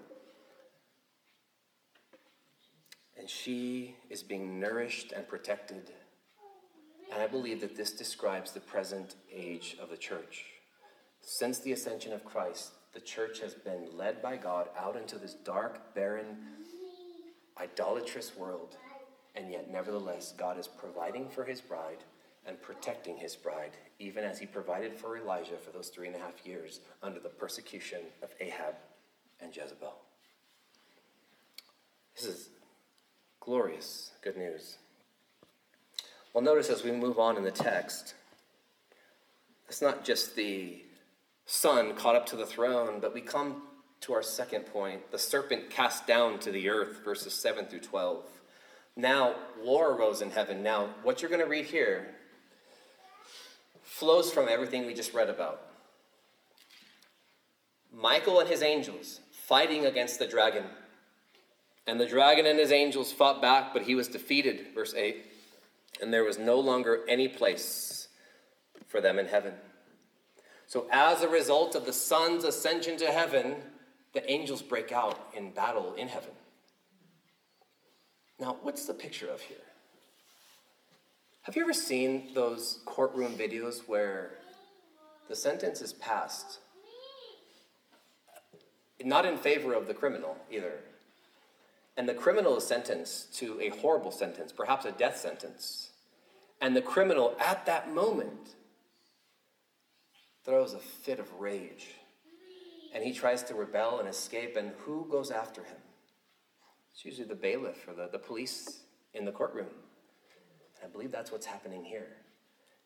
And 3.18 3.28
she 3.28 3.96
is 4.08 4.22
being 4.22 4.60
nourished 4.60 5.10
and 5.10 5.26
protected. 5.26 5.90
And 7.12 7.20
I 7.20 7.26
believe 7.26 7.60
that 7.60 7.76
this 7.76 7.90
describes 7.90 8.52
the 8.52 8.60
present 8.60 9.16
age 9.34 9.76
of 9.82 9.90
the 9.90 9.96
church. 9.96 10.44
Since 11.20 11.58
the 11.58 11.72
ascension 11.72 12.12
of 12.12 12.24
Christ, 12.24 12.70
the 12.94 13.00
church 13.00 13.40
has 13.40 13.54
been 13.54 13.88
led 13.96 14.22
by 14.22 14.36
God 14.36 14.68
out 14.78 14.94
into 14.94 15.18
this 15.18 15.34
dark, 15.34 15.92
barren, 15.92 16.36
idolatrous 17.60 18.36
world. 18.36 18.76
And 19.34 19.50
yet, 19.50 19.68
nevertheless, 19.68 20.34
God 20.38 20.56
is 20.56 20.68
providing 20.68 21.28
for 21.30 21.44
his 21.44 21.60
bride 21.60 22.04
and 22.48 22.60
protecting 22.62 23.16
his 23.16 23.36
bride, 23.36 23.76
even 23.98 24.24
as 24.24 24.38
he 24.38 24.46
provided 24.46 24.94
for 24.94 25.18
Elijah 25.18 25.56
for 25.56 25.70
those 25.70 25.88
three 25.88 26.06
and 26.06 26.16
a 26.16 26.18
half 26.18 26.44
years 26.44 26.80
under 27.02 27.20
the 27.20 27.28
persecution 27.28 28.00
of 28.22 28.30
Ahab 28.40 28.74
and 29.40 29.54
Jezebel. 29.54 29.94
This 32.16 32.24
is 32.24 32.48
glorious 33.38 34.12
good 34.22 34.36
news. 34.36 34.78
Well, 36.32 36.42
notice 36.42 36.70
as 36.70 36.82
we 36.82 36.90
move 36.90 37.18
on 37.18 37.36
in 37.36 37.44
the 37.44 37.50
text, 37.50 38.14
it's 39.68 39.82
not 39.82 40.04
just 40.04 40.34
the 40.34 40.82
son 41.46 41.94
caught 41.94 42.16
up 42.16 42.26
to 42.26 42.36
the 42.36 42.46
throne, 42.46 42.98
but 43.00 43.14
we 43.14 43.20
come 43.20 43.62
to 44.00 44.14
our 44.14 44.22
second 44.22 44.62
point 44.66 45.10
the 45.10 45.18
serpent 45.18 45.70
cast 45.70 46.06
down 46.06 46.38
to 46.40 46.50
the 46.50 46.68
earth, 46.68 47.04
verses 47.04 47.34
7 47.34 47.66
through 47.66 47.80
12. 47.80 48.24
Now, 48.96 49.34
war 49.62 49.92
arose 49.92 50.22
in 50.22 50.30
heaven. 50.30 50.62
Now, 50.62 50.90
what 51.02 51.22
you're 51.22 51.30
going 51.30 51.42
to 51.42 51.48
read 51.48 51.66
here 51.66 52.14
flows 53.88 54.30
from 54.30 54.48
everything 54.48 54.86
we 54.86 54.94
just 54.94 55.14
read 55.14 55.28
about. 55.28 55.62
Michael 57.92 58.38
and 58.38 58.48
his 58.48 58.62
angels 58.62 59.20
fighting 59.32 59.86
against 59.86 60.18
the 60.18 60.26
dragon. 60.26 60.64
And 61.86 61.98
the 61.98 62.06
dragon 62.06 62.46
and 62.46 62.58
his 62.58 62.70
angels 62.70 63.10
fought 63.10 63.40
back, 63.40 63.72
but 63.72 63.82
he 63.82 63.94
was 63.94 64.08
defeated, 64.08 64.66
verse 64.74 64.94
8. 64.94 65.24
And 66.02 66.12
there 66.12 66.22
was 66.22 66.38
no 66.38 66.60
longer 66.60 67.00
any 67.08 67.28
place 67.28 68.08
for 68.86 69.00
them 69.00 69.18
in 69.18 69.26
heaven. 69.26 69.54
So, 70.66 70.86
as 70.92 71.22
a 71.22 71.28
result 71.28 71.74
of 71.74 71.86
the 71.86 71.92
son's 71.94 72.44
ascension 72.44 72.98
to 72.98 73.06
heaven, 73.06 73.56
the 74.12 74.30
angels 74.30 74.60
break 74.60 74.92
out 74.92 75.18
in 75.34 75.50
battle 75.50 75.94
in 75.94 76.08
heaven. 76.08 76.32
Now, 78.38 78.58
what's 78.62 78.84
the 78.84 78.94
picture 78.94 79.28
of 79.28 79.40
here? 79.40 79.56
Have 81.48 81.56
you 81.56 81.62
ever 81.62 81.72
seen 81.72 82.34
those 82.34 82.80
courtroom 82.84 83.32
videos 83.32 83.88
where 83.88 84.32
the 85.30 85.34
sentence 85.34 85.80
is 85.80 85.94
passed? 85.94 86.58
Not 89.02 89.24
in 89.24 89.38
favor 89.38 89.72
of 89.72 89.86
the 89.86 89.94
criminal 89.94 90.36
either. 90.50 90.80
And 91.96 92.06
the 92.06 92.12
criminal 92.12 92.58
is 92.58 92.66
sentenced 92.66 93.34
to 93.38 93.58
a 93.62 93.70
horrible 93.70 94.10
sentence, 94.10 94.52
perhaps 94.52 94.84
a 94.84 94.92
death 94.92 95.16
sentence. 95.16 95.88
And 96.60 96.76
the 96.76 96.82
criminal, 96.82 97.34
at 97.40 97.64
that 97.64 97.94
moment, 97.94 98.50
throws 100.44 100.74
a 100.74 100.78
fit 100.78 101.18
of 101.18 101.32
rage. 101.40 101.94
And 102.94 103.02
he 103.02 103.14
tries 103.14 103.42
to 103.44 103.54
rebel 103.54 104.00
and 104.00 104.08
escape. 104.10 104.54
And 104.58 104.72
who 104.80 105.08
goes 105.10 105.30
after 105.30 105.62
him? 105.62 105.78
It's 106.92 107.06
usually 107.06 107.26
the 107.26 107.34
bailiff 107.34 107.88
or 107.88 107.94
the, 107.94 108.10
the 108.12 108.18
police 108.18 108.80
in 109.14 109.24
the 109.24 109.32
courtroom. 109.32 109.68
I 110.82 110.86
believe 110.86 111.10
that's 111.10 111.32
what's 111.32 111.46
happening 111.46 111.84
here. 111.84 112.08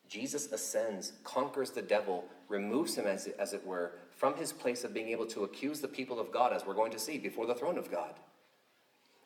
Jesus 0.09 0.51
ascends, 0.51 1.13
conquers 1.23 1.71
the 1.71 1.81
devil, 1.81 2.25
removes 2.47 2.95
him, 2.95 3.07
as, 3.07 3.27
as 3.39 3.53
it 3.53 3.65
were, 3.65 3.93
from 4.11 4.35
his 4.35 4.51
place 4.51 4.83
of 4.83 4.93
being 4.93 5.09
able 5.09 5.25
to 5.27 5.43
accuse 5.43 5.79
the 5.79 5.87
people 5.87 6.19
of 6.19 6.31
God, 6.31 6.53
as 6.53 6.65
we're 6.65 6.73
going 6.73 6.91
to 6.91 6.99
see, 6.99 7.17
before 7.17 7.45
the 7.45 7.55
throne 7.55 7.77
of 7.77 7.89
God. 7.89 8.13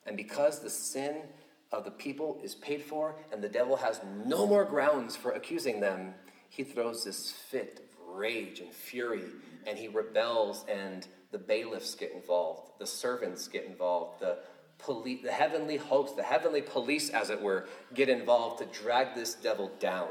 And 0.06 0.16
because 0.16 0.60
the 0.60 0.70
sin 0.70 1.24
of 1.72 1.84
the 1.84 1.92
people 1.92 2.40
is 2.42 2.56
paid 2.56 2.82
for 2.82 3.16
and 3.34 3.42
the 3.42 3.50
devil 3.50 3.76
has 3.76 4.00
no 4.26 4.48
more 4.48 4.64
grounds 4.64 5.16
for 5.16 5.32
accusing 5.32 5.82
them, 5.82 6.14
he 6.50 6.64
throws 6.64 7.04
this 7.04 7.32
fit 7.32 7.82
of 7.92 8.16
rage 8.16 8.62
and 8.62 8.72
fury 8.72 9.26
and 9.68 9.78
he 9.78 9.90
rebels, 9.90 10.64
and 10.70 11.06
the 11.32 11.38
bailiffs 11.38 11.94
get 11.94 12.14
involved, 12.14 12.72
the 12.80 12.88
servants 12.88 13.50
get 13.50 13.66
involved, 13.66 14.22
the 14.22 14.38
police, 14.80 15.24
the 15.24 15.32
heavenly 15.32 15.78
host, 15.78 16.16
the 16.16 16.24
heavenly 16.24 16.62
police, 16.62 17.10
as 17.10 17.30
it 17.30 17.42
were, 17.42 17.68
get 17.94 18.10
involved 18.10 18.60
to 18.60 18.66
drag 18.82 19.16
this 19.16 19.34
devil 19.36 19.72
down 19.80 20.10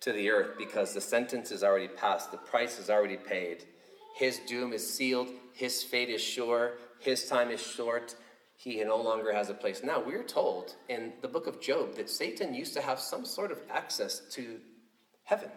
to 0.00 0.12
the 0.12 0.30
earth 0.30 0.58
because 0.58 0.92
the 0.92 1.00
sentence 1.00 1.50
is 1.50 1.62
already 1.62 1.88
passed, 1.88 2.30
the 2.30 2.38
price 2.38 2.78
is 2.78 2.90
already 2.90 3.16
paid. 3.16 3.64
His 4.14 4.38
doom 4.40 4.72
is 4.72 4.94
sealed, 4.94 5.28
his 5.52 5.82
fate 5.82 6.08
is 6.08 6.22
sure, 6.22 6.74
his 6.98 7.28
time 7.28 7.50
is 7.50 7.60
short. 7.60 8.14
He 8.58 8.82
no 8.82 8.96
longer 8.96 9.32
has 9.34 9.50
a 9.50 9.54
place. 9.54 9.82
Now, 9.84 10.00
we're 10.00 10.22
told 10.22 10.76
in 10.88 11.12
the 11.20 11.28
book 11.28 11.46
of 11.46 11.60
Job 11.60 11.94
that 11.96 12.08
Satan 12.08 12.54
used 12.54 12.72
to 12.74 12.80
have 12.80 12.98
some 12.98 13.26
sort 13.26 13.52
of 13.52 13.60
access 13.70 14.20
to 14.30 14.58
heaven, 15.24 15.50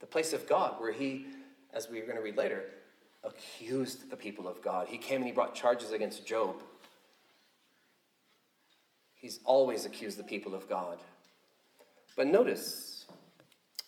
the 0.00 0.06
place 0.06 0.34
of 0.34 0.46
God, 0.46 0.78
where 0.78 0.92
he, 0.92 1.26
as 1.72 1.88
we're 1.88 2.04
going 2.04 2.16
to 2.16 2.22
read 2.22 2.36
later, 2.36 2.64
accused 3.24 4.10
the 4.10 4.16
people 4.16 4.46
of 4.46 4.60
God. 4.60 4.86
He 4.88 4.98
came 4.98 5.18
and 5.18 5.26
he 5.26 5.32
brought 5.32 5.54
charges 5.54 5.92
against 5.92 6.26
Job 6.26 6.62
He's 9.20 9.40
always 9.44 9.84
accused 9.84 10.18
the 10.18 10.24
people 10.24 10.54
of 10.54 10.68
God. 10.68 10.98
But 12.16 12.28
notice, 12.28 13.06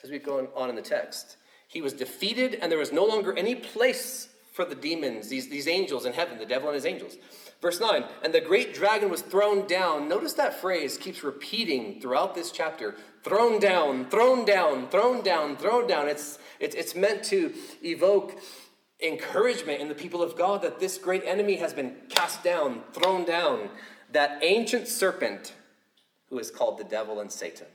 as 0.02 0.10
we 0.10 0.18
go 0.18 0.48
on 0.56 0.68
in 0.68 0.76
the 0.76 0.82
text, 0.82 1.36
he 1.68 1.80
was 1.80 1.92
defeated 1.92 2.58
and 2.60 2.70
there 2.70 2.78
was 2.78 2.92
no 2.92 3.04
longer 3.04 3.36
any 3.36 3.54
place 3.54 4.28
for 4.52 4.64
the 4.64 4.74
demons, 4.74 5.28
these, 5.28 5.48
these 5.48 5.68
angels 5.68 6.04
in 6.04 6.12
heaven, 6.12 6.38
the 6.38 6.44
devil 6.44 6.68
and 6.68 6.74
his 6.74 6.84
angels. 6.84 7.16
Verse 7.62 7.78
9, 7.78 8.04
and 8.24 8.34
the 8.34 8.40
great 8.40 8.74
dragon 8.74 9.10
was 9.10 9.22
thrown 9.22 9.66
down. 9.66 10.08
Notice 10.08 10.32
that 10.34 10.60
phrase 10.60 10.96
keeps 10.96 11.22
repeating 11.22 12.00
throughout 12.00 12.34
this 12.34 12.50
chapter 12.50 12.96
thrown 13.22 13.60
down, 13.60 14.08
thrown 14.08 14.44
down, 14.44 14.88
thrown 14.88 15.22
down, 15.22 15.56
thrown 15.56 15.86
down. 15.86 16.08
It's, 16.08 16.38
it's, 16.58 16.74
it's 16.74 16.94
meant 16.94 17.22
to 17.24 17.52
evoke 17.84 18.40
encouragement 19.02 19.80
in 19.80 19.88
the 19.88 19.94
people 19.94 20.22
of 20.22 20.36
God 20.36 20.62
that 20.62 20.80
this 20.80 20.98
great 20.98 21.22
enemy 21.24 21.56
has 21.56 21.72
been 21.72 21.94
cast 22.08 22.42
down, 22.42 22.82
thrown 22.92 23.24
down 23.24 23.70
that 24.12 24.38
ancient 24.42 24.88
serpent 24.88 25.54
who 26.28 26.38
is 26.38 26.50
called 26.50 26.78
the 26.78 26.84
devil 26.84 27.20
and 27.20 27.30
Satan, 27.30 27.66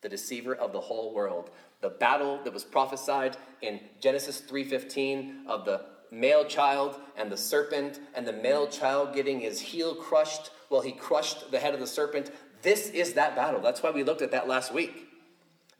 the 0.00 0.08
deceiver 0.08 0.54
of 0.54 0.72
the 0.72 0.80
whole 0.80 1.14
world. 1.14 1.50
The 1.80 1.90
battle 1.90 2.40
that 2.44 2.52
was 2.52 2.64
prophesied 2.64 3.36
in 3.60 3.80
Genesis 4.00 4.40
3:15 4.40 5.44
of 5.46 5.64
the 5.64 5.84
male 6.10 6.44
child 6.44 7.00
and 7.16 7.30
the 7.30 7.36
serpent 7.36 8.00
and 8.14 8.26
the 8.26 8.32
male 8.32 8.68
child 8.68 9.14
getting 9.14 9.40
his 9.40 9.60
heel 9.60 9.94
crushed 9.94 10.50
while 10.68 10.80
he 10.80 10.92
crushed 10.92 11.50
the 11.50 11.58
head 11.58 11.74
of 11.74 11.80
the 11.80 11.86
serpent. 11.86 12.30
This 12.62 12.88
is 12.90 13.14
that 13.14 13.36
battle. 13.36 13.60
That's 13.60 13.82
why 13.82 13.90
we 13.90 14.04
looked 14.04 14.22
at 14.22 14.30
that 14.30 14.48
last 14.48 14.72
week. 14.72 15.08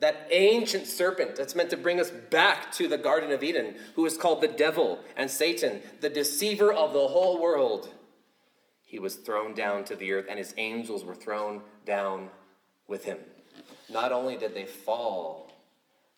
That 0.00 0.26
ancient 0.30 0.86
serpent 0.86 1.36
that's 1.36 1.54
meant 1.54 1.70
to 1.70 1.76
bring 1.76 2.00
us 2.00 2.10
back 2.10 2.72
to 2.72 2.88
the 2.88 2.98
Garden 2.98 3.30
of 3.30 3.42
Eden, 3.42 3.76
who 3.94 4.04
is 4.04 4.18
called 4.18 4.42
the 4.42 4.48
devil 4.48 4.98
and 5.16 5.30
Satan, 5.30 5.80
the 6.00 6.10
deceiver 6.10 6.72
of 6.72 6.92
the 6.92 7.08
whole 7.08 7.40
world 7.40 7.88
he 8.94 9.00
was 9.00 9.16
thrown 9.16 9.54
down 9.54 9.82
to 9.82 9.96
the 9.96 10.12
earth, 10.12 10.26
and 10.30 10.38
his 10.38 10.54
angels 10.56 11.04
were 11.04 11.16
thrown 11.16 11.60
down 11.84 12.28
with 12.86 13.04
him. 13.04 13.18
Not 13.90 14.12
only 14.12 14.36
did 14.36 14.54
they 14.54 14.66
fall 14.66 15.50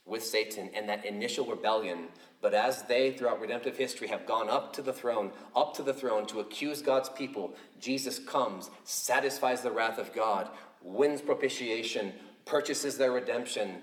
with 0.05 0.23
Satan 0.23 0.69
in 0.75 0.87
that 0.89 1.07
initial 1.07 1.47
rebellion, 1.47 2.09
but 2.43 2.53
as 2.53 2.83
they, 2.83 3.13
throughout 3.13 3.41
redemptive 3.41 3.79
history, 3.79 4.09
have 4.09 4.27
gone 4.27 4.51
up 4.51 4.75
to 4.75 4.83
the 4.83 4.93
throne, 4.93 5.31
up 5.57 5.75
to 5.77 5.83
the 5.83 5.95
throne 5.95 6.27
to 6.27 6.41
accuse 6.41 6.83
God's 6.83 7.09
people, 7.09 7.55
Jesus 7.81 8.19
comes, 8.19 8.69
satisfies 8.85 9.63
the 9.63 9.71
wrath 9.71 9.97
of 9.97 10.13
God, 10.13 10.51
wins 10.83 11.23
propitiation, 11.23 12.13
purchases 12.45 12.99
their 12.99 13.13
redemption, 13.13 13.77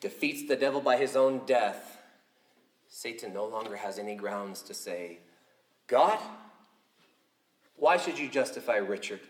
defeats 0.00 0.48
the 0.48 0.56
devil 0.56 0.80
by 0.80 0.96
his 0.96 1.16
own 1.16 1.42
death. 1.44 1.98
Satan 2.88 3.34
no 3.34 3.44
longer 3.44 3.76
has 3.76 3.98
any 3.98 4.14
grounds 4.14 4.62
to 4.62 4.72
say, 4.72 5.18
God, 5.86 6.18
why 7.78 7.96
should 7.96 8.18
you 8.18 8.28
justify 8.28 8.76
Richard? 8.76 9.20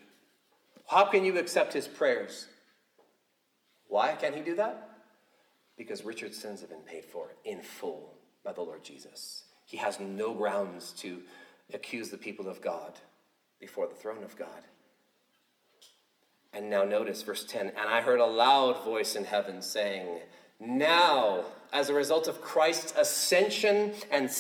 How 0.87 1.05
can 1.05 1.25
you 1.25 1.39
accept 1.39 1.73
his 1.73 1.87
prayers? 1.87 2.47
Why 3.89 4.15
can 4.15 4.33
he 4.33 4.41
do 4.41 4.57
that? 4.57 4.89
Because 5.77 6.05
Richard's 6.05 6.39
sins 6.39 6.61
have 6.61 6.71
been 6.71 6.81
paid 6.81 7.05
for 7.05 7.35
in 7.45 7.63
full 7.63 8.15
by 8.45 8.53
the 8.53 8.63
Lord 8.63 8.83
Jesus. 8.83 9.45
He 9.65 9.77
has 9.77 10.01
no 10.01 10.33
grounds 10.33 10.93
to 10.99 11.21
accuse 11.73 12.09
the 12.09 12.17
people 12.17 12.49
of 12.49 12.63
God 12.63 12.99
before 13.61 13.87
the 13.87 13.95
throne 13.95 14.25
of 14.25 14.37
God. 14.37 14.63
And 16.53 16.71
now 16.71 16.85
notice 16.85 17.23
verse 17.23 17.45
10 17.45 17.69
And 17.69 17.79
I 17.79 18.01
heard 18.01 18.21
a 18.21 18.27
loud 18.27 18.83
voice 18.85 19.15
in 19.15 19.25
heaven 19.25 19.61
saying, 19.61 20.21
Now, 20.59 21.45
as 21.73 21.91
a 21.91 21.95
result 21.95 22.29
of 22.29 22.41
Christ's 22.41 22.95
ascension 22.99 23.93
and 24.11 24.31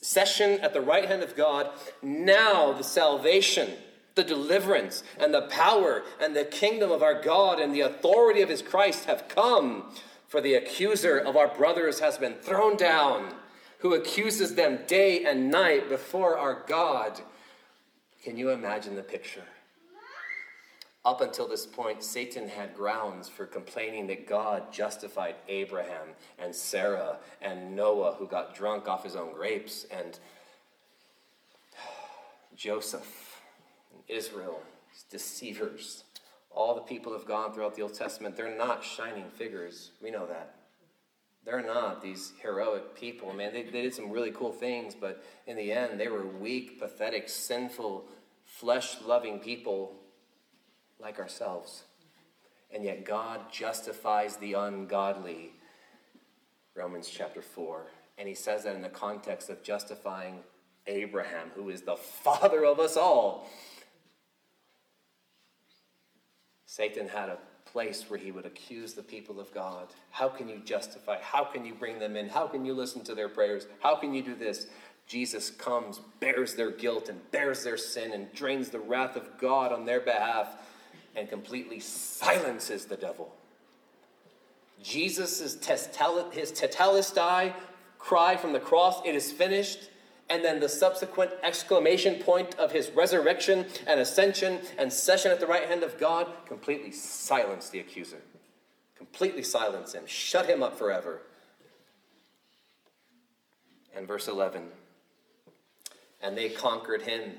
session 0.00 0.60
at 0.60 0.72
the 0.72 0.80
right 0.80 1.06
hand 1.06 1.22
of 1.22 1.36
God, 1.36 1.70
now 2.02 2.72
the 2.72 2.84
salvation, 2.84 3.70
the 4.14 4.24
deliverance, 4.24 5.02
and 5.18 5.32
the 5.32 5.42
power 5.42 6.02
and 6.20 6.34
the 6.34 6.44
kingdom 6.44 6.90
of 6.90 7.02
our 7.02 7.20
God 7.20 7.60
and 7.60 7.74
the 7.74 7.80
authority 7.80 8.42
of 8.42 8.48
his 8.48 8.62
Christ 8.62 9.04
have 9.06 9.28
come. 9.28 9.92
For 10.28 10.40
the 10.40 10.54
accuser 10.54 11.18
of 11.18 11.36
our 11.36 11.48
brothers 11.48 12.00
has 12.00 12.18
been 12.18 12.34
thrown 12.34 12.76
down, 12.76 13.32
who 13.78 13.94
accuses 13.94 14.54
them 14.54 14.80
day 14.86 15.24
and 15.24 15.50
night 15.50 15.88
before 15.88 16.36
our 16.36 16.64
God. 16.66 17.20
Can 18.22 18.36
you 18.36 18.50
imagine 18.50 18.94
the 18.94 19.02
picture? 19.02 19.44
Up 21.08 21.22
until 21.22 21.48
this 21.48 21.64
point, 21.64 22.04
Satan 22.04 22.50
had 22.50 22.74
grounds 22.74 23.30
for 23.30 23.46
complaining 23.46 24.08
that 24.08 24.28
God 24.28 24.70
justified 24.70 25.36
Abraham 25.48 26.08
and 26.38 26.54
Sarah 26.54 27.16
and 27.40 27.74
Noah, 27.74 28.16
who 28.18 28.26
got 28.26 28.54
drunk 28.54 28.86
off 28.88 29.04
his 29.04 29.16
own 29.16 29.32
grapes, 29.32 29.86
and 29.90 30.18
Joseph 32.54 33.40
and 33.90 34.02
Israel, 34.06 34.60
deceivers, 35.10 36.04
all 36.50 36.74
the 36.74 36.82
people 36.82 37.14
have 37.14 37.24
gone 37.24 37.54
throughout 37.54 37.74
the 37.74 37.80
Old 37.80 37.94
Testament, 37.94 38.36
they're 38.36 38.54
not 38.54 38.84
shining 38.84 39.30
figures. 39.30 39.92
We 40.02 40.10
know 40.10 40.26
that. 40.26 40.56
They're 41.42 41.64
not 41.64 42.02
these 42.02 42.34
heroic 42.42 42.94
people. 42.94 43.32
Man, 43.32 43.54
they, 43.54 43.62
they 43.62 43.80
did 43.80 43.94
some 43.94 44.10
really 44.10 44.30
cool 44.30 44.52
things, 44.52 44.94
but 44.94 45.24
in 45.46 45.56
the 45.56 45.72
end, 45.72 45.98
they 45.98 46.08
were 46.08 46.26
weak, 46.26 46.78
pathetic, 46.78 47.30
sinful, 47.30 48.04
flesh 48.44 48.98
loving 49.06 49.38
people 49.38 49.94
like 51.00 51.18
ourselves. 51.18 51.84
And 52.70 52.84
yet, 52.84 53.04
God 53.04 53.50
justifies 53.50 54.36
the 54.36 54.54
ungodly. 54.54 55.52
Romans 56.74 57.08
chapter 57.08 57.40
4. 57.40 57.86
And 58.18 58.28
he 58.28 58.34
says 58.34 58.64
that 58.64 58.74
in 58.74 58.82
the 58.82 58.88
context 58.88 59.48
of 59.48 59.62
justifying 59.62 60.40
Abraham, 60.86 61.50
who 61.54 61.70
is 61.70 61.82
the 61.82 61.96
father 61.96 62.64
of 62.64 62.78
us 62.80 62.96
all. 62.96 63.48
Satan 66.66 67.08
had 67.08 67.28
a 67.28 67.38
place 67.64 68.06
where 68.08 68.18
he 68.18 68.30
would 68.30 68.46
accuse 68.46 68.94
the 68.94 69.02
people 69.02 69.40
of 69.40 69.52
God. 69.52 69.88
How 70.10 70.28
can 70.28 70.48
you 70.48 70.58
justify? 70.64 71.18
How 71.20 71.44
can 71.44 71.64
you 71.64 71.74
bring 71.74 71.98
them 71.98 72.16
in? 72.16 72.28
How 72.28 72.46
can 72.46 72.64
you 72.64 72.74
listen 72.74 73.04
to 73.04 73.14
their 73.14 73.28
prayers? 73.28 73.66
How 73.80 73.96
can 73.96 74.14
you 74.14 74.22
do 74.22 74.34
this? 74.34 74.66
Jesus 75.06 75.50
comes, 75.50 76.00
bears 76.20 76.54
their 76.54 76.70
guilt 76.70 77.08
and 77.08 77.30
bears 77.30 77.64
their 77.64 77.78
sin 77.78 78.12
and 78.12 78.32
drains 78.34 78.68
the 78.68 78.78
wrath 78.78 79.16
of 79.16 79.38
God 79.38 79.72
on 79.72 79.86
their 79.86 80.00
behalf 80.00 80.48
and 81.18 81.28
completely 81.28 81.80
silences 81.80 82.84
the 82.84 82.96
devil. 82.96 83.34
Jesus' 84.82 85.40
his 85.40 86.52
tetelestai 86.52 87.52
cry 87.98 88.36
from 88.36 88.52
the 88.52 88.60
cross, 88.60 89.00
it 89.04 89.16
is 89.16 89.32
finished, 89.32 89.90
and 90.30 90.44
then 90.44 90.60
the 90.60 90.68
subsequent 90.68 91.32
exclamation 91.42 92.22
point 92.22 92.54
of 92.54 92.70
his 92.70 92.90
resurrection 92.90 93.66
and 93.88 93.98
ascension 93.98 94.60
and 94.78 94.92
session 94.92 95.32
at 95.32 95.40
the 95.40 95.46
right 95.46 95.68
hand 95.68 95.82
of 95.82 95.98
God 95.98 96.28
completely 96.46 96.92
silenced 96.92 97.72
the 97.72 97.80
accuser. 97.80 98.20
Completely 98.96 99.42
silenced 99.42 99.94
him, 99.94 100.06
shut 100.06 100.46
him 100.46 100.62
up 100.62 100.78
forever. 100.78 101.22
And 103.96 104.06
verse 104.06 104.28
11 104.28 104.68
And 106.22 106.38
they 106.38 106.50
conquered 106.50 107.02
him, 107.02 107.32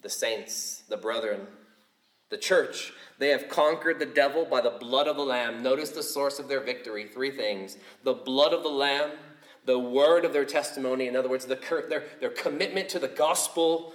the 0.00 0.08
saints, 0.08 0.84
the 0.88 0.96
brethren, 0.96 1.46
the 2.30 2.38
church. 2.38 2.92
They 3.18 3.28
have 3.28 3.48
conquered 3.48 3.98
the 3.98 4.06
devil 4.06 4.46
by 4.46 4.62
the 4.62 4.70
blood 4.70 5.06
of 5.06 5.16
the 5.16 5.22
Lamb. 5.22 5.62
Notice 5.62 5.90
the 5.90 6.02
source 6.02 6.38
of 6.38 6.48
their 6.48 6.60
victory 6.60 7.06
three 7.06 7.30
things 7.30 7.76
the 8.02 8.14
blood 8.14 8.52
of 8.54 8.62
the 8.62 8.70
Lamb 8.70 9.10
the 9.64 9.78
word 9.78 10.24
of 10.24 10.32
their 10.32 10.44
testimony, 10.44 11.06
in 11.06 11.16
other 11.16 11.28
words, 11.28 11.44
the, 11.46 11.58
their, 11.88 12.04
their 12.20 12.30
commitment 12.30 12.88
to 12.90 12.98
the 12.98 13.08
gospel, 13.08 13.92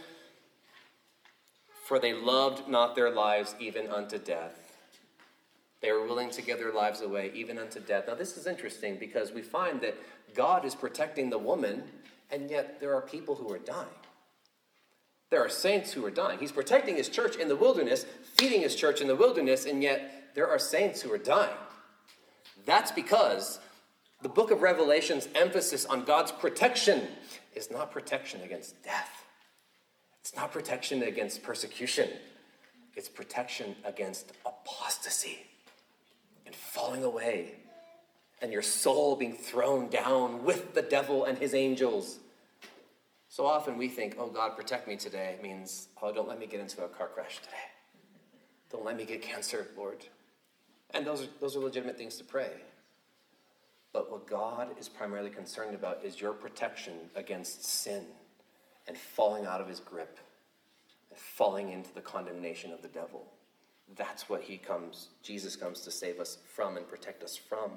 for 1.86 2.00
they 2.00 2.14
loved 2.14 2.68
not 2.68 2.96
their 2.96 3.10
lives 3.10 3.56
even 3.60 3.88
unto 3.88 4.18
death. 4.18 4.78
They 5.82 5.92
were 5.92 6.06
willing 6.06 6.32
to 6.32 6.42
give 6.42 6.60
their 6.60 6.74
lives 6.74 7.02
away 7.02 7.32
even 7.36 7.58
unto 7.58 7.80
death. 7.80 8.06
Now, 8.08 8.16
this 8.16 8.38
is 8.38 8.48
interesting 8.48 8.98
because 8.98 9.32
we 9.32 9.42
find 9.42 9.82
that 9.82 9.96
God 10.34 10.66
is 10.66 10.74
protecting 10.74 11.30
the 11.30 11.38
woman, 11.38 11.84
and 12.32 12.50
yet 12.50 12.80
there 12.80 12.94
are 12.96 13.02
people 13.02 13.36
who 13.36 13.52
are 13.52 13.60
dying. 13.60 13.88
There 15.30 15.44
are 15.44 15.50
saints 15.50 15.92
who 15.92 16.06
are 16.06 16.12
dying. 16.12 16.40
He's 16.40 16.52
protecting 16.52 16.96
his 16.96 17.10
church 17.10 17.36
in 17.36 17.48
the 17.48 17.56
wilderness, 17.56 18.06
feeding 18.36 18.62
his 18.62 18.76
church 18.76 19.02
in 19.02 19.08
the 19.08 19.16
wilderness, 19.16 19.66
and 19.66 19.82
yet 19.82 20.32
there 20.36 20.48
are 20.48 20.60
saints 20.60 21.02
who 21.02 21.12
are 21.12 21.18
dying. 21.18 21.56
That's 22.66 22.92
because 22.92 23.60
the 24.22 24.30
book 24.30 24.52
of 24.52 24.62
Revelation's 24.62 25.28
emphasis 25.36 25.86
on 25.86 26.04
God's 26.04 26.32
protection 26.32 27.08
is 27.56 27.72
not 27.72 27.92
protection 27.92 28.42
against 28.42 28.82
death, 28.84 29.26
it's 30.20 30.36
not 30.36 30.52
protection 30.52 31.04
against 31.04 31.44
persecution, 31.44 32.10
it's 32.96 33.10
protection 33.10 33.76
against 33.84 34.32
apostasy 34.46 35.40
and 36.46 36.56
falling 36.56 37.04
away 37.04 37.56
and 38.42 38.52
your 38.52 38.62
soul 38.62 39.16
being 39.16 39.34
thrown 39.34 39.90
down 39.90 40.44
with 40.44 40.74
the 40.74 40.82
devil 40.82 41.26
and 41.26 41.38
his 41.38 41.54
angels. 41.54 42.20
So 43.36 43.46
often 43.46 43.78
we 43.78 43.90
think, 43.90 44.16
oh, 44.18 44.28
God, 44.28 44.56
protect 44.56 44.88
me 44.88 44.96
today 44.96 45.36
means, 45.44 45.90
oh, 46.02 46.14
don't 46.14 46.30
let 46.30 46.40
me 46.40 46.46
get 46.46 46.62
into 46.62 46.86
a 46.86 46.88
car 46.88 47.10
crash 47.10 47.40
today. 47.40 47.58
Don't 48.72 48.86
let 48.86 48.96
me 48.96 49.04
get 49.04 49.22
cancer, 49.22 49.68
Lord. 49.76 50.06
And 50.92 51.06
those 51.06 51.24
are, 51.24 51.28
those 51.42 51.58
are 51.58 51.60
legitimate 51.60 51.98
things 51.98 52.16
to 52.16 52.24
pray. 52.24 52.52
But 53.92 54.10
what 54.10 54.26
God 54.26 54.70
is 54.80 54.88
primarily 54.88 55.30
concerned 55.30 55.76
about 55.76 56.00
is 56.02 56.22
your 56.22 56.32
protection 56.32 56.94
against 57.14 57.66
sin 57.66 58.06
and 58.88 58.98
falling 58.98 59.46
out 59.46 59.60
of 59.60 59.68
his 59.68 59.82
grip 59.82 60.18
and 61.10 61.20
falling 61.20 61.74
into 61.74 61.94
the 61.94 62.00
condemnation 62.00 62.72
of 62.72 62.82
the 62.82 62.88
devil. 62.88 63.26
That's 63.98 64.30
what 64.30 64.44
he 64.44 64.56
comes, 64.56 65.10
Jesus 65.24 65.58
comes 65.58 65.82
to 65.82 65.92
save 65.92 66.22
us 66.22 66.38
from 66.54 66.78
and 66.78 66.88
protect 66.88 67.22
us 67.22 67.36
from. 67.36 67.72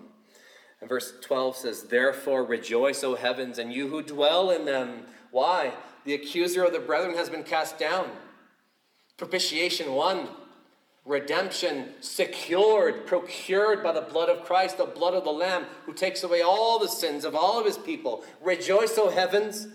And 0.80 0.88
verse 0.88 1.14
12 1.20 1.56
says, 1.56 1.82
Therefore 1.82 2.44
rejoice, 2.44 3.02
O 3.02 3.16
heavens, 3.16 3.58
and 3.58 3.72
you 3.72 3.88
who 3.88 4.02
dwell 4.02 4.52
in 4.52 4.64
them. 4.64 5.06
Why? 5.30 5.72
The 6.04 6.14
accuser 6.14 6.64
of 6.64 6.72
the 6.72 6.80
brethren 6.80 7.16
has 7.16 7.28
been 7.28 7.44
cast 7.44 7.78
down. 7.78 8.10
Propitiation 9.16 9.92
won 9.92 10.28
redemption 11.04 11.94
secured, 12.00 13.06
procured 13.06 13.82
by 13.82 13.92
the 13.92 14.02
blood 14.02 14.28
of 14.28 14.44
Christ, 14.44 14.76
the 14.76 14.84
blood 14.84 15.14
of 15.14 15.24
the 15.24 15.30
Lamb, 15.30 15.64
who 15.86 15.94
takes 15.94 16.22
away 16.22 16.42
all 16.42 16.78
the 16.78 16.88
sins 16.88 17.24
of 17.24 17.34
all 17.34 17.58
of 17.58 17.66
his 17.66 17.78
people. 17.78 18.24
Rejoice, 18.42 18.96
O 18.98 19.08
heavens. 19.08 19.68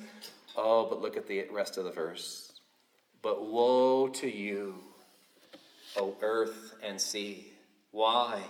Oh, 0.55 0.85
but 0.87 1.01
look 1.01 1.17
at 1.17 1.27
the 1.27 1.45
rest 1.51 1.77
of 1.77 1.85
the 1.85 1.91
verse. 1.91 2.53
But 3.21 3.45
woe 3.45 4.09
to 4.09 4.29
you, 4.29 4.75
O 5.97 6.15
earth 6.21 6.75
and 6.83 7.01
sea. 7.01 7.47
Why? 7.91 8.41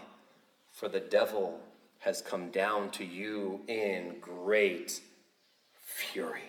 For 0.72 0.90
the 0.90 1.00
devil 1.00 1.60
has 2.00 2.22
come 2.22 2.50
down 2.50 2.90
to 2.92 3.06
you 3.06 3.62
in 3.68 4.16
great 4.20 5.00
fury, 5.86 6.42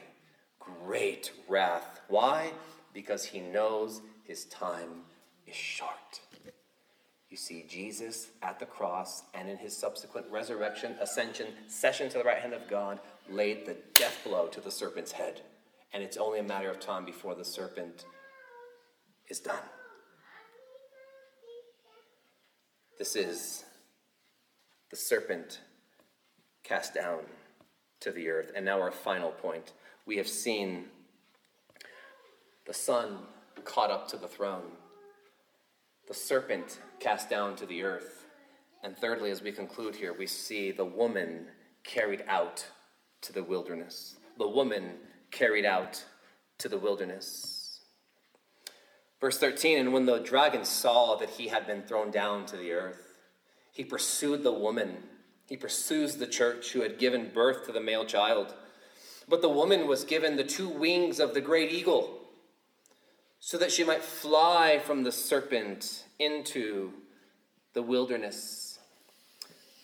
great 0.85 1.33
wrath. 1.49 2.01
Why? 2.09 2.53
Because 2.93 3.25
he 3.25 3.41
knows 3.41 4.01
his 4.25 4.45
time 4.47 5.03
is 5.47 5.55
short. 5.55 6.21
You 7.31 7.37
see 7.37 7.65
Jesus 7.69 8.29
at 8.43 8.61
the 8.61 8.67
cross 8.67 9.25
and 9.35 9.49
in 9.49 9.57
his 9.57 9.77
subsequent 9.77 10.27
resurrection, 10.31 10.95
ascension, 11.01 11.49
session 11.67 12.09
to 12.11 12.19
the 12.19 12.25
right 12.25 12.39
hand 12.39 12.53
of 12.53 12.69
God, 12.69 13.01
laid 13.29 13.67
the 13.67 13.77
death 13.95 14.21
blow 14.25 14.47
to 14.47 14.61
the 14.61 14.71
serpent's 14.71 15.12
head. 15.12 15.41
And 15.93 16.03
it's 16.03 16.17
only 16.17 16.39
a 16.39 16.45
matter 16.45 16.71
of 16.71 16.79
time 16.79 17.05
before 17.05 17.35
the 17.35 17.45
serpent 17.45 18.05
is 19.29 19.41
done. 19.41 19.57
This 22.99 23.17
is 23.17 23.65
the 24.91 24.97
serpent 24.97 25.61
cast 26.62 26.95
down 26.95 27.21
to 28.01 28.12
the 28.12 28.29
earth. 28.29 28.53
And 28.55 28.65
now, 28.65 28.81
our 28.81 28.93
final 28.93 29.31
point. 29.31 29.73
We 30.07 30.16
have 30.16 30.28
seen 30.28 30.86
the 32.66 32.74
son 32.74 33.18
caught 33.64 33.90
up 33.90 34.09
to 34.09 34.16
the 34.16 34.28
throne 34.28 34.72
the 36.07 36.14
serpent 36.14 36.80
cast 37.00 37.30
down 37.30 37.57
to 37.57 37.66
the 37.66 37.82
earth. 37.82 38.26
And 38.82 38.96
thirdly, 38.96 39.30
as 39.30 39.42
we 39.42 39.52
conclude 39.52 39.96
here, 39.96 40.12
we 40.12 40.26
see 40.26 40.70
the 40.70 40.84
woman 40.84 41.46
carried 41.82 42.24
out 42.28 42.66
to 43.22 43.32
the 43.32 43.42
wilderness. 43.42 44.16
The 44.38 44.48
woman 44.48 44.96
carried 45.30 45.64
out 45.64 46.05
to 46.59 46.68
the 46.68 46.78
wilderness. 46.78 47.80
Verse 49.20 49.38
13 49.38 49.78
And 49.78 49.92
when 49.92 50.05
the 50.05 50.18
dragon 50.18 50.64
saw 50.64 51.16
that 51.16 51.30
he 51.30 51.48
had 51.48 51.66
been 51.66 51.82
thrown 51.82 52.11
down 52.11 52.44
to 52.46 52.57
the 52.57 52.72
earth, 52.72 53.18
he 53.72 53.84
pursued 53.84 54.42
the 54.42 54.52
woman. 54.52 54.96
He 55.46 55.57
pursues 55.57 56.16
the 56.16 56.26
church 56.26 56.72
who 56.72 56.82
had 56.82 56.98
given 56.98 57.30
birth 57.32 57.66
to 57.66 57.72
the 57.72 57.80
male 57.80 58.05
child. 58.05 58.55
But 59.29 59.43
the 59.43 59.49
woman 59.49 59.87
was 59.87 60.05
given 60.05 60.37
the 60.37 60.45
two 60.45 60.68
wings 60.68 61.18
of 61.18 61.35
the 61.35 61.41
great 61.41 61.72
eagle 61.72 62.20
so 63.41 63.59
that 63.59 63.72
she 63.72 63.85
might 63.85 64.03
fly 64.03 64.79
from 64.79 65.03
the 65.03 65.12
serpent 65.12 66.05
into 66.18 66.93
the 67.75 67.83
wilderness. 67.83 68.79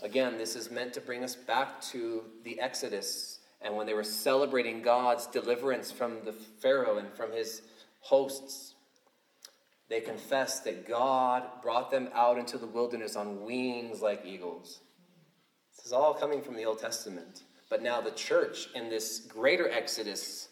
Again, 0.02 0.38
this 0.38 0.56
is 0.56 0.70
meant 0.70 0.94
to 0.94 1.00
bring 1.00 1.22
us 1.22 1.34
back 1.34 1.80
to 1.82 2.24
the 2.44 2.58
Exodus 2.60 3.38
and 3.60 3.76
when 3.76 3.86
they 3.86 3.94
were 3.94 4.04
celebrating 4.04 4.80
God's 4.80 5.26
deliverance 5.26 5.92
from 5.92 6.24
the 6.24 6.32
Pharaoh 6.32 6.98
and 6.98 7.12
from 7.12 7.32
his 7.32 7.62
hosts. 8.00 8.74
They 9.88 10.00
confessed 10.00 10.64
that 10.64 10.88
God 10.88 11.42
brought 11.62 11.90
them 11.90 12.08
out 12.14 12.38
into 12.38 12.56
the 12.56 12.66
wilderness 12.66 13.16
on 13.16 13.44
wings 13.44 14.00
like 14.00 14.24
eagles. 14.24 14.80
This 15.76 15.84
is 15.86 15.92
all 15.92 16.14
coming 16.14 16.40
from 16.40 16.56
the 16.56 16.64
Old 16.64 16.78
Testament. 16.78 17.42
But 17.70 17.82
now 17.82 18.00
the 18.00 18.10
church 18.10 18.68
in 18.74 18.90
this 18.90 19.20
greater 19.20 19.70
Exodus 19.70 20.48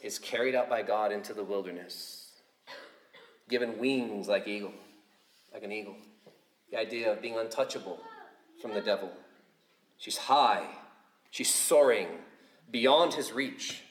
is 0.00 0.18
carried 0.18 0.54
out 0.54 0.70
by 0.70 0.82
God 0.82 1.12
into 1.12 1.34
the 1.34 1.44
wilderness, 1.44 2.32
given 3.50 3.78
wings 3.78 4.26
like 4.26 4.48
eagle, 4.48 4.72
like 5.52 5.62
an 5.62 5.70
eagle. 5.70 5.96
The 6.70 6.78
idea 6.78 7.12
of 7.12 7.20
being 7.20 7.36
untouchable 7.36 8.00
from 8.62 8.72
the 8.72 8.80
devil. 8.80 9.12
She's 9.98 10.16
high, 10.16 10.66
she's 11.30 11.52
soaring 11.52 12.08
beyond 12.70 13.12
his 13.12 13.32
reach 13.32 13.82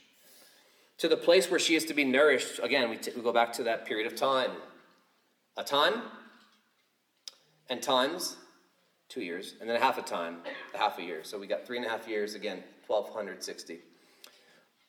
to 0.98 1.08
the 1.08 1.18
place 1.18 1.52
where 1.52 1.60
she 1.60 1.76
is 1.76 1.86
to 1.86 1.94
be 1.94 2.04
nourished. 2.04 2.60
Again, 2.64 2.90
we, 2.90 2.98
t- 2.98 3.12
we 3.16 3.22
go 3.22 3.32
back 3.32 3.54
to 3.54 3.64
that 3.64 3.86
period 3.86 4.12
of 4.12 4.18
time. 4.18 4.52
A 5.58 5.64
time 5.64 6.02
and 7.70 7.82
times 7.82 8.38
two 9.10 9.22
years, 9.22 9.56
and 9.60 9.68
then 9.68 9.82
half 9.82 9.98
a 9.98 10.04
time, 10.04 10.38
half 10.74 11.00
a 11.00 11.02
year. 11.02 11.24
So 11.24 11.38
we 11.40 11.48
got 11.48 11.66
three 11.66 11.78
and 11.78 11.86
a 11.86 11.90
half 11.90 12.08
years 12.08 12.36
again, 12.36 12.64
1260. 12.88 13.80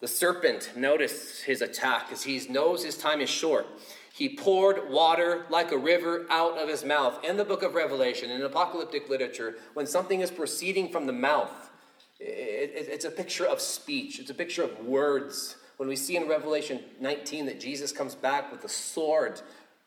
The 0.00 0.08
serpent, 0.08 0.72
notice 0.76 1.40
his 1.40 1.62
attack 1.62 2.08
as 2.12 2.22
he 2.22 2.40
knows 2.48 2.84
his 2.84 2.96
time 2.96 3.20
is 3.20 3.30
short. 3.30 3.66
He 4.12 4.36
poured 4.36 4.90
water 4.90 5.46
like 5.48 5.72
a 5.72 5.78
river 5.78 6.26
out 6.28 6.58
of 6.58 6.68
his 6.68 6.84
mouth. 6.84 7.24
In 7.24 7.38
the 7.38 7.44
book 7.44 7.62
of 7.62 7.74
Revelation, 7.74 8.30
in 8.30 8.42
apocalyptic 8.42 9.08
literature, 9.08 9.56
when 9.72 9.86
something 9.86 10.20
is 10.20 10.30
proceeding 10.30 10.90
from 10.90 11.06
the 11.06 11.12
mouth, 11.12 11.70
it's 12.18 13.06
a 13.06 13.10
picture 13.10 13.46
of 13.46 13.60
speech, 13.60 14.18
it's 14.18 14.30
a 14.30 14.34
picture 14.34 14.62
of 14.62 14.84
words. 14.84 15.56
When 15.78 15.88
we 15.88 15.96
see 15.96 16.16
in 16.16 16.28
Revelation 16.28 16.80
19 17.00 17.46
that 17.46 17.58
Jesus 17.58 17.92
comes 17.92 18.14
back 18.14 18.52
with 18.52 18.62
a 18.64 18.68
sword, 18.68 19.40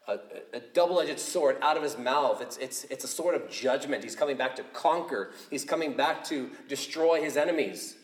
a, 0.08 0.20
a 0.54 0.60
double 0.74 1.00
edged 1.00 1.20
sword 1.20 1.58
out 1.62 1.78
of 1.78 1.84
his 1.84 1.98
mouth, 1.98 2.42
it's, 2.42 2.58
it's, 2.58 2.84
it's 2.86 3.04
a 3.04 3.08
sword 3.08 3.36
of 3.36 3.50
judgment. 3.50 4.04
He's 4.04 4.16
coming 4.16 4.38
back 4.38 4.56
to 4.58 4.64
conquer, 4.74 5.32
he's 5.50 5.64
coming 5.66 5.94
back 5.94 6.24
to 6.26 6.50
destroy 6.68 7.22
his 7.22 7.38
enemies. 7.38 7.96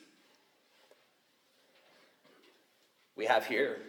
We 3.15 3.25
have 3.25 3.45
here 3.45 3.79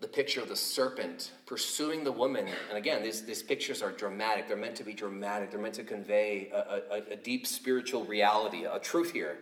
the 0.00 0.08
picture 0.08 0.40
of 0.40 0.48
the 0.48 0.56
serpent 0.56 1.30
pursuing 1.46 2.04
the 2.04 2.12
woman. 2.12 2.46
And 2.68 2.78
again, 2.78 3.02
these, 3.02 3.22
these 3.22 3.42
pictures 3.42 3.82
are 3.82 3.92
dramatic. 3.92 4.48
They're 4.48 4.56
meant 4.56 4.76
to 4.76 4.84
be 4.84 4.92
dramatic, 4.92 5.50
they're 5.50 5.60
meant 5.60 5.74
to 5.74 5.84
convey 5.84 6.50
a, 6.52 6.94
a, 6.94 7.12
a 7.12 7.16
deep 7.16 7.46
spiritual 7.46 8.04
reality, 8.04 8.64
a 8.64 8.78
truth 8.78 9.12
here. 9.12 9.38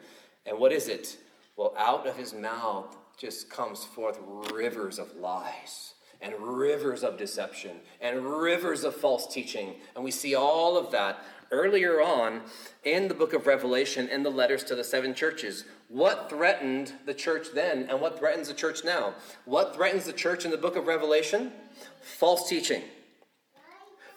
And 0.47 0.59
what 0.59 0.73
is 0.73 0.89
it? 0.89 1.17
Well, 1.57 1.75
out 1.79 2.07
of 2.07 2.17
his 2.17 2.35
mouth 2.35 2.97
just 3.17 3.51
comes 3.51 3.85
forth 3.85 4.19
rivers 4.53 4.99
of 4.99 5.15
lies 5.17 5.95
and 6.23 6.35
rivers 6.39 7.03
of 7.03 7.19
deception 7.19 7.73
and 8.01 8.25
rivers 8.25 8.85
of 8.85 8.95
false 8.95 9.27
teaching. 9.27 9.75
And 9.95 10.05
we 10.05 10.11
see 10.11 10.35
all 10.35 10.79
of 10.79 10.91
that 10.93 11.23
earlier 11.51 12.01
on 12.01 12.41
in 12.85 13.09
the 13.09 13.15
book 13.15 13.35
of 13.35 13.47
Revelation 13.47 14.09
in 14.09 14.23
the 14.23 14.31
letters 14.31 14.65
to 14.65 14.75
the 14.75 14.85
seven 14.85 15.15
churches. 15.15 15.65
What 15.89 16.31
threatened 16.31 16.93
the 17.05 17.15
church 17.15 17.49
then 17.55 17.87
and 17.91 18.01
what 18.01 18.19
threatens 18.19 18.49
the 18.49 18.55
church 18.55 18.85
now? 18.85 19.15
What 19.45 19.75
threatens 19.75 20.07
the 20.07 20.13
church 20.13 20.45
in 20.45 20.51
the 20.51 20.57
book 20.57 20.77
of 20.77 20.87
Revelation? 20.87 21.53
False 22.01 22.49
teaching, 22.49 22.83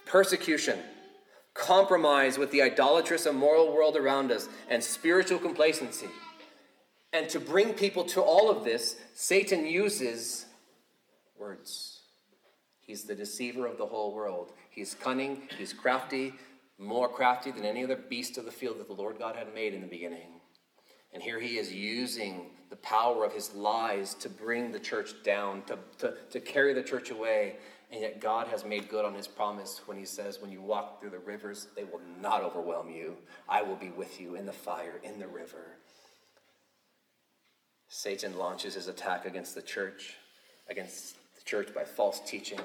persecution, 0.06 0.80
compromise 1.54 2.38
with 2.38 2.52
the 2.52 2.62
idolatrous 2.62 3.26
and 3.26 3.38
moral 3.38 3.74
world 3.74 3.98
around 3.98 4.32
us, 4.32 4.48
and 4.70 4.84
spiritual 4.84 5.40
complacency. 5.40 6.08
And 7.14 7.30
to 7.30 7.40
bring 7.40 7.74
people 7.74 8.04
to 8.06 8.22
all 8.22 8.50
of 8.50 8.64
this, 8.64 8.98
Satan 9.14 9.66
uses 9.66 10.46
words. 11.38 11.95
He's 12.86 13.04
the 13.04 13.16
deceiver 13.16 13.66
of 13.66 13.78
the 13.78 13.86
whole 13.86 14.14
world. 14.14 14.54
He's 14.70 14.94
cunning, 14.94 15.42
he's 15.58 15.74
crafty, 15.74 16.34
more 16.78 17.10
crafty 17.10 17.52
than 17.52 17.66
any 17.66 17.84
other 17.84 17.96
beast 17.96 18.38
of 18.38 18.46
the 18.46 18.52
field 18.52 18.80
that 18.80 18.88
the 18.88 18.94
Lord 18.94 19.18
God 19.18 19.36
had 19.36 19.54
made 19.54 19.74
in 19.74 19.82
the 19.82 19.88
beginning. 19.88 20.40
And 21.12 21.24
here 21.24 21.40
he 21.40 21.58
is 21.58 21.74
using 21.74 22.52
the 22.70 22.76
power 22.78 23.26
of 23.26 23.34
his 23.34 23.56
lies 23.56 24.14
to 24.16 24.30
bring 24.30 24.72
the 24.72 24.80
church 24.80 25.12
down, 25.24 25.64
to, 25.64 25.80
to, 26.00 26.14
to 26.30 26.40
carry 26.40 26.74
the 26.74 26.84
church 26.84 27.10
away. 27.10 27.56
And 27.92 28.02
yet 28.02 28.20
God 28.20 28.48
has 28.48 28.66
made 28.66 28.90
good 28.90 29.06
on 29.06 29.14
his 29.14 29.28
promise 29.28 29.82
when 29.86 29.98
he 29.98 30.06
says, 30.06 30.42
When 30.42 30.52
you 30.52 30.62
walk 30.62 31.00
through 31.00 31.12
the 31.12 31.20
rivers, 31.20 31.68
they 31.76 31.86
will 31.86 32.02
not 32.22 32.44
overwhelm 32.44 32.90
you. 32.90 33.16
I 33.48 33.62
will 33.62 33.76
be 33.76 33.90
with 33.90 34.20
you 34.20 34.36
in 34.36 34.46
the 34.46 34.52
fire, 34.52 35.00
in 35.04 35.20
the 35.20 35.28
river. 35.28 35.78
Satan 37.88 38.38
launches 38.38 38.74
his 38.74 38.88
attack 38.88 39.26
against 39.26 39.56
the 39.56 39.62
church, 39.62 40.16
against 40.70 41.16
church 41.46 41.74
by 41.74 41.84
false 41.84 42.20
teaching, 42.26 42.60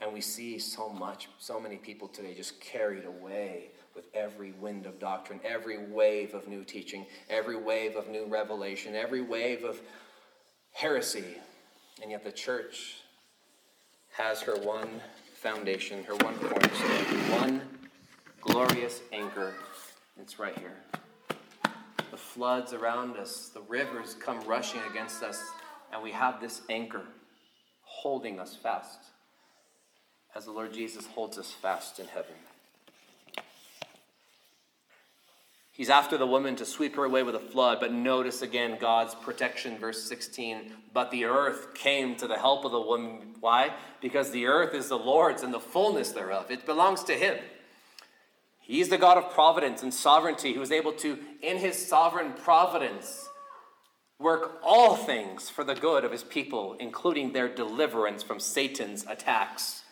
and 0.00 0.12
we 0.12 0.20
see 0.20 0.58
so 0.58 0.88
much, 0.88 1.28
so 1.38 1.58
many 1.58 1.76
people 1.76 2.06
today 2.06 2.34
just 2.34 2.60
carried 2.60 3.04
away 3.06 3.70
with 3.94 4.04
every 4.14 4.52
wind 4.52 4.86
of 4.86 4.98
doctrine, 4.98 5.40
every 5.44 5.78
wave 5.86 6.34
of 6.34 6.46
new 6.46 6.62
teaching, 6.62 7.06
every 7.28 7.56
wave 7.56 7.96
of 7.96 8.08
new 8.08 8.26
revelation, 8.26 8.94
every 8.94 9.22
wave 9.22 9.64
of 9.64 9.80
heresy. 10.72 11.24
And 12.02 12.10
yet 12.10 12.22
the 12.22 12.32
church 12.32 12.98
has 14.12 14.40
her 14.42 14.56
one 14.60 15.00
foundation, 15.34 16.04
her 16.04 16.14
one 16.16 16.34
cornerstone, 16.38 17.30
one 17.30 17.62
glorious 18.40 19.00
anchor. 19.12 19.54
It's 20.20 20.38
right 20.38 20.58
here. 20.58 20.76
The 22.10 22.16
floods 22.16 22.72
around 22.74 23.16
us, 23.16 23.48
the 23.48 23.62
rivers 23.62 24.14
come 24.14 24.40
rushing 24.46 24.80
against 24.90 25.22
us, 25.22 25.42
and 25.92 26.02
we 26.02 26.10
have 26.10 26.40
this 26.40 26.62
anchor 26.68 27.04
holding 28.02 28.40
us 28.40 28.56
fast 28.56 28.98
as 30.34 30.46
the 30.46 30.52
Lord 30.52 30.72
Jesus 30.72 31.06
holds 31.06 31.36
us 31.38 31.50
fast 31.50 31.98
in 31.98 32.06
heaven. 32.06 32.34
He's 35.72 35.90
after 35.90 36.18
the 36.18 36.26
woman 36.26 36.56
to 36.56 36.66
sweep 36.66 36.96
her 36.96 37.04
away 37.04 37.22
with 37.22 37.34
a 37.34 37.40
flood, 37.40 37.78
but 37.80 37.92
notice 37.92 38.42
again 38.42 38.76
God's 38.78 39.14
protection, 39.14 39.78
verse 39.78 40.02
16. 40.04 40.72
But 40.92 41.10
the 41.10 41.24
earth 41.24 41.74
came 41.74 42.16
to 42.16 42.26
the 42.26 42.36
help 42.36 42.64
of 42.64 42.72
the 42.72 42.80
woman. 42.80 43.34
Why? 43.40 43.72
Because 44.02 44.30
the 44.30 44.46
earth 44.46 44.74
is 44.74 44.88
the 44.88 44.98
Lord's 44.98 45.42
and 45.42 45.54
the 45.54 45.60
fullness 45.60 46.12
thereof. 46.12 46.50
It 46.50 46.66
belongs 46.66 47.02
to 47.04 47.14
Him. 47.14 47.38
He's 48.60 48.90
the 48.90 48.98
God 48.98 49.16
of 49.16 49.32
providence 49.32 49.82
and 49.82 49.92
sovereignty 49.92 50.52
who 50.52 50.60
is 50.60 50.70
able 50.70 50.92
to, 50.92 51.18
in 51.40 51.56
His 51.56 51.88
sovereign 51.88 52.34
providence, 52.34 53.29
work 54.20 54.60
all 54.62 54.94
things 54.94 55.48
for 55.50 55.64
the 55.64 55.74
good 55.74 56.04
of 56.04 56.12
His 56.12 56.22
people, 56.22 56.76
including 56.78 57.32
their 57.32 57.48
deliverance 57.48 58.22
from 58.22 58.38
Satan's 58.38 59.04
attacks. 59.08 59.82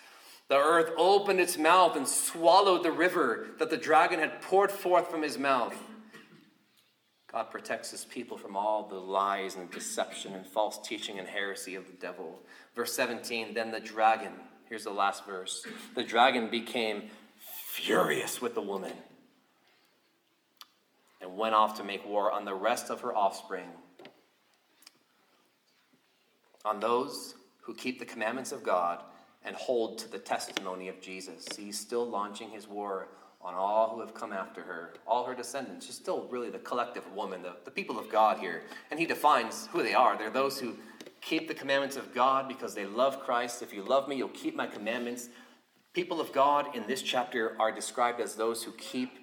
The 0.49 0.57
earth 0.57 0.93
opened 0.97 1.41
its 1.41 1.59
mouth 1.59 1.97
and 1.97 2.09
swallowed 2.09 2.83
the 2.83 2.91
river 2.91 3.49
that 3.59 3.71
the 3.71 3.77
dragon 3.77 4.19
had 4.19 4.41
poured 4.41 4.71
forth 4.71 5.11
from 5.11 5.23
his 5.23 5.39
mouth. 5.39 5.77
God 7.31 7.51
protects 7.51 7.91
his 7.91 8.07
people 8.07 8.39
from 8.39 8.57
all 8.57 8.89
the 8.89 8.97
lies 8.97 9.57
and 9.57 9.71
deception 9.71 10.33
and 10.33 10.47
false 10.47 10.79
teaching 10.83 11.19
and 11.19 11.29
heresy 11.29 11.75
of 11.75 11.87
the 11.87 11.93
devil. 11.93 12.41
Verse 12.75 12.95
17 12.95 13.53
Then 13.53 13.71
the 13.71 13.81
dragon, 13.81 14.33
here's 14.71 14.85
the 14.85 14.91
last 14.91 15.27
verse 15.27 15.67
the 15.95 16.03
dragon 16.03 16.49
became 16.49 17.11
furious 17.75 18.41
with 18.41 18.55
the 18.55 18.63
woman 18.63 18.95
and 21.21 21.37
went 21.37 21.55
off 21.55 21.77
to 21.77 21.85
make 21.85 22.07
war 22.07 22.33
on 22.33 22.47
the 22.47 22.55
rest 22.55 22.89
of 22.89 23.03
her 23.03 23.15
offspring, 23.15 23.69
on 26.69 26.81
those 26.81 27.35
who 27.63 27.75
keep 27.75 27.99
the 27.99 28.05
commandments 28.05 28.53
of 28.53 28.63
God 28.63 29.03
and 29.43 29.57
hold 29.57 29.99
to 29.99 30.09
the 30.11 30.19
testimony 30.19 30.89
of 30.89 31.01
Jesus. 31.01 31.47
He's 31.57 31.81
still 31.81 32.07
launching 32.07 32.51
his 32.51 32.69
war 32.69 33.09
on 33.41 33.55
all 33.55 33.95
who 33.95 34.01
have 34.01 34.13
come 34.13 34.35
after 34.35 34.61
her, 34.63 34.93
all 35.07 35.25
her 35.25 35.35
descendants. 35.35 35.87
She's 35.87 35.95
still 35.95 36.29
really 36.31 36.51
the 36.51 36.59
collective 36.59 37.11
woman, 37.15 37.43
the, 37.43 37.55
the 37.65 37.71
people 37.71 37.99
of 37.99 38.11
God 38.11 38.39
here. 38.39 38.65
And 38.91 39.01
he 39.01 39.07
defines 39.07 39.69
who 39.73 39.83
they 39.83 39.95
are. 39.95 40.19
They're 40.19 40.29
those 40.29 40.61
who 40.61 40.77
keep 41.23 41.49
the 41.49 41.55
commandments 41.55 41.97
of 41.97 42.15
God 42.15 42.49
because 42.49 42.75
they 42.75 42.85
love 42.85 43.21
Christ. 43.21 43.63
If 43.63 43.73
you 43.73 43.83
love 43.83 44.07
me, 44.07 44.17
you'll 44.17 44.29
keep 44.29 44.55
my 44.55 44.67
commandments. 44.67 45.31
People 45.95 46.21
of 46.21 46.33
God 46.33 46.77
in 46.77 46.87
this 46.87 47.01
chapter 47.01 47.57
are 47.59 47.73
described 47.73 48.21
as 48.21 48.35
those 48.35 48.63
who 48.63 48.73
keep 48.73 49.18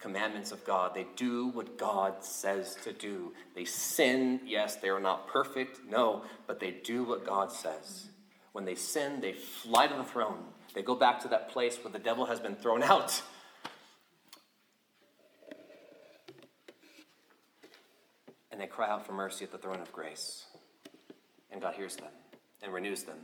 commandments 0.00 0.52
of 0.52 0.64
God. 0.64 0.94
They 0.94 1.06
do 1.16 1.48
what 1.48 1.78
God 1.78 2.24
says 2.24 2.76
to 2.84 2.92
do. 2.92 3.32
They 3.54 3.64
sin, 3.64 4.40
yes, 4.44 4.76
they 4.76 4.88
are 4.88 5.00
not 5.00 5.28
perfect, 5.28 5.80
no, 5.88 6.24
but 6.46 6.58
they 6.58 6.70
do 6.70 7.04
what 7.04 7.24
God 7.24 7.52
says. 7.52 8.06
When 8.52 8.64
they 8.64 8.74
sin, 8.74 9.20
they 9.20 9.32
fly 9.32 9.86
to 9.86 9.94
the 9.94 10.04
throne. 10.04 10.44
They 10.74 10.82
go 10.82 10.94
back 10.94 11.20
to 11.20 11.28
that 11.28 11.50
place 11.50 11.78
where 11.82 11.92
the 11.92 11.98
devil 11.98 12.26
has 12.26 12.40
been 12.40 12.56
thrown 12.56 12.82
out. 12.82 13.22
And 18.50 18.60
they 18.60 18.66
cry 18.66 18.88
out 18.88 19.06
for 19.06 19.12
mercy 19.12 19.44
at 19.44 19.52
the 19.52 19.58
throne 19.58 19.80
of 19.80 19.92
grace. 19.92 20.46
And 21.50 21.60
God 21.60 21.74
hears 21.74 21.96
them 21.96 22.10
and 22.62 22.72
renews 22.72 23.04
them, 23.04 23.18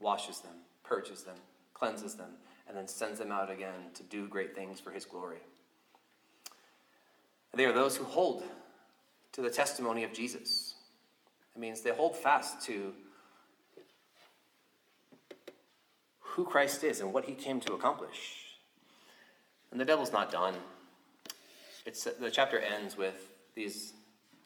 washes 0.00 0.40
them, 0.40 0.54
purges 0.84 1.22
them, 1.22 1.36
cleanses 1.74 2.14
them, 2.14 2.30
and 2.66 2.76
then 2.76 2.86
sends 2.86 3.18
them 3.18 3.32
out 3.32 3.50
again 3.50 3.90
to 3.94 4.02
do 4.04 4.28
great 4.28 4.54
things 4.54 4.80
for 4.80 4.90
his 4.90 5.04
glory. 5.04 5.38
They 7.54 7.64
are 7.64 7.72
those 7.72 7.96
who 7.96 8.04
hold 8.04 8.44
to 9.32 9.42
the 9.42 9.50
testimony 9.50 10.04
of 10.04 10.12
Jesus. 10.12 10.74
It 11.54 11.58
means 11.58 11.80
they 11.80 11.90
hold 11.90 12.16
fast 12.16 12.62
to 12.66 12.92
who 16.20 16.44
Christ 16.44 16.84
is 16.84 17.00
and 17.00 17.12
what 17.12 17.24
he 17.24 17.34
came 17.34 17.58
to 17.60 17.72
accomplish. 17.72 18.58
And 19.70 19.80
the 19.80 19.84
devil's 19.84 20.12
not 20.12 20.30
done. 20.30 20.54
It's, 21.84 22.04
the 22.04 22.30
chapter 22.30 22.58
ends 22.58 22.96
with 22.96 23.32
these 23.54 23.92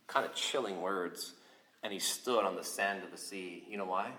kind 0.07 0.25
of 0.25 0.35
chilling 0.35 0.81
words, 0.81 1.35
and 1.83 1.93
he 1.93 1.99
stood 1.99 2.45
on 2.45 2.57
the 2.57 2.65
sand 2.65 3.03
of 3.05 3.11
the 3.11 3.19
sea. 3.19 3.65
You 3.69 3.77
know 3.77 3.85
why? 3.85 4.11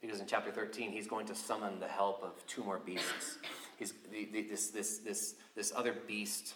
Because 0.00 0.20
in 0.20 0.26
chapter 0.26 0.50
13, 0.50 0.90
he's 0.90 1.06
going 1.06 1.26
to 1.26 1.34
summon 1.34 1.80
the 1.80 1.88
help 1.88 2.22
of 2.22 2.46
two 2.46 2.62
more 2.62 2.78
beasts. 2.78 3.38
He's, 3.78 3.94
this, 4.32 4.70
this, 4.70 4.98
this, 4.98 5.34
this 5.54 5.72
other 5.74 5.94
beast, 6.06 6.54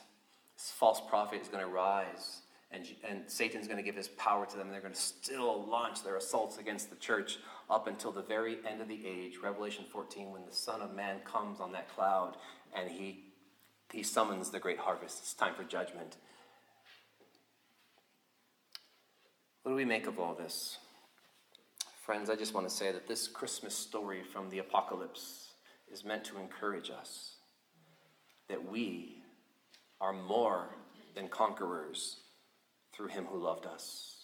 false 0.71 1.01
prophet, 1.09 1.41
is 1.43 1.49
going 1.49 1.65
to 1.65 1.71
rise 1.71 2.43
and, 2.73 2.87
and 3.09 3.23
Satan's 3.27 3.67
going 3.67 3.77
to 3.77 3.83
give 3.83 3.97
his 3.97 4.09
power 4.09 4.47
to 4.47 4.57
them, 4.57 4.67
and 4.67 4.75
they're 4.75 4.81
going 4.81 4.95
to 4.95 5.01
still 5.01 5.67
launch 5.67 6.03
their 6.03 6.17
assaults 6.17 6.59
against 6.59 6.89
the 6.89 6.97
church 6.97 7.39
up 7.69 7.87
until 7.87 8.13
the 8.13 8.23
very 8.23 8.59
end 8.69 8.81
of 8.81 8.89
the 8.89 9.07
age. 9.07 9.35
Revelation 9.43 9.85
14, 9.91 10.31
when 10.31 10.47
the 10.47 10.53
Son 10.53 10.81
of 10.81 10.95
Man 10.95 11.19
comes 11.25 11.61
on 11.61 11.73
that 11.73 11.89
cloud 11.95 12.37
and 12.75 12.91
he 12.91 13.25
He 13.93 14.03
summons 14.03 14.51
the 14.51 14.59
great 14.59 14.79
harvest. 14.79 15.19
It's 15.19 15.35
time 15.35 15.55
for 15.55 15.65
judgment. 15.65 16.17
What 19.63 19.73
do 19.73 19.77
we 19.77 19.85
make 19.85 20.07
of 20.07 20.19
all 20.19 20.35
this? 20.35 20.79
Friends, 22.01 22.31
I 22.31 22.35
just 22.35 22.55
want 22.55 22.69
to 22.69 22.75
say 22.75 22.91
that 22.91 23.07
this 23.07 23.29
Christmas 23.29 23.77
story 23.77 24.23
from 24.25 24.49
the 24.49 24.59
apocalypse 24.59 25.51
is 25.93 26.05
meant 26.05 26.25
to 26.25 26.41
encourage 26.41 26.91
us 26.91 27.37
that 28.49 28.71
we 28.71 29.22
are 30.03 30.13
more 30.13 30.67
than 31.15 31.29
conquerors 31.29 32.17
through 32.93 33.07
him 33.07 33.25
who 33.25 33.39
loved 33.39 33.67
us. 33.67 34.17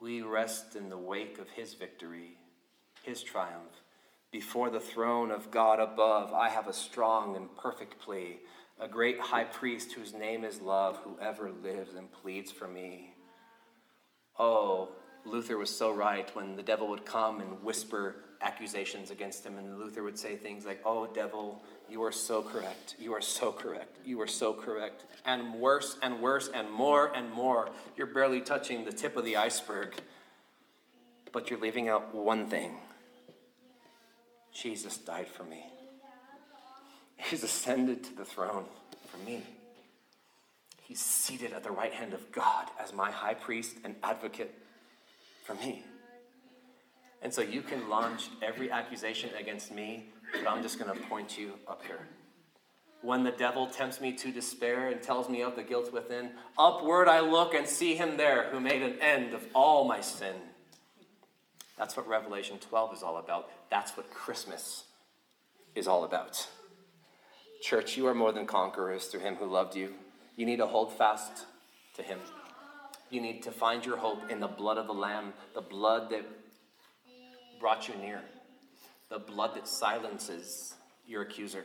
We 0.00 0.22
rest 0.22 0.74
in 0.74 0.90
the 0.90 0.98
wake 0.98 1.38
of 1.38 1.48
his 1.50 1.74
victory, 1.74 2.32
his 3.04 3.22
triumph. 3.22 3.84
Before 4.32 4.70
the 4.70 4.80
throne 4.80 5.30
of 5.30 5.52
God 5.52 5.78
above, 5.78 6.32
I 6.32 6.48
have 6.48 6.66
a 6.66 6.72
strong 6.72 7.36
and 7.36 7.56
perfect 7.56 8.00
plea, 8.00 8.40
a 8.80 8.88
great 8.88 9.20
high 9.20 9.44
priest 9.44 9.92
whose 9.92 10.12
name 10.12 10.44
is 10.44 10.60
love, 10.60 10.98
who 11.04 11.16
ever 11.22 11.52
lives 11.62 11.94
and 11.94 12.10
pleads 12.10 12.50
for 12.50 12.66
me. 12.66 13.14
Oh, 14.36 14.88
Luther 15.24 15.58
was 15.58 15.74
so 15.74 15.92
right 15.92 16.28
when 16.34 16.56
the 16.56 16.62
devil 16.62 16.88
would 16.88 17.06
come 17.06 17.40
and 17.40 17.62
whisper 17.62 18.16
accusations 18.40 19.10
against 19.10 19.44
him, 19.44 19.56
and 19.58 19.78
Luther 19.78 20.02
would 20.02 20.18
say 20.18 20.36
things 20.36 20.64
like, 20.64 20.80
Oh, 20.84 21.06
devil, 21.06 21.62
you 21.88 22.02
are 22.02 22.12
so 22.12 22.42
correct. 22.42 22.96
You 22.98 23.14
are 23.14 23.20
so 23.20 23.52
correct. 23.52 23.96
You 24.04 24.20
are 24.20 24.26
so 24.26 24.52
correct. 24.52 25.04
And 25.24 25.54
worse 25.54 25.96
and 26.02 26.20
worse 26.20 26.48
and 26.52 26.70
more 26.70 27.12
and 27.14 27.30
more. 27.32 27.70
You're 27.96 28.06
barely 28.06 28.40
touching 28.40 28.84
the 28.84 28.92
tip 28.92 29.16
of 29.16 29.24
the 29.24 29.36
iceberg, 29.36 29.94
but 31.32 31.50
you're 31.50 31.60
leaving 31.60 31.88
out 31.88 32.14
one 32.14 32.46
thing 32.46 32.76
Jesus 34.52 34.96
died 34.96 35.28
for 35.28 35.44
me. 35.44 35.64
He's 37.16 37.42
ascended 37.42 38.04
to 38.04 38.16
the 38.16 38.24
throne 38.24 38.64
for 39.06 39.18
me. 39.18 39.42
He's 40.82 41.00
seated 41.00 41.52
at 41.52 41.62
the 41.62 41.70
right 41.70 41.92
hand 41.92 42.14
of 42.14 42.32
God 42.32 42.66
as 42.82 42.94
my 42.94 43.10
high 43.10 43.34
priest 43.34 43.76
and 43.84 43.94
advocate 44.02 44.54
for 45.44 45.54
me. 45.54 45.84
And 47.22 47.32
so 47.32 47.40
you 47.42 47.62
can 47.62 47.88
launch 47.88 48.28
every 48.42 48.70
accusation 48.70 49.30
against 49.38 49.72
me, 49.72 50.10
but 50.32 50.48
I'm 50.48 50.62
just 50.62 50.78
going 50.78 50.94
to 50.94 51.06
point 51.06 51.36
you 51.38 51.54
up 51.66 51.82
here. 51.84 52.00
When 53.02 53.22
the 53.22 53.30
devil 53.30 53.66
tempts 53.66 54.00
me 54.00 54.12
to 54.12 54.32
despair 54.32 54.88
and 54.88 55.02
tells 55.02 55.28
me 55.28 55.42
of 55.42 55.56
the 55.56 55.62
guilt 55.62 55.92
within, 55.92 56.30
upward 56.58 57.08
I 57.08 57.20
look 57.20 57.54
and 57.54 57.66
see 57.66 57.94
him 57.94 58.16
there 58.16 58.50
who 58.50 58.60
made 58.60 58.82
an 58.82 59.00
end 59.00 59.34
of 59.34 59.44
all 59.54 59.86
my 59.86 60.00
sin. 60.00 60.34
That's 61.76 61.96
what 61.96 62.08
Revelation 62.08 62.58
12 62.58 62.94
is 62.94 63.02
all 63.02 63.18
about. 63.18 63.50
That's 63.70 63.96
what 63.96 64.10
Christmas 64.10 64.84
is 65.76 65.86
all 65.86 66.04
about. 66.04 66.48
Church, 67.62 67.96
you 67.96 68.06
are 68.06 68.14
more 68.14 68.32
than 68.32 68.46
conquerors 68.46 69.06
through 69.06 69.20
him 69.20 69.36
who 69.36 69.46
loved 69.46 69.76
you. 69.76 69.94
You 70.38 70.46
need 70.46 70.58
to 70.58 70.66
hold 70.66 70.92
fast 70.92 71.46
to 71.96 72.02
Him. 72.04 72.20
You 73.10 73.20
need 73.20 73.42
to 73.42 73.50
find 73.50 73.84
your 73.84 73.96
hope 73.96 74.30
in 74.30 74.38
the 74.40 74.46
blood 74.46 74.78
of 74.78 74.86
the 74.86 74.94
Lamb, 74.94 75.32
the 75.52 75.60
blood 75.60 76.10
that 76.10 76.24
brought 77.60 77.88
you 77.88 77.94
near, 77.96 78.20
the 79.08 79.18
blood 79.18 79.54
that 79.54 79.66
silences 79.66 80.74
your 81.06 81.22
accuser, 81.22 81.64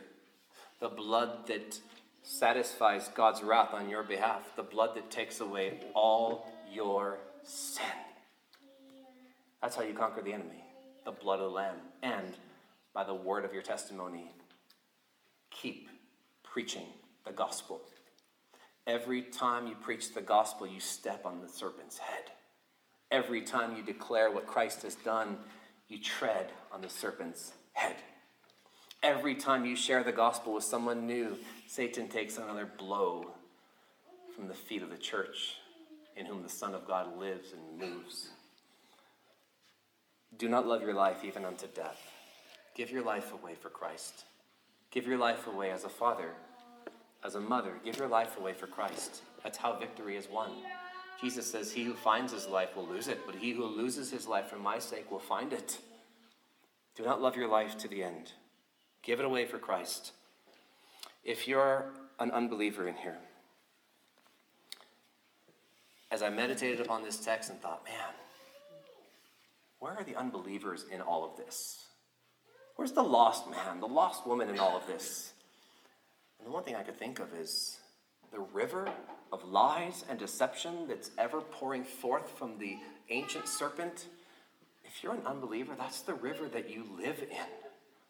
the 0.80 0.88
blood 0.88 1.46
that 1.46 1.78
satisfies 2.22 3.08
God's 3.14 3.42
wrath 3.42 3.74
on 3.74 3.88
your 3.88 4.02
behalf, 4.02 4.42
the 4.56 4.62
blood 4.62 4.94
that 4.96 5.10
takes 5.10 5.40
away 5.40 5.80
all 5.94 6.50
your 6.72 7.18
sin. 7.42 7.84
That's 9.60 9.76
how 9.76 9.82
you 9.82 9.94
conquer 9.94 10.22
the 10.22 10.32
enemy 10.32 10.64
the 11.04 11.12
blood 11.12 11.38
of 11.38 11.50
the 11.50 11.56
Lamb. 11.56 11.76
And 12.02 12.34
by 12.92 13.04
the 13.04 13.14
word 13.14 13.44
of 13.44 13.52
your 13.52 13.62
testimony, 13.62 14.30
keep 15.50 15.88
preaching 16.42 16.86
the 17.24 17.32
gospel. 17.32 17.80
Every 18.86 19.22
time 19.22 19.66
you 19.66 19.74
preach 19.74 20.14
the 20.14 20.20
gospel, 20.20 20.66
you 20.66 20.80
step 20.80 21.24
on 21.24 21.40
the 21.40 21.48
serpent's 21.48 21.98
head. 21.98 22.24
Every 23.10 23.42
time 23.42 23.76
you 23.76 23.82
declare 23.82 24.30
what 24.30 24.46
Christ 24.46 24.82
has 24.82 24.94
done, 24.96 25.38
you 25.88 25.98
tread 25.98 26.50
on 26.72 26.80
the 26.80 26.88
serpent's 26.88 27.52
head. 27.72 27.96
Every 29.02 29.34
time 29.34 29.64
you 29.64 29.76
share 29.76 30.02
the 30.02 30.12
gospel 30.12 30.54
with 30.54 30.64
someone 30.64 31.06
new, 31.06 31.36
Satan 31.66 32.08
takes 32.08 32.38
another 32.38 32.68
blow 32.78 33.30
from 34.34 34.48
the 34.48 34.54
feet 34.54 34.82
of 34.82 34.90
the 34.90 34.96
church 34.96 35.56
in 36.16 36.26
whom 36.26 36.42
the 36.42 36.48
Son 36.48 36.74
of 36.74 36.86
God 36.86 37.18
lives 37.18 37.52
and 37.52 37.78
moves. 37.78 38.30
Do 40.38 40.48
not 40.48 40.66
love 40.66 40.82
your 40.82 40.94
life 40.94 41.24
even 41.24 41.44
unto 41.44 41.66
death. 41.66 42.00
Give 42.74 42.90
your 42.90 43.04
life 43.04 43.32
away 43.32 43.54
for 43.54 43.68
Christ. 43.68 44.24
Give 44.90 45.06
your 45.06 45.18
life 45.18 45.46
away 45.46 45.70
as 45.70 45.84
a 45.84 45.88
father 45.88 46.30
as 47.24 47.34
a 47.36 47.40
mother, 47.40 47.72
give 47.82 47.96
your 47.96 48.08
life 48.08 48.36
away 48.36 48.52
for 48.52 48.66
Christ. 48.66 49.22
That's 49.42 49.56
how 49.56 49.76
victory 49.78 50.16
is 50.16 50.28
won. 50.28 50.50
Jesus 51.20 51.50
says, 51.50 51.72
He 51.72 51.84
who 51.84 51.94
finds 51.94 52.32
his 52.32 52.46
life 52.46 52.76
will 52.76 52.86
lose 52.86 53.08
it, 53.08 53.20
but 53.26 53.36
he 53.36 53.52
who 53.52 53.64
loses 53.64 54.10
his 54.10 54.26
life 54.26 54.46
for 54.46 54.56
my 54.56 54.78
sake 54.78 55.10
will 55.10 55.18
find 55.18 55.52
it. 55.52 55.78
Do 56.96 57.04
not 57.04 57.22
love 57.22 57.36
your 57.36 57.48
life 57.48 57.76
to 57.78 57.88
the 57.88 58.02
end. 58.02 58.32
Give 59.02 59.20
it 59.20 59.26
away 59.26 59.46
for 59.46 59.58
Christ. 59.58 60.12
If 61.24 61.48
you're 61.48 61.86
an 62.18 62.30
unbeliever 62.30 62.86
in 62.86 62.96
here, 62.96 63.18
as 66.10 66.22
I 66.22 66.28
meditated 66.30 66.80
upon 66.80 67.02
this 67.02 67.16
text 67.16 67.50
and 67.50 67.60
thought, 67.60 67.84
man, 67.84 68.14
where 69.80 69.92
are 69.92 70.04
the 70.04 70.16
unbelievers 70.16 70.86
in 70.90 71.00
all 71.00 71.24
of 71.24 71.36
this? 71.36 71.86
Where's 72.76 72.92
the 72.92 73.02
lost 73.02 73.50
man, 73.50 73.80
the 73.80 73.86
lost 73.86 74.26
woman 74.26 74.48
in 74.48 74.58
all 74.58 74.76
of 74.76 74.86
this? 74.86 75.32
And 76.38 76.46
the 76.46 76.52
one 76.52 76.62
thing 76.62 76.76
I 76.76 76.82
could 76.82 76.98
think 76.98 77.18
of 77.18 77.34
is 77.34 77.78
the 78.32 78.40
river 78.40 78.88
of 79.32 79.44
lies 79.44 80.04
and 80.08 80.18
deception 80.18 80.86
that's 80.88 81.10
ever 81.18 81.40
pouring 81.40 81.84
forth 81.84 82.30
from 82.38 82.58
the 82.58 82.76
ancient 83.10 83.48
serpent. 83.48 84.06
If 84.84 85.02
you're 85.02 85.14
an 85.14 85.26
unbeliever, 85.26 85.74
that's 85.76 86.02
the 86.02 86.14
river 86.14 86.48
that 86.48 86.70
you 86.70 86.84
live 86.98 87.22
in. 87.22 87.46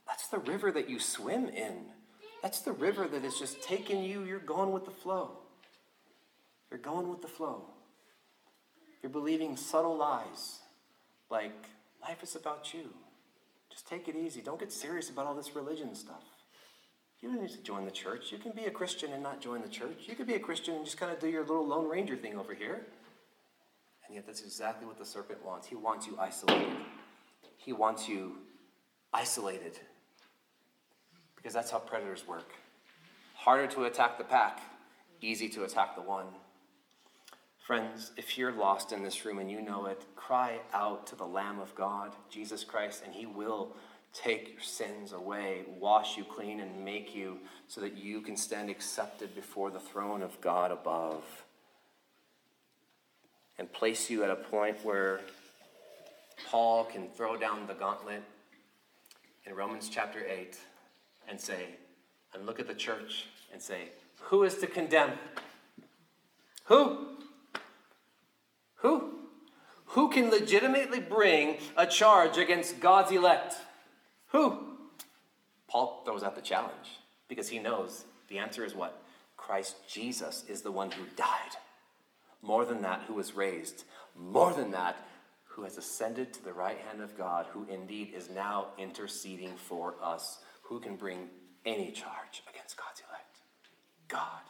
That's 0.07 0.29
the 0.29 0.39
river 0.39 0.71
that 0.73 0.89
you 0.89 0.99
swim 0.99 1.49
in. 1.49 1.87
That's 2.43 2.61
the 2.61 2.73
river 2.73 3.09
that 3.09 3.25
is 3.25 3.39
just 3.39 3.63
taking 3.63 4.05
you, 4.05 4.25
you're 4.25 4.39
going 4.39 4.73
with 4.73 4.85
the 4.85 4.91
flow. 4.91 5.39
You're 6.71 6.81
going 6.81 7.09
with 7.09 7.23
the 7.23 7.29
flow. 7.29 7.63
You're 9.03 9.13
believing 9.13 9.57
subtle 9.57 9.97
lies 9.97 10.61
like 11.31 11.55
life 12.03 12.23
is 12.23 12.37
about 12.37 12.75
you. 12.75 12.91
Just 13.71 13.89
take 13.89 14.09
it 14.09 14.17
easy. 14.17 14.41
Don't 14.41 14.61
get 14.61 14.73
serious 14.73 15.11
about 15.11 15.27
all 15.27 15.35
this 15.35 15.57
religion 15.57 15.95
stuff. 15.95 16.23
You 17.25 17.31
don't 17.31 17.41
need 17.41 17.53
to 17.53 17.63
join 17.63 17.87
the 17.87 17.91
church. 17.91 18.31
You 18.31 18.37
can 18.37 18.53
be 18.53 18.67
a 18.67 18.71
Christian 18.71 19.15
and 19.15 19.23
not 19.23 19.41
join 19.41 19.63
the 19.63 19.69
church. 19.69 20.03
You 20.07 20.15
can 20.15 20.27
be 20.27 20.35
a 20.35 20.39
Christian 20.39 20.75
and 20.75 20.85
just 20.85 20.99
kind 20.99 21.11
of 21.11 21.19
do 21.19 21.27
your 21.27 21.41
little 21.41 21.67
Lone 21.67 21.89
Ranger 21.89 22.17
thing 22.17 22.39
over 22.39 22.53
here. 22.53 22.85
And 24.07 24.15
yet, 24.15 24.27
that's 24.27 24.43
exactly 24.43 24.87
what 24.87 24.99
the 24.99 25.07
serpent 25.07 25.43
wants. 25.43 25.67
He 25.67 25.75
wants 25.75 26.07
you 26.07 26.19
isolated. 26.21 26.77
He 27.57 27.73
wants 27.73 28.11
you 28.11 28.37
isolated. 29.15 29.79
Because 31.35 31.55
that's 31.55 31.71
how 31.71 31.79
predators 31.79 32.29
work. 32.29 32.53
Harder 33.35 33.69
to 33.69 33.85
attack 33.85 34.19
the 34.19 34.25
pack, 34.25 34.61
easy 35.23 35.49
to 35.49 35.65
attack 35.65 35.97
the 35.97 36.03
one. 36.03 36.27
Friends, 37.57 38.13
if 38.19 38.37
you're 38.37 38.53
lost 38.53 38.93
in 38.93 39.03
this 39.03 39.25
room 39.25 39.39
and 39.39 39.51
you 39.51 39.63
know 39.63 39.87
it, 39.87 40.05
cry 40.15 40.59
out 40.75 41.07
to 41.07 41.17
the 41.17 41.25
Lamb 41.25 41.59
of 41.59 41.75
God, 41.75 42.13
Jesus 42.29 42.65
Christ, 42.65 43.03
and 43.03 43.15
He 43.15 43.25
will 43.25 43.75
take 44.15 44.53
your 44.53 44.61
sins 44.61 45.13
away, 45.13 45.65
wash 45.79 46.17
you 46.17 46.25
clean, 46.25 46.61
and 46.61 46.85
make 46.85 47.15
you 47.15 47.39
so 47.67 47.81
that 47.81 47.99
you 47.99 48.21
can 48.21 48.37
stand 48.37 48.71
accepted 48.71 49.35
before 49.35 49.71
the 49.71 49.81
throne 49.81 50.23
of 50.23 50.41
God 50.41 50.71
above. 50.71 51.25
And 53.59 53.71
place 53.73 54.09
you 54.09 54.25
at 54.25 54.31
a 54.31 54.37
point 54.37 54.85
where 54.85 55.21
Paul 56.49 56.85
can 56.85 57.09
throw 57.09 57.37
down 57.37 57.67
the 57.67 57.75
gauntlet 57.75 58.23
in 59.45 59.55
Romans 59.55 59.89
chapter 59.93 60.25
8 60.27 60.57
and 61.29 61.41
say, 61.41 61.67
and 62.33 62.47
look 62.47 62.61
at 62.61 62.67
the 62.67 62.75
church 62.75 63.27
and 63.53 63.61
say, 63.61 63.91
Who 64.23 64.45
is 64.45 64.57
to 64.59 64.67
condemn? 64.67 65.13
Who? 66.65 67.09
Who? 68.77 69.13
Who 69.87 70.09
can 70.09 70.31
legitimately 70.31 71.01
bring 71.01 71.59
a 71.77 71.87
charge 71.87 72.37
against 72.37 72.81
God's 72.81 73.13
elect? 73.13 73.55
Who? 74.35 74.59
Paul 75.69 76.03
throws 76.05 76.25
out 76.25 76.35
the 76.35 76.43
challenge 76.43 76.99
because 77.29 77.49
he 77.49 77.61
knows 77.61 78.05
the 78.29 78.39
answer 78.39 78.65
is 78.65 78.75
what? 78.75 79.01
Christ 79.37 79.77
Jesus 79.89 80.45
is 80.49 80.61
the 80.61 80.73
one 80.73 80.91
who 80.91 81.05
died. 81.15 81.55
More 82.43 82.65
than 82.65 82.83
that, 82.83 83.03
who 83.07 83.15
was 83.15 83.37
raised. 83.37 83.85
More 84.19 84.53
than 84.53 84.73
that, 84.73 84.97
who 85.45 85.63
has 85.63 85.79
ascended 85.79 86.33
to 86.33 86.45
the 86.45 86.53
right 86.53 86.79
hand 86.89 87.01
of 87.01 87.17
God, 87.17 87.47
who 87.53 87.65
indeed 87.71 88.13
is 88.13 88.29
now 88.29 88.67
interceding 88.77 89.55
for 89.57 89.95
us. 90.03 90.41
Who 90.63 90.81
can 90.81 90.97
bring 90.97 91.29
any 91.65 91.93
charge 91.93 92.43
against 92.51 92.77
God's 92.77 93.03
elect? 93.09 93.39
God 94.09 94.43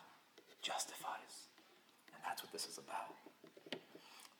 justifies. 0.62 1.48
And 2.14 2.22
that's 2.24 2.42
what 2.42 2.52
this 2.52 2.66
is 2.66 2.78
about. 2.78 3.80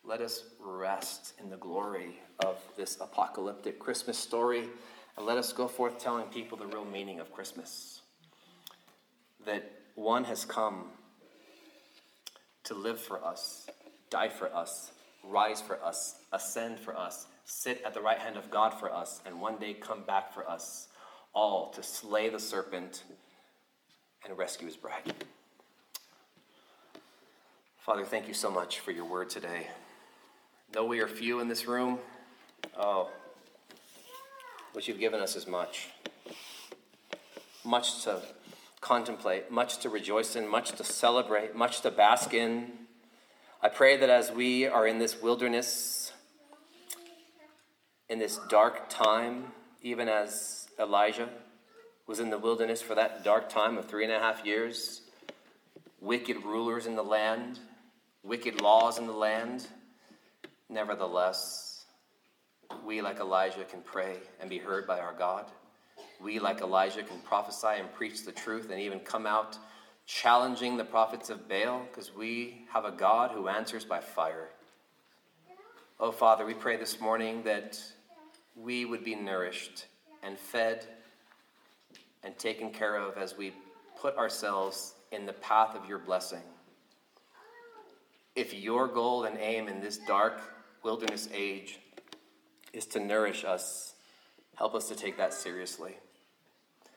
Let 0.07 0.23
us 0.23 0.45
rest 0.59 1.35
in 1.39 1.51
the 1.51 1.59
glory 1.59 2.19
of 2.41 2.57
this 2.79 2.97
apocalyptic 2.99 3.79
Christmas 3.79 4.17
story. 4.17 4.69
And 5.17 5.27
let 5.27 5.39
us 5.39 5.53
go 5.53 5.69
forth 5.69 5.99
telling 5.99 6.27
people 6.27 6.59
the 6.59 6.67
real 6.67 6.85
meaning 6.85 7.21
of 7.21 7.33
Christmas. 7.33 8.01
That 9.47 9.71
one 9.95 10.25
has 10.25 10.45
come 10.45 10.87
to 12.65 12.75
live 12.75 12.99
for 12.99 13.25
us, 13.25 13.69
die 14.11 14.29
for 14.29 14.53
us, 14.55 14.91
rise 15.23 15.61
for 15.61 15.83
us, 15.83 16.17
ascend 16.33 16.81
for 16.81 16.97
us, 16.97 17.27
sit 17.45 17.83
at 17.85 17.95
the 17.95 18.01
right 18.01 18.19
hand 18.19 18.37
of 18.37 18.51
God 18.51 18.71
for 18.81 18.93
us, 18.93 19.21
and 19.27 19.41
one 19.41 19.59
day 19.59 19.75
come 19.75 20.03
back 20.03 20.33
for 20.33 20.49
us, 20.49 20.89
all 21.35 21.71
to 21.71 21.83
slay 21.83 22.29
the 22.29 22.41
serpent 22.41 23.05
and 24.25 24.37
rescue 24.37 24.67
his 24.67 24.77
bride. 24.77 25.13
Father, 27.79 28.05
thank 28.05 28.27
you 28.27 28.35
so 28.35 28.51
much 28.51 28.81
for 28.81 28.93
your 28.93 29.05
word 29.05 29.29
today. 29.29 29.67
Though 30.73 30.87
we 30.87 31.01
are 31.01 31.07
few 31.07 31.41
in 31.41 31.49
this 31.49 31.67
room, 31.67 31.99
oh, 32.79 33.11
what 34.75 34.89
you've 34.89 34.99
given 34.99 35.21
us 35.21 35.37
is 35.37 35.47
much. 35.47 35.89
Much 37.65 38.03
to 38.03 38.21
contemplate, 38.81 39.51
much 39.51 39.79
to 39.79 39.89
rejoice 39.89 40.35
in, 40.35 40.49
much 40.49 40.73
to 40.73 40.83
celebrate, 40.83 41.55
much 41.55 41.81
to 41.83 41.91
bask 41.93 42.35
in. 42.35 42.73
I 43.63 43.69
pray 43.69 43.97
that 43.97 44.11
as 44.11 44.33
we 44.33 44.67
are 44.67 44.87
in 44.87 44.99
this 44.99 45.23
wilderness, 45.23 46.13
in 48.09 48.19
this 48.19 48.41
dark 48.51 48.91
time, 48.91 49.45
even 49.81 50.09
as 50.09 50.67
Elijah 50.79 51.29
was 52.09 52.19
in 52.19 52.31
the 52.31 52.39
wilderness 52.39 52.83
for 52.83 52.97
that 52.97 53.23
dark 53.23 53.49
time 53.49 53.79
of 53.79 53.87
three 53.87 54.03
and 54.03 54.13
a 54.13 54.19
half 54.19 54.45
years, 54.45 55.03
wicked 56.01 56.45
rulers 56.45 56.87
in 56.87 56.97
the 56.97 57.05
land, 57.05 57.61
wicked 58.25 58.61
laws 58.61 58.99
in 58.99 59.07
the 59.07 59.13
land, 59.13 59.69
nevertheless, 60.69 61.74
we, 62.85 63.01
like 63.01 63.21
Elijah, 63.21 63.65
can 63.65 63.81
pray 63.83 64.17
and 64.41 64.51
be 64.51 64.59
heard 64.59 64.87
by 64.87 65.01
our 65.01 65.15
God. 65.15 65.47
We, 66.21 66.39
like 66.39 66.61
Elijah, 66.61 67.03
can 67.03 67.19
prophesy 67.21 67.79
and 67.79 67.93
preach 67.93 68.25
the 68.25 68.33
truth 68.33 68.71
and 68.71 68.81
even 68.81 69.01
come 69.01 69.27
out 69.27 69.59
challenging 70.07 70.77
the 70.77 70.85
prophets 70.85 71.31
of 71.31 71.49
Baal 71.49 71.87
because 71.91 72.15
we 72.15 72.67
have 72.73 72.85
a 72.85 72.91
God 72.91 73.31
who 73.31 73.49
answers 73.49 73.85
by 73.85 74.01
fire. 74.01 74.49
Oh, 75.99 76.11
Father, 76.11 76.45
we 76.45 76.55
pray 76.55 76.77
this 76.77 77.01
morning 77.01 77.43
that 77.45 77.81
we 78.57 78.85
would 78.85 79.05
be 79.05 79.15
nourished 79.15 79.87
and 80.23 80.39
fed 80.39 80.87
and 82.23 82.37
taken 82.39 82.71
care 82.71 82.97
of 82.97 83.17
as 83.17 83.37
we 83.37 83.53
put 84.01 84.17
ourselves 84.17 84.95
in 85.13 85.27
the 85.27 85.33
path 85.33 85.75
of 85.75 85.89
your 85.89 85.99
blessing. 85.99 86.43
If 88.35 88.53
your 88.53 88.89
goal 88.89 89.25
and 89.25 89.39
aim 89.39 89.69
in 89.69 89.81
this 89.81 89.99
dark 89.99 90.41
wilderness 90.83 91.29
age 91.33 91.79
is 92.75 92.87
to 92.87 93.01
nourish 93.01 93.45
us, 93.45 93.95
help 94.57 94.75
us 94.75 94.89
to 94.89 94.95
take 94.95 95.17
that 95.17 95.33
seriously. 95.33 95.97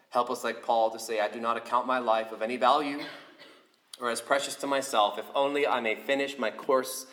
Help 0.10 0.30
us, 0.30 0.44
like 0.44 0.64
Paul, 0.64 0.90
to 0.92 1.00
say, 1.00 1.20
I 1.20 1.28
do 1.28 1.40
not 1.40 1.58
account 1.58 1.86
my 1.86 2.00
life 2.00 2.32
of 2.32 2.42
any 2.42 2.58
value 2.58 3.00
or 4.00 4.10
as 4.10 4.22
precious 4.22 4.56
to 4.56 4.68
myself, 4.68 5.18
if 5.18 5.26
only 5.36 5.68
I 5.68 5.80
may 5.80 5.96
finish 5.96 6.38
my 6.38 6.52
course 6.52 7.08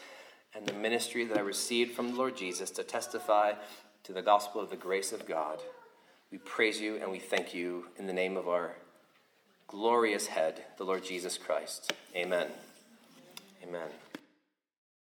and 0.54 0.66
the 0.66 0.74
ministry 0.74 1.24
that 1.24 1.36
I 1.36 1.40
received 1.40 1.94
from 1.94 2.10
the 2.10 2.16
Lord 2.16 2.36
Jesus 2.36 2.70
to 2.72 2.82
testify 2.82 3.54
to 4.04 4.12
the 4.12 4.22
gospel 4.22 4.60
of 4.60 4.70
the 4.70 4.76
grace 4.76 5.12
of 5.12 5.26
God. 5.26 5.60
We 6.30 6.38
praise 6.38 6.80
you 6.80 6.96
and 6.96 7.10
we 7.10 7.18
thank 7.18 7.54
you 7.54 7.86
in 7.98 8.06
the 8.06 8.12
name 8.12 8.36
of 8.36 8.48
our 8.48 8.76
glorious 9.66 10.26
head, 10.26 10.64
the 10.78 10.84
Lord 10.84 11.04
Jesus 11.04 11.38
Christ. 11.38 11.92
Amen. 12.14 12.48
Amen. 13.62 14.03